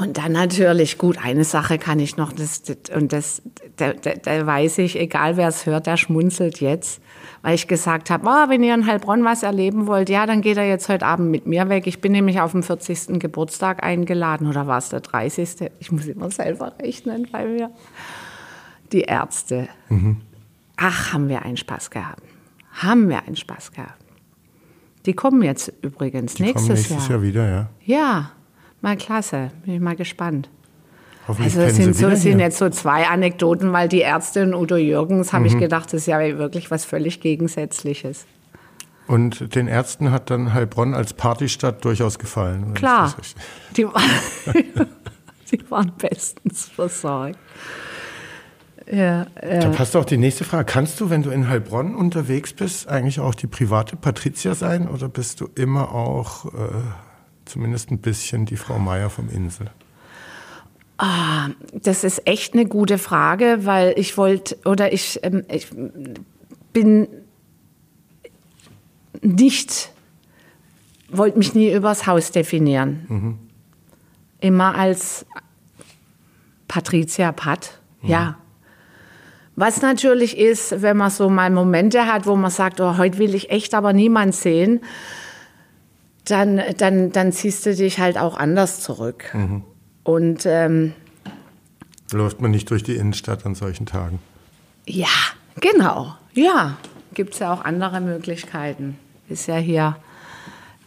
Und 0.00 0.16
dann 0.16 0.32
natürlich, 0.32 0.96
gut, 0.96 1.18
eine 1.22 1.44
Sache 1.44 1.76
kann 1.76 2.00
ich 2.00 2.16
noch, 2.16 2.32
das, 2.32 2.62
und 2.94 3.12
das, 3.12 3.42
da, 3.76 3.92
da, 3.92 4.14
da 4.14 4.46
weiß 4.46 4.78
ich, 4.78 4.98
egal 4.98 5.36
wer 5.36 5.48
es 5.48 5.66
hört, 5.66 5.86
der 5.86 5.98
schmunzelt 5.98 6.60
jetzt, 6.60 7.02
weil 7.42 7.54
ich 7.54 7.68
gesagt 7.68 8.08
habe, 8.08 8.26
oh, 8.26 8.48
wenn 8.48 8.62
ihr 8.62 8.72
in 8.72 8.86
Heilbronn 8.86 9.24
was 9.24 9.42
erleben 9.42 9.86
wollt, 9.86 10.08
ja, 10.08 10.24
dann 10.24 10.40
geht 10.40 10.56
er 10.56 10.66
jetzt 10.66 10.88
heute 10.88 11.04
Abend 11.04 11.30
mit 11.30 11.46
mir 11.46 11.68
weg. 11.68 11.86
Ich 11.86 12.00
bin 12.00 12.12
nämlich 12.12 12.40
auf 12.40 12.52
dem 12.52 12.62
40. 12.62 13.20
Geburtstag 13.20 13.82
eingeladen, 13.82 14.46
oder 14.46 14.66
war 14.66 14.78
es 14.78 14.88
der 14.88 15.00
30.? 15.00 15.70
Ich 15.80 15.92
muss 15.92 16.06
immer 16.06 16.30
selber 16.30 16.72
rechnen 16.80 17.28
bei 17.30 17.44
mir. 17.44 17.70
Die 18.92 19.02
Ärzte. 19.02 19.68
Mhm. 19.90 20.22
Ach, 20.78 21.12
haben 21.12 21.28
wir 21.28 21.42
einen 21.42 21.58
Spaß 21.58 21.90
gehabt. 21.90 22.22
Haben 22.72 23.10
wir 23.10 23.22
einen 23.26 23.36
Spaß 23.36 23.72
gehabt. 23.72 24.02
Die 25.04 25.12
kommen 25.12 25.42
jetzt 25.42 25.70
übrigens 25.82 26.34
Die 26.34 26.44
nächstes, 26.44 26.62
kommen 26.62 26.74
nächstes 26.74 27.08
Jahr. 27.08 27.10
Jahr 27.18 27.22
wieder, 27.22 27.48
ja. 27.48 27.68
Ja, 27.84 28.30
Mal 28.80 28.96
klasse, 28.96 29.50
bin 29.64 29.74
ich 29.74 29.80
mal 29.80 29.96
gespannt. 29.96 30.48
Also 31.26 31.60
es 31.60 31.76
sind, 31.76 31.94
so, 31.94 32.14
sind 32.14 32.40
jetzt 32.40 32.58
so 32.58 32.68
zwei 32.70 33.06
Anekdoten, 33.06 33.72
weil 33.72 33.88
die 33.88 34.02
Ärztin 34.02 34.54
Udo 34.54 34.76
Jürgens, 34.76 35.32
habe 35.32 35.42
mhm. 35.42 35.50
ich 35.50 35.58
gedacht, 35.58 35.86
das 35.86 36.02
ist 36.02 36.06
ja 36.06 36.18
wirklich 36.38 36.70
was 36.70 36.84
völlig 36.84 37.20
Gegensätzliches. 37.20 38.26
Und 39.06 39.54
den 39.54 39.66
Ärzten 39.66 40.10
hat 40.12 40.30
dann 40.30 40.54
Heilbronn 40.54 40.94
als 40.94 41.14
Partystadt 41.14 41.84
durchaus 41.84 42.18
gefallen. 42.18 42.74
Klar, 42.74 43.14
die, 43.76 43.86
die, 45.52 45.70
waren 45.70 45.92
bestens 45.98 46.68
versorgt. 46.68 47.38
Ja, 48.90 49.26
ja. 49.42 49.60
Da 49.60 49.68
passt 49.70 49.94
auch 49.96 50.04
die 50.04 50.16
nächste 50.16 50.44
Frage. 50.44 50.64
Kannst 50.64 51.00
du, 51.00 51.10
wenn 51.10 51.22
du 51.22 51.30
in 51.30 51.48
Heilbronn 51.48 51.94
unterwegs 51.94 52.52
bist, 52.52 52.88
eigentlich 52.88 53.20
auch 53.20 53.34
die 53.34 53.46
private 53.46 53.96
Patricia 53.96 54.54
sein 54.54 54.88
oder 54.88 55.08
bist 55.08 55.40
du 55.40 55.48
immer 55.54 55.92
auch... 55.92 56.46
Äh 56.46 57.09
zumindest 57.50 57.90
ein 57.90 57.98
bisschen 57.98 58.46
die 58.46 58.56
Frau 58.56 58.78
Meier 58.78 59.10
vom 59.10 59.28
Insel? 59.28 59.70
Ah, 60.98 61.48
das 61.72 62.04
ist 62.04 62.26
echt 62.26 62.52
eine 62.52 62.66
gute 62.66 62.98
Frage, 62.98 63.60
weil 63.62 63.94
ich 63.96 64.18
wollte 64.18 64.58
oder 64.66 64.92
ich, 64.92 65.18
ähm, 65.22 65.44
ich 65.48 65.68
bin 66.72 67.08
nicht, 69.22 69.92
wollte 71.08 71.38
mich 71.38 71.54
nie 71.54 71.72
übers 71.72 72.06
Haus 72.06 72.32
definieren. 72.32 73.06
Mhm. 73.08 73.38
Immer 74.40 74.74
als 74.74 75.24
Patricia 76.68 77.32
Pat, 77.32 77.80
mhm. 78.02 78.10
ja. 78.10 78.36
Was 79.56 79.82
natürlich 79.82 80.38
ist, 80.38 80.82
wenn 80.82 80.96
man 80.96 81.10
so 81.10 81.28
mal 81.28 81.50
Momente 81.50 82.06
hat, 82.06 82.26
wo 82.26 82.36
man 82.36 82.50
sagt, 82.50 82.80
oh, 82.80 82.96
heute 82.96 83.18
will 83.18 83.34
ich 83.34 83.50
echt 83.50 83.74
aber 83.74 83.92
niemand 83.92 84.34
sehen, 84.34 84.80
dann, 86.30 86.60
dann, 86.78 87.12
dann 87.12 87.32
ziehst 87.32 87.66
du 87.66 87.74
dich 87.74 87.98
halt 87.98 88.18
auch 88.18 88.36
anders 88.36 88.80
zurück. 88.80 89.30
Mhm. 89.32 89.62
Und 90.04 90.46
ähm, 90.46 90.92
läuft 92.12 92.40
man 92.40 92.50
nicht 92.50 92.70
durch 92.70 92.82
die 92.82 92.96
Innenstadt 92.96 93.46
an 93.46 93.54
solchen 93.54 93.86
Tagen? 93.86 94.18
Ja, 94.86 95.08
genau. 95.60 96.14
Ja, 96.32 96.78
gibt 97.14 97.34
es 97.34 97.40
ja 97.40 97.52
auch 97.52 97.64
andere 97.64 98.00
Möglichkeiten. 98.00 98.98
Ist 99.28 99.46
ja 99.46 99.56
hier 99.56 99.96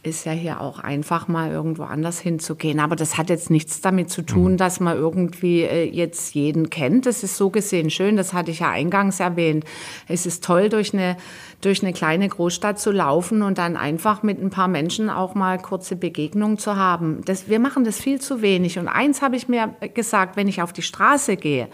ist 0.03 0.25
ja 0.25 0.33
hier 0.33 0.59
auch 0.59 0.79
einfach 0.79 1.29
mal 1.29 1.49
irgendwo 1.49 1.83
anders 1.83 2.19
hinzugehen. 2.19 2.81
Aber 2.81 2.97
das 2.97 3.17
hat 3.17 3.29
jetzt 3.29 3.49
nichts 3.49 3.79
damit 3.79 4.09
zu 4.09 4.21
tun, 4.21 4.53
mhm. 4.53 4.57
dass 4.57 4.81
man 4.81 4.97
irgendwie 4.97 5.61
äh, 5.61 5.89
jetzt 5.89 6.35
jeden 6.35 6.69
kennt. 6.69 7.05
Das 7.05 7.23
ist 7.23 7.37
so 7.37 7.49
gesehen 7.49 7.89
schön, 7.89 8.17
das 8.17 8.33
hatte 8.33 8.51
ich 8.51 8.59
ja 8.59 8.69
eingangs 8.69 9.21
erwähnt. 9.21 9.63
Es 10.09 10.25
ist 10.25 10.43
toll, 10.43 10.67
durch 10.67 10.93
eine, 10.93 11.15
durch 11.61 11.81
eine 11.81 11.93
kleine 11.93 12.27
Großstadt 12.27 12.79
zu 12.79 12.91
laufen 12.91 13.41
und 13.41 13.57
dann 13.57 13.77
einfach 13.77 14.23
mit 14.23 14.41
ein 14.41 14.49
paar 14.49 14.67
Menschen 14.67 15.09
auch 15.09 15.35
mal 15.35 15.57
kurze 15.57 15.95
Begegnungen 15.95 16.57
zu 16.57 16.75
haben. 16.75 17.21
Das, 17.23 17.47
wir 17.47 17.59
machen 17.59 17.85
das 17.85 17.97
viel 17.99 18.19
zu 18.19 18.41
wenig. 18.41 18.77
Und 18.77 18.89
eins 18.89 19.21
habe 19.21 19.37
ich 19.37 19.47
mir 19.47 19.73
gesagt, 19.93 20.35
wenn 20.35 20.49
ich 20.49 20.61
auf 20.61 20.73
die 20.73 20.81
Straße 20.81 21.37
gehe, 21.37 21.69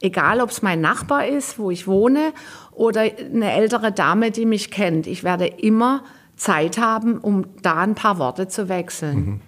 egal 0.00 0.40
ob 0.40 0.50
es 0.50 0.60
mein 0.60 0.80
Nachbar 0.80 1.28
ist, 1.28 1.58
wo 1.58 1.70
ich 1.70 1.86
wohne, 1.86 2.32
oder 2.72 3.02
eine 3.02 3.52
ältere 3.52 3.92
Dame, 3.92 4.32
die 4.32 4.46
mich 4.46 4.70
kennt, 4.70 5.06
ich 5.06 5.22
werde 5.22 5.46
immer 5.46 6.02
Zeit 6.40 6.78
haben, 6.78 7.18
um 7.18 7.44
da 7.60 7.76
ein 7.76 7.94
paar 7.94 8.18
Worte 8.18 8.48
zu 8.48 8.70
wechseln. 8.70 9.18
Mhm. 9.18 9.40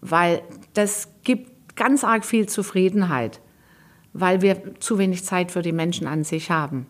Weil 0.00 0.42
das 0.74 1.08
gibt 1.24 1.74
ganz 1.74 2.04
arg 2.04 2.24
viel 2.24 2.48
Zufriedenheit, 2.48 3.40
weil 4.12 4.42
wir 4.42 4.78
zu 4.78 4.96
wenig 4.98 5.24
Zeit 5.24 5.50
für 5.50 5.62
die 5.62 5.72
Menschen 5.72 6.06
an 6.06 6.22
sich 6.22 6.52
haben. 6.52 6.86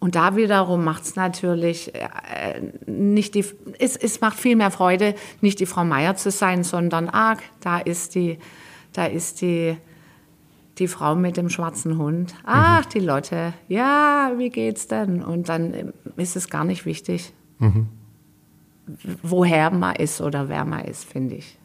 Und 0.00 0.16
da 0.16 0.34
wiederum 0.34 0.82
macht 0.82 1.04
es 1.04 1.14
natürlich 1.14 1.94
äh, 1.94 2.72
nicht 2.86 3.36
die, 3.36 3.44
es, 3.78 3.94
es 3.94 4.20
macht 4.20 4.36
viel 4.36 4.56
mehr 4.56 4.72
Freude, 4.72 5.14
nicht 5.42 5.60
die 5.60 5.66
Frau 5.66 5.84
Meier 5.84 6.16
zu 6.16 6.32
sein, 6.32 6.64
sondern, 6.64 7.08
ah, 7.08 7.36
da 7.60 7.78
ist 7.78 8.16
die, 8.16 8.38
da 8.94 9.06
ist 9.06 9.42
die, 9.42 9.76
die 10.78 10.88
Frau 10.88 11.14
mit 11.14 11.36
dem 11.36 11.50
schwarzen 11.50 11.98
Hund. 11.98 12.34
Ach, 12.44 12.84
mhm. 12.84 12.88
die 12.90 13.00
Lotte. 13.00 13.52
Ja, 13.68 14.32
wie 14.38 14.50
geht's 14.50 14.88
denn? 14.88 15.22
Und 15.22 15.48
dann 15.48 15.72
ähm, 15.72 15.92
ist 16.16 16.34
es 16.34 16.50
gar 16.50 16.64
nicht 16.64 16.84
wichtig, 16.84 17.32
mhm. 17.60 17.86
Woher 19.22 19.70
man 19.70 19.96
ist 19.96 20.20
oder 20.20 20.48
wer 20.48 20.64
man 20.64 20.84
ist, 20.84 21.04
finde 21.04 21.36
ich. 21.36 21.58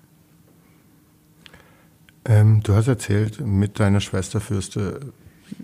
Ähm, 2.26 2.62
du 2.64 2.74
hast 2.74 2.88
erzählt, 2.88 3.42
mit 3.42 3.80
deiner 3.80 4.00
Schwester 4.00 4.40
führst 4.40 4.76
du 4.76 5.14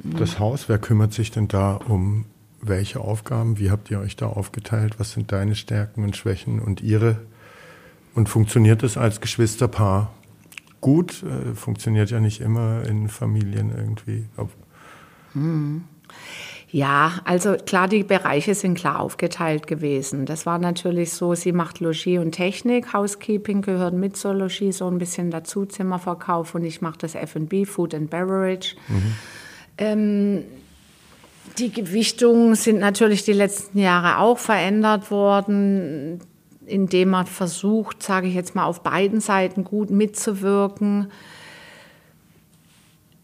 das 0.03 0.39
Haus. 0.39 0.67
Wer 0.67 0.77
kümmert 0.77 1.13
sich 1.13 1.31
denn 1.31 1.47
da 1.47 1.75
um 1.75 2.25
welche 2.61 2.99
Aufgaben? 2.99 3.59
Wie 3.59 3.71
habt 3.71 3.89
ihr 3.91 3.99
euch 3.99 4.15
da 4.15 4.27
aufgeteilt? 4.27 4.99
Was 4.99 5.11
sind 5.11 5.31
deine 5.31 5.55
Stärken 5.55 6.03
und 6.03 6.17
Schwächen 6.17 6.59
und 6.59 6.81
ihre? 6.81 7.21
Und 8.13 8.27
funktioniert 8.27 8.83
es 8.83 8.97
als 8.97 9.21
Geschwisterpaar 9.21 10.11
gut? 10.81 11.23
Äh, 11.23 11.55
funktioniert 11.55 12.09
ja 12.11 12.19
nicht 12.19 12.41
immer 12.41 12.83
in 12.85 13.07
Familien 13.07 13.71
irgendwie. 13.75 14.25
Hm. 15.33 15.83
Ja, 16.71 17.13
also 17.25 17.55
klar, 17.55 17.87
die 17.87 18.03
Bereiche 18.03 18.53
sind 18.53 18.75
klar 18.75 18.99
aufgeteilt 18.99 19.65
gewesen. 19.65 20.27
Das 20.27 20.45
war 20.45 20.59
natürlich 20.59 21.13
so, 21.13 21.33
sie 21.33 21.51
macht 21.51 21.79
Logis 21.79 22.19
und 22.19 22.33
Technik, 22.33 22.93
Housekeeping 22.93 23.63
gehört 23.63 23.95
mit 23.95 24.15
zur 24.15 24.35
Logis 24.35 24.77
so 24.77 24.87
ein 24.87 24.99
bisschen 24.99 25.31
dazu, 25.31 25.65
Zimmerverkauf 25.65 26.53
und 26.53 26.63
ich 26.63 26.81
mache 26.81 26.99
das 26.99 27.15
F&B, 27.15 27.65
Food 27.65 27.95
and 27.95 28.11
Beverage. 28.11 28.75
Mhm. 28.87 29.15
Ähm, 29.79 30.43
die 31.57 31.71
Gewichtungen 31.71 32.53
sind 32.53 32.79
natürlich 32.79 33.25
die 33.25 33.33
letzten 33.33 33.79
Jahre 33.79 34.19
auch 34.19 34.37
verändert 34.37 35.09
worden, 35.09 36.19
indem 36.67 37.09
man 37.09 37.25
versucht, 37.25 38.03
sage 38.03 38.27
ich 38.27 38.35
jetzt 38.35 38.53
mal, 38.53 38.65
auf 38.65 38.83
beiden 38.83 39.21
Seiten 39.21 39.63
gut 39.63 39.89
mitzuwirken. 39.89 41.11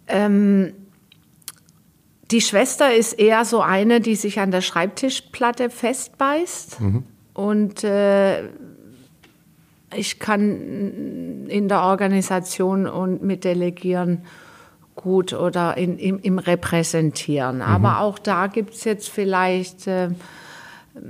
Ähm, 0.08 0.74
die 2.32 2.42
Schwester 2.42 2.94
ist 2.94 3.14
eher 3.14 3.46
so 3.46 3.62
eine, 3.62 4.02
die 4.02 4.16
sich 4.16 4.40
an 4.40 4.52
der 4.52 4.62
Schreibtischplatte 4.62 5.70
festbeißt. 5.70 6.82
Mhm. 6.82 7.04
Und 7.34 7.84
äh, 7.84 8.46
ich 9.94 10.20
kann 10.20 11.46
in 11.48 11.68
der 11.68 11.82
Organisation 11.82 12.88
und 12.88 13.22
mit 13.22 13.44
Delegieren 13.44 14.24
gut 14.96 15.34
oder 15.34 15.78
in, 15.78 15.98
im, 16.00 16.20
im 16.20 16.40
Repräsentieren. 16.40 17.58
Mhm. 17.58 17.62
Aber 17.62 18.00
auch 18.00 18.18
da 18.18 18.48
gibt 18.48 18.74
es 18.74 18.84
jetzt 18.86 19.10
vielleicht 19.10 19.88
äh, 19.88 20.10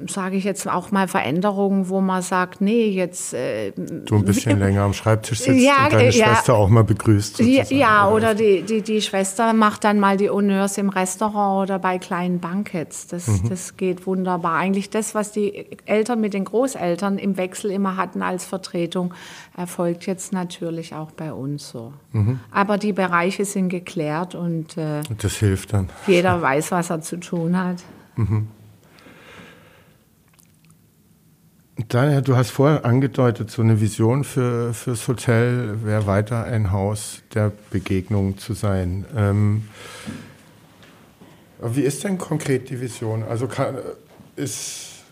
sage 0.07 0.35
ich 0.35 0.43
jetzt 0.43 0.67
auch 0.67 0.91
mal 0.91 1.07
Veränderungen, 1.07 1.89
wo 1.89 2.01
man 2.01 2.21
sagt, 2.21 2.59
nee, 2.59 2.89
jetzt 2.89 3.33
äh, 3.33 3.71
du 3.71 4.15
ein 4.15 4.25
bisschen 4.25 4.59
länger 4.59 4.81
am 4.81 4.93
Schreibtisch 4.93 5.39
sitzt 5.41 5.59
ja, 5.59 5.85
und 5.85 5.93
deine 5.93 6.09
ja, 6.11 6.11
Schwester 6.11 6.55
auch 6.55 6.69
mal 6.69 6.83
begrüßt. 6.83 7.37
Sozusagen. 7.37 7.75
Ja, 7.75 8.09
oder 8.09 8.33
die, 8.33 8.63
die, 8.63 8.81
die 8.81 9.01
Schwester 9.01 9.53
macht 9.53 9.83
dann 9.83 9.99
mal 9.99 10.17
die 10.17 10.29
Honneurs 10.29 10.77
im 10.79 10.89
Restaurant 10.89 11.63
oder 11.63 11.77
bei 11.77 11.99
kleinen 11.99 12.39
Bankets. 12.39 13.07
Das, 13.07 13.27
mhm. 13.27 13.49
das 13.49 13.77
geht 13.77 14.07
wunderbar. 14.07 14.57
Eigentlich 14.57 14.89
das, 14.89 15.13
was 15.13 15.31
die 15.31 15.67
Eltern 15.85 16.19
mit 16.19 16.33
den 16.33 16.45
Großeltern 16.45 17.19
im 17.19 17.37
Wechsel 17.37 17.69
immer 17.69 17.95
hatten 17.95 18.23
als 18.23 18.45
Vertretung, 18.45 19.13
erfolgt 19.55 20.07
jetzt 20.07 20.33
natürlich 20.33 20.95
auch 20.95 21.11
bei 21.11 21.31
uns 21.31 21.69
so. 21.69 21.93
Mhm. 22.11 22.39
Aber 22.51 22.79
die 22.79 22.93
Bereiche 22.93 23.45
sind 23.45 23.69
geklärt 23.69 24.33
und 24.33 24.77
äh, 24.77 25.01
das 25.21 25.35
hilft 25.35 25.73
dann. 25.73 25.89
Jeder 26.07 26.41
weiß, 26.41 26.71
was 26.71 26.89
er 26.89 27.01
zu 27.01 27.19
tun 27.19 27.57
hat. 27.57 27.77
Mhm. 28.15 28.47
Daniel, 31.77 32.21
du 32.21 32.37
hast 32.37 32.51
vorher 32.51 32.85
angedeutet, 32.85 33.51
so 33.51 33.61
eine 33.61 33.81
Vision 33.81 34.23
für, 34.23 34.73
fürs 34.73 35.09
Hotel 35.09 35.83
wäre 35.83 36.07
weiter 36.07 36.45
ein 36.45 36.71
Haus 36.71 37.21
der 37.33 37.51
Begegnung 37.69 38.37
zu 38.37 38.53
sein. 38.53 39.03
Ähm, 39.13 39.67
wie 41.61 41.81
ist 41.81 42.05
denn 42.05 42.17
konkret 42.17 42.69
die 42.69 42.79
Vision? 42.79 43.23
Also 43.23 43.47
kann, 43.47 43.75
ist, 44.37 45.03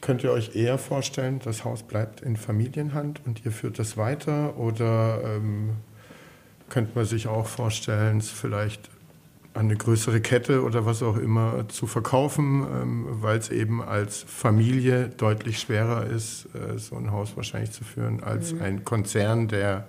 könnt 0.00 0.22
ihr 0.22 0.30
euch 0.30 0.54
eher 0.54 0.78
vorstellen, 0.78 1.40
das 1.42 1.64
Haus 1.64 1.82
bleibt 1.82 2.20
in 2.20 2.36
Familienhand 2.36 3.20
und 3.26 3.44
ihr 3.44 3.50
führt 3.50 3.80
das 3.80 3.96
weiter? 3.96 4.56
Oder 4.56 5.20
ähm, 5.24 5.70
könnte 6.68 6.92
man 6.94 7.06
sich 7.06 7.26
auch 7.26 7.46
vorstellen, 7.46 8.18
es 8.18 8.30
vielleicht 8.30 8.88
an 9.58 9.64
eine 9.64 9.76
größere 9.76 10.20
Kette 10.20 10.62
oder 10.62 10.86
was 10.86 11.02
auch 11.02 11.16
immer 11.16 11.68
zu 11.68 11.88
verkaufen, 11.88 12.62
ähm, 12.62 13.06
weil 13.22 13.38
es 13.38 13.50
eben 13.50 13.82
als 13.82 14.22
Familie 14.22 15.08
deutlich 15.08 15.58
schwerer 15.58 16.06
ist, 16.06 16.46
äh, 16.54 16.78
so 16.78 16.94
ein 16.94 17.10
Haus 17.10 17.36
wahrscheinlich 17.36 17.72
zu 17.72 17.82
führen, 17.82 18.22
als 18.22 18.52
mhm. 18.52 18.62
ein 18.62 18.84
Konzern, 18.84 19.48
der 19.48 19.88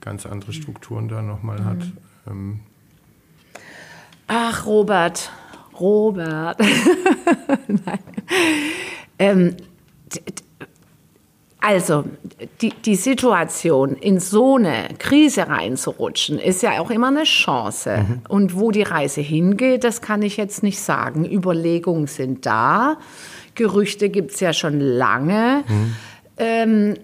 ganz 0.00 0.24
andere 0.24 0.54
Strukturen 0.54 1.08
da 1.08 1.20
nochmal 1.20 1.60
mhm. 1.60 1.64
hat. 1.66 1.82
Ähm. 2.28 2.60
Ach, 4.26 4.64
Robert, 4.64 5.30
Robert. 5.78 6.58
Nein. 7.68 7.98
Ähm, 9.18 9.56
also, 11.66 12.04
die, 12.60 12.74
die 12.84 12.94
Situation, 12.94 13.96
in 13.96 14.20
so 14.20 14.56
eine 14.56 14.88
Krise 14.98 15.48
reinzurutschen, 15.48 16.38
ist 16.38 16.62
ja 16.62 16.78
auch 16.78 16.90
immer 16.90 17.08
eine 17.08 17.22
Chance. 17.22 18.04
Mhm. 18.06 18.20
Und 18.28 18.60
wo 18.60 18.70
die 18.70 18.82
Reise 18.82 19.22
hingeht, 19.22 19.82
das 19.82 20.02
kann 20.02 20.20
ich 20.20 20.36
jetzt 20.36 20.62
nicht 20.62 20.78
sagen. 20.78 21.24
Überlegungen 21.24 22.06
sind 22.06 22.44
da. 22.44 22.98
Gerüchte 23.54 24.10
gibt 24.10 24.32
es 24.32 24.40
ja 24.40 24.52
schon 24.52 24.78
lange. 24.78 25.64
Mhm. 25.66 25.96
Ähm, 26.36 26.94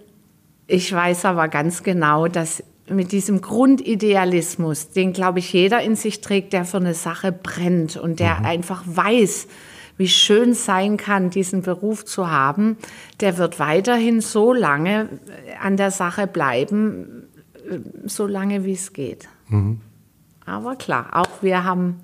ich 0.67 0.93
weiß 0.93 1.25
aber 1.25 1.49
ganz 1.49 1.83
genau, 1.83 2.29
dass 2.29 2.63
mit 2.87 3.13
diesem 3.13 3.41
Grundidealismus, 3.41 4.91
den, 4.91 5.15
glaube 5.15 5.39
ich, 5.39 5.55
jeder 5.55 5.81
in 5.81 5.97
sich 5.97 6.21
trägt, 6.21 6.53
der 6.53 6.67
für 6.67 6.77
eine 6.77 6.93
Sache 6.93 7.33
brennt 7.33 7.97
und 7.97 8.21
der 8.21 8.41
mhm. 8.41 8.45
einfach 8.45 8.83
weiß, 8.85 9.47
wie 10.01 10.09
schön 10.09 10.55
sein 10.55 10.97
kann, 10.97 11.29
diesen 11.29 11.61
Beruf 11.61 12.07
zu 12.07 12.31
haben, 12.31 12.79
der 13.21 13.37
wird 13.37 13.59
weiterhin 13.59 14.23
so 14.23 14.55
lange 14.55 15.11
an 15.63 15.77
der 15.77 15.91
Sache 15.91 16.27
bleiben, 16.27 17.25
so 18.07 18.27
lange 18.27 18.65
wie 18.65 18.73
es 18.73 18.95
geht. 18.95 19.29
Mhm. 19.49 19.83
Aber 20.47 20.77
klar, 20.77 21.11
auch 21.13 21.43
wir 21.43 21.65
haben 21.65 22.01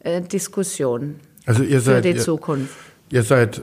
äh, 0.00 0.22
Diskussionen 0.22 1.20
also 1.46 1.62
ihr 1.62 1.80
seid, 1.80 1.96
für 1.98 2.02
die 2.02 2.18
ihr, 2.18 2.20
Zukunft. 2.20 2.74
Ihr 3.10 3.22
seid 3.22 3.62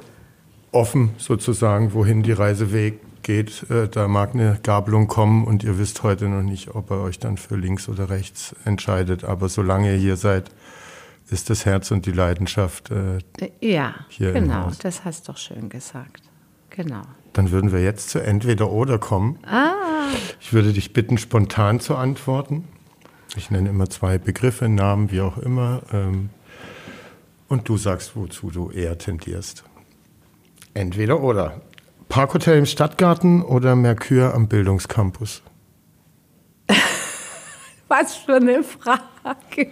offen 0.72 1.10
sozusagen, 1.18 1.94
wohin 1.94 2.24
die 2.24 2.32
Reise 2.32 2.68
geht. 3.22 3.70
Äh, 3.70 3.90
da 3.90 4.08
mag 4.08 4.34
eine 4.34 4.60
Gabelung 4.64 5.08
kommen 5.08 5.44
und 5.44 5.66
ihr 5.66 5.78
wisst 5.78 6.04
heute 6.04 6.30
noch 6.30 6.42
nicht, 6.42 6.74
ob 6.74 6.90
ihr 6.90 7.02
euch 7.02 7.20
dann 7.20 7.36
für 7.36 7.58
links 7.58 7.90
oder 7.90 8.10
rechts 8.10 8.56
entscheidet. 8.64 9.26
Aber 9.26 9.50
solange 9.50 9.92
ihr 9.92 10.00
hier 10.00 10.16
seid, 10.16 10.52
ist 11.32 11.50
das 11.50 11.66
Herz 11.66 11.92
und 11.92 12.06
die 12.06 12.12
Leidenschaft 12.12 12.92
äh, 12.92 13.20
ja, 13.62 13.96
hier 14.10 14.34
genau, 14.34 14.70
das 14.82 15.06
hast 15.06 15.28
du 15.28 15.32
doch 15.32 15.40
schön 15.40 15.70
gesagt. 15.70 16.24
Genau. 16.70 17.02
Dann 17.34 17.52
würden 17.52 17.72
wir 17.72 17.82
jetzt 17.82 18.10
zu 18.10 18.20
entweder 18.20 18.70
oder 18.72 19.00
kommen. 19.00 19.40
Ah. 19.46 19.74
Ich 20.40 20.52
würde 20.54 20.74
dich 20.74 20.94
bitten, 20.94 21.18
spontan 21.18 21.80
zu 21.80 21.96
antworten. 21.96 22.68
Ich 23.36 23.50
nenne 23.50 23.70
immer 23.70 23.90
zwei 23.90 24.18
Begriffe, 24.18 24.68
Namen, 24.68 25.12
wie 25.12 25.22
auch 25.22 25.38
immer. 25.38 25.82
Ähm, 25.94 26.30
und 27.48 27.68
du 27.68 27.78
sagst, 27.78 28.16
wozu 28.16 28.52
du 28.52 28.70
eher 28.70 28.98
tendierst. 28.98 29.64
Entweder 30.74 31.22
oder. 31.22 31.62
Parkhotel 32.10 32.58
im 32.58 32.66
Stadtgarten 32.66 33.42
oder 33.42 33.76
Merkur 33.76 34.34
am 34.34 34.50
Bildungscampus? 34.50 35.44
Was 37.88 38.16
für 38.16 38.36
eine 38.36 38.64
Frage. 38.64 39.72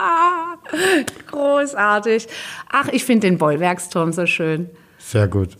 Großartig. 1.30 2.28
Ach, 2.70 2.88
ich 2.88 3.04
finde 3.04 3.28
den 3.28 3.38
Bollwerksturm 3.38 4.12
so 4.12 4.26
schön. 4.26 4.70
Sehr 4.98 5.28
gut. 5.28 5.56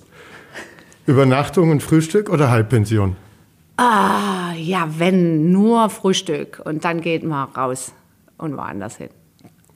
Übernachtung 1.07 1.71
und 1.71 1.83
Frühstück 1.83 2.31
oder 2.31 2.51
Halbpension? 2.51 3.17
Ah, 3.77 4.53
ja, 4.57 4.87
wenn 4.99 5.51
nur 5.51 5.89
Frühstück 5.91 6.61
und 6.65 6.85
dann 6.85 7.01
geht 7.01 7.25
man 7.25 7.49
raus 7.51 7.93
und 8.37 8.57
woanders 8.57 8.97
hin. 8.97 9.09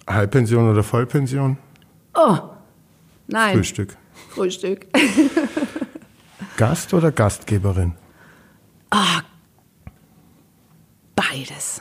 Halbpension 0.06 0.70
oder 0.70 0.82
Vollpension? 0.82 1.56
Oh, 2.14 2.38
nein. 3.26 3.56
Frühstück. 3.56 3.96
Frühstück. 4.28 4.86
Gast 6.56 6.92
oder 6.94 7.10
Gastgeberin? 7.10 7.94
Ah, 8.90 9.22
beides. 11.16 11.80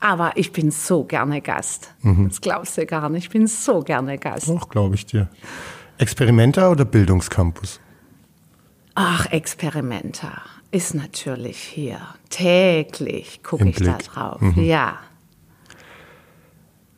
Aber 0.00 0.32
ich 0.36 0.52
bin 0.52 0.70
so 0.70 1.04
gerne 1.04 1.42
Gast. 1.42 1.92
Mhm. 2.00 2.28
Das 2.28 2.40
glaubst 2.40 2.78
du 2.78 2.86
gar 2.86 3.08
nicht. 3.10 3.24
Ich 3.24 3.30
bin 3.30 3.46
so 3.46 3.80
gerne 3.80 4.16
Gast. 4.18 4.48
Doch, 4.48 4.68
glaube 4.68 4.94
ich 4.94 5.04
dir. 5.06 5.28
Experimenta 5.98 6.70
oder 6.70 6.86
Bildungscampus? 6.86 7.80
Ach, 8.94 9.26
Experimenta 9.26 10.42
ist 10.70 10.94
natürlich 10.94 11.58
hier. 11.58 12.00
Täglich 12.30 13.42
gucke 13.42 13.68
ich 13.68 13.76
Blick. 13.76 13.98
da 13.98 14.30
drauf. 14.30 14.40
Mhm. 14.40 14.62
Ja. 14.62 14.98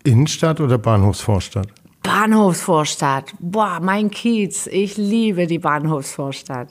Innenstadt 0.04 0.60
oder 0.60 0.78
Bahnhofsvorstadt? 0.78 1.68
Bahnhofsvorstadt. 2.02 3.32
Boah, 3.40 3.80
mein 3.80 4.10
Kiez. 4.10 4.66
Ich 4.66 4.96
liebe 4.96 5.46
die 5.46 5.58
Bahnhofsvorstadt. 5.58 6.68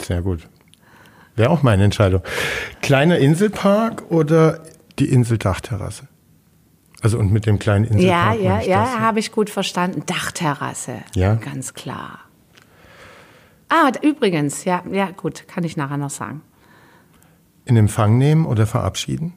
Sehr 0.00 0.22
gut. 0.22 0.48
Wäre 1.36 1.50
auch 1.50 1.62
meine 1.62 1.84
Entscheidung. 1.84 2.22
Kleiner 2.82 3.18
Inselpark 3.18 4.10
oder 4.10 4.62
die 5.00 5.08
Inseldachterrasse? 5.10 6.08
Also 7.02 7.18
und 7.18 7.32
mit 7.32 7.46
dem 7.46 7.58
kleinen 7.58 7.84
Ja, 7.98 8.32
Inselpark. 8.32 8.40
ja, 8.40 8.60
ja, 8.60 8.84
das, 8.84 8.98
habe 8.98 9.18
ich 9.20 9.32
gut 9.32 9.48
verstanden. 9.50 10.02
Dachterrasse. 10.06 10.98
Ja. 11.14 11.34
Ganz 11.36 11.72
klar. 11.74 12.20
Ah, 13.70 13.90
übrigens, 14.02 14.64
ja, 14.64 14.82
ja, 14.90 15.10
gut, 15.10 15.46
kann 15.48 15.64
ich 15.64 15.76
nachher 15.76 15.96
noch 15.96 16.10
sagen. 16.10 16.42
In 17.64 17.76
Empfang 17.76 18.18
nehmen 18.18 18.44
oder 18.46 18.66
verabschieden? 18.66 19.32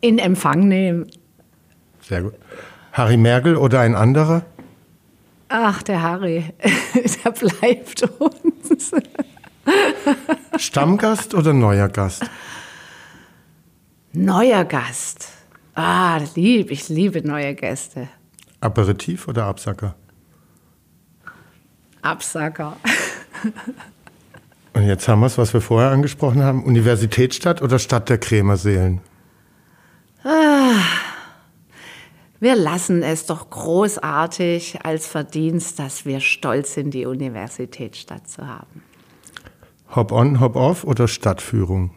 In 0.00 0.18
Empfang 0.18 0.68
nehmen. 0.68 1.06
Sehr 2.00 2.22
gut. 2.22 2.34
Harry 2.92 3.16
Merkel 3.16 3.56
oder 3.56 3.80
ein 3.80 3.94
anderer? 3.94 4.44
Ach, 5.48 5.82
der 5.82 6.02
Harry, 6.02 6.44
der 7.24 7.30
bleibt 7.30 8.02
uns. 8.02 8.92
Stammgast 10.56 11.34
oder 11.34 11.52
neuer 11.52 11.88
Gast? 11.88 12.28
Neuer 14.18 14.64
Gast. 14.64 15.28
Ah, 15.74 16.18
lieb, 16.36 16.70
ich 16.70 16.88
liebe 16.88 17.20
neue 17.20 17.54
Gäste. 17.54 18.08
Aperitif 18.60 19.28
oder 19.28 19.44
Absacker? 19.44 19.94
Absacker. 22.00 22.78
Und 24.72 24.86
jetzt 24.86 25.06
haben 25.06 25.20
wir 25.20 25.26
es, 25.26 25.36
was 25.36 25.52
wir 25.52 25.60
vorher 25.60 25.90
angesprochen 25.90 26.42
haben. 26.42 26.64
Universitätsstadt 26.64 27.60
oder 27.60 27.78
Stadt 27.78 28.08
der 28.08 28.16
Krämerseelen? 28.16 29.02
Wir 32.40 32.56
lassen 32.56 33.02
es 33.02 33.26
doch 33.26 33.50
großartig 33.50 34.78
als 34.82 35.06
Verdienst, 35.06 35.78
dass 35.78 36.06
wir 36.06 36.20
stolz 36.20 36.72
sind, 36.72 36.94
die 36.94 37.04
Universitätsstadt 37.04 38.26
zu 38.30 38.46
haben. 38.46 38.82
Hop-on, 39.94 40.40
hop-off 40.40 40.84
oder 40.84 41.06
Stadtführung? 41.06 41.90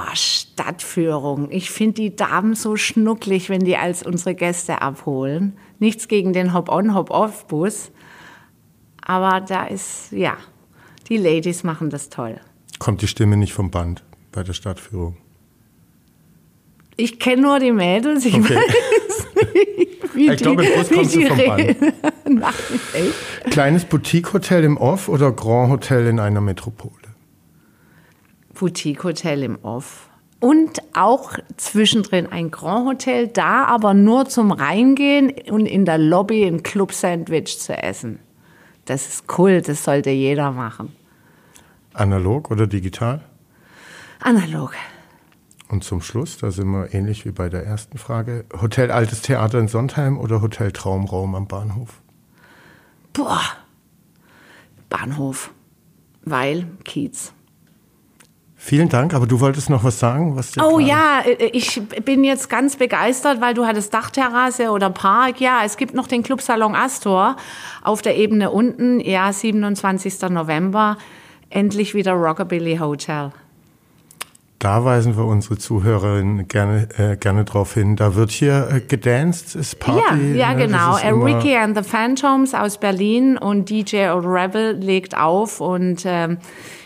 Ah, 0.00 0.14
Stadtführung. 0.14 1.50
Ich 1.50 1.70
finde 1.72 1.94
die 1.94 2.14
Damen 2.14 2.54
so 2.54 2.76
schnucklig, 2.76 3.48
wenn 3.50 3.64
die 3.64 3.76
als 3.76 4.04
unsere 4.04 4.36
Gäste 4.36 4.80
abholen. 4.80 5.56
Nichts 5.80 6.06
gegen 6.06 6.32
den 6.32 6.54
Hop-on, 6.54 6.94
Hop-off-Bus. 6.94 7.90
Aber 9.04 9.40
da 9.40 9.64
ist, 9.64 10.12
ja, 10.12 10.36
die 11.08 11.16
Ladies 11.16 11.64
machen 11.64 11.90
das 11.90 12.10
toll. 12.10 12.38
Kommt 12.78 13.02
die 13.02 13.08
Stimme 13.08 13.36
nicht 13.36 13.52
vom 13.52 13.72
Band 13.72 14.04
bei 14.30 14.44
der 14.44 14.52
Stadtführung? 14.52 15.16
Ich 16.96 17.18
kenne 17.18 17.42
nur 17.42 17.58
die 17.58 17.72
Mädels, 17.72 18.24
ich 18.24 18.34
Okay. 18.34 18.54
weiß 18.54 19.44
nicht, 19.54 20.14
wie 20.14 20.30
Ich 20.30 20.36
glaube, 20.36 20.64
im 20.64 20.78
Bus 20.78 20.88
kommst 20.94 21.14
du 21.14 21.18
die 21.18 21.26
vom 21.26 21.36
Band. 21.38 21.76
Nein, 22.28 22.52
echt? 22.92 23.50
Kleines 23.50 23.84
Boutique-Hotel 23.84 24.62
im 24.62 24.76
Off 24.76 25.08
oder 25.08 25.32
Grand 25.32 25.70
Hotel 25.72 26.06
in 26.06 26.20
einer 26.20 26.40
Metropole? 26.40 26.92
Boutique-Hotel 28.58 29.42
im 29.42 29.58
Off. 29.62 30.08
Und 30.40 30.80
auch 30.94 31.32
zwischendrin 31.56 32.26
ein 32.26 32.50
Grand 32.50 32.86
Hotel, 32.86 33.26
da 33.26 33.64
aber 33.64 33.94
nur 33.94 34.26
zum 34.26 34.52
Reingehen 34.52 35.32
und 35.50 35.66
in 35.66 35.84
der 35.84 35.98
Lobby 35.98 36.44
ein 36.44 36.62
Club-Sandwich 36.62 37.58
zu 37.58 37.76
essen. 37.76 38.20
Das 38.84 39.08
ist 39.08 39.24
cool, 39.36 39.62
das 39.62 39.84
sollte 39.84 40.10
jeder 40.10 40.52
machen. 40.52 40.94
Analog 41.92 42.50
oder 42.50 42.66
digital? 42.66 43.22
Analog. 44.20 44.74
Und 45.68 45.84
zum 45.84 46.00
Schluss, 46.00 46.38
da 46.38 46.50
sind 46.50 46.70
wir 46.70 46.94
ähnlich 46.94 47.26
wie 47.26 47.32
bei 47.32 47.48
der 47.48 47.66
ersten 47.66 47.98
Frage, 47.98 48.44
Hotel 48.60 48.90
Altes 48.90 49.20
Theater 49.20 49.58
in 49.58 49.68
Sondheim 49.68 50.18
oder 50.18 50.40
Hotel 50.40 50.72
Traumraum 50.72 51.34
am 51.34 51.46
Bahnhof? 51.46 52.00
Boah. 53.12 53.42
Bahnhof. 54.88 55.52
Weil 56.24 56.66
Kiez. 56.84 57.32
Vielen 58.60 58.88
Dank, 58.88 59.14
aber 59.14 59.28
du 59.28 59.38
wolltest 59.38 59.70
noch 59.70 59.84
was 59.84 60.00
sagen? 60.00 60.34
Was 60.36 60.58
Oh 60.58 60.80
ja, 60.80 61.20
äh, 61.20 61.50
ich 61.52 61.80
bin 62.04 62.24
jetzt 62.24 62.50
ganz 62.50 62.74
begeistert, 62.76 63.40
weil 63.40 63.54
du 63.54 63.64
hattest 63.64 63.94
Dachterrasse 63.94 64.70
oder 64.70 64.90
Park. 64.90 65.40
Ja, 65.40 65.60
es 65.64 65.76
gibt 65.76 65.94
noch 65.94 66.08
den 66.08 66.24
Clubsalon 66.24 66.74
Astor 66.74 67.36
auf 67.84 68.02
der 68.02 68.16
Ebene 68.16 68.50
unten. 68.50 68.98
Ja, 68.98 69.32
27. 69.32 70.22
November. 70.30 70.98
Endlich 71.50 71.94
wieder 71.94 72.12
Rockabilly 72.12 72.78
Hotel. 72.78 73.30
Da 74.58 74.84
weisen 74.84 75.16
wir 75.16 75.24
unsere 75.24 75.56
Zuhörerinnen 75.56 76.48
gerne, 76.48 76.88
äh, 76.98 77.16
gerne 77.16 77.44
drauf 77.44 77.74
hin. 77.74 77.94
Da 77.94 78.16
wird 78.16 78.32
hier 78.32 78.68
äh, 78.72 78.80
gedanced, 78.80 79.54
ist 79.54 79.78
Party. 79.78 80.32
ja, 80.34 80.50
ja, 80.50 80.54
ne? 80.54 80.66
Genau. 80.66 80.96
Ricky 81.24 81.56
and 81.56 81.76
the 81.76 81.84
Phantoms 81.84 82.54
aus 82.54 82.78
Berlin 82.78 83.38
und 83.38 83.70
DJ 83.70 84.06
Rebel 84.08 84.72
legt 84.72 85.16
auf 85.16 85.60
und 85.60 86.02
ähm, 86.04 86.38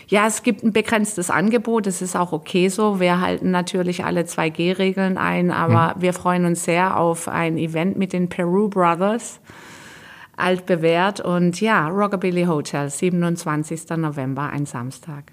ja, 0.07 0.27
es 0.27 0.43
gibt 0.43 0.63
ein 0.63 0.71
begrenztes 0.71 1.31
Angebot. 1.31 1.87
Das 1.87 2.03
ist 2.03 2.15
auch 2.15 2.31
okay 2.31 2.67
so. 2.67 2.99
Wir 2.99 3.19
halten 3.19 3.49
natürlich 3.49 4.05
alle 4.05 4.21
2G-Regeln 4.21 5.17
ein, 5.17 5.49
aber 5.49 5.95
wir 5.97 6.13
freuen 6.13 6.45
uns 6.45 6.65
sehr 6.65 6.99
auf 6.99 7.27
ein 7.27 7.57
Event 7.57 7.97
mit 7.97 8.13
den 8.13 8.29
Peru 8.29 8.69
Brothers. 8.69 9.39
Altbewährt 10.37 11.21
und 11.21 11.59
ja, 11.59 11.87
Rockabilly 11.87 12.43
Hotel, 12.43 12.91
27. 12.91 13.97
November, 13.97 14.49
ein 14.51 14.67
Samstag. 14.67 15.31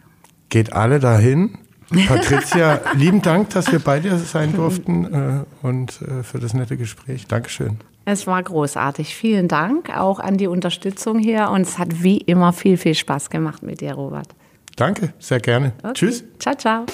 Geht 0.49 0.73
alle 0.73 0.99
dahin. 0.99 1.59
Patricia, 2.07 2.81
lieben 2.95 3.23
Dank, 3.23 3.51
dass 3.51 3.71
wir 3.73 3.81
bei 3.81 4.01
dir 4.01 4.17
sein 4.17 4.55
durften 4.55 5.45
äh, 5.63 5.67
und 5.67 6.01
äh, 6.03 6.23
für 6.23 6.39
das 6.39 6.55
nette 6.55 6.77
Gespräch. 6.77 7.27
Dankeschön. 7.27 7.79
Es 8.05 8.27
war 8.27 8.43
großartig. 8.43 9.15
Vielen 9.15 9.49
Dank 9.49 9.97
auch 9.97 10.21
an 10.21 10.37
die 10.37 10.47
Unterstützung 10.47 11.19
hier 11.19 11.51
und 11.51 11.63
es 11.63 11.79
hat 11.79 12.03
wie 12.03 12.19
immer 12.19 12.53
viel, 12.53 12.77
viel 12.77 12.95
Spaß 12.95 13.31
gemacht 13.31 13.63
mit 13.63 13.81
dir, 13.81 13.95
Robert. 13.95 14.29
Danke, 14.77 15.13
sehr 15.19 15.41
gerne. 15.41 15.73
Okay. 15.83 15.93
Tschüss. 15.95 16.25
Ciao, 16.39 16.55
ciao. 16.55 16.87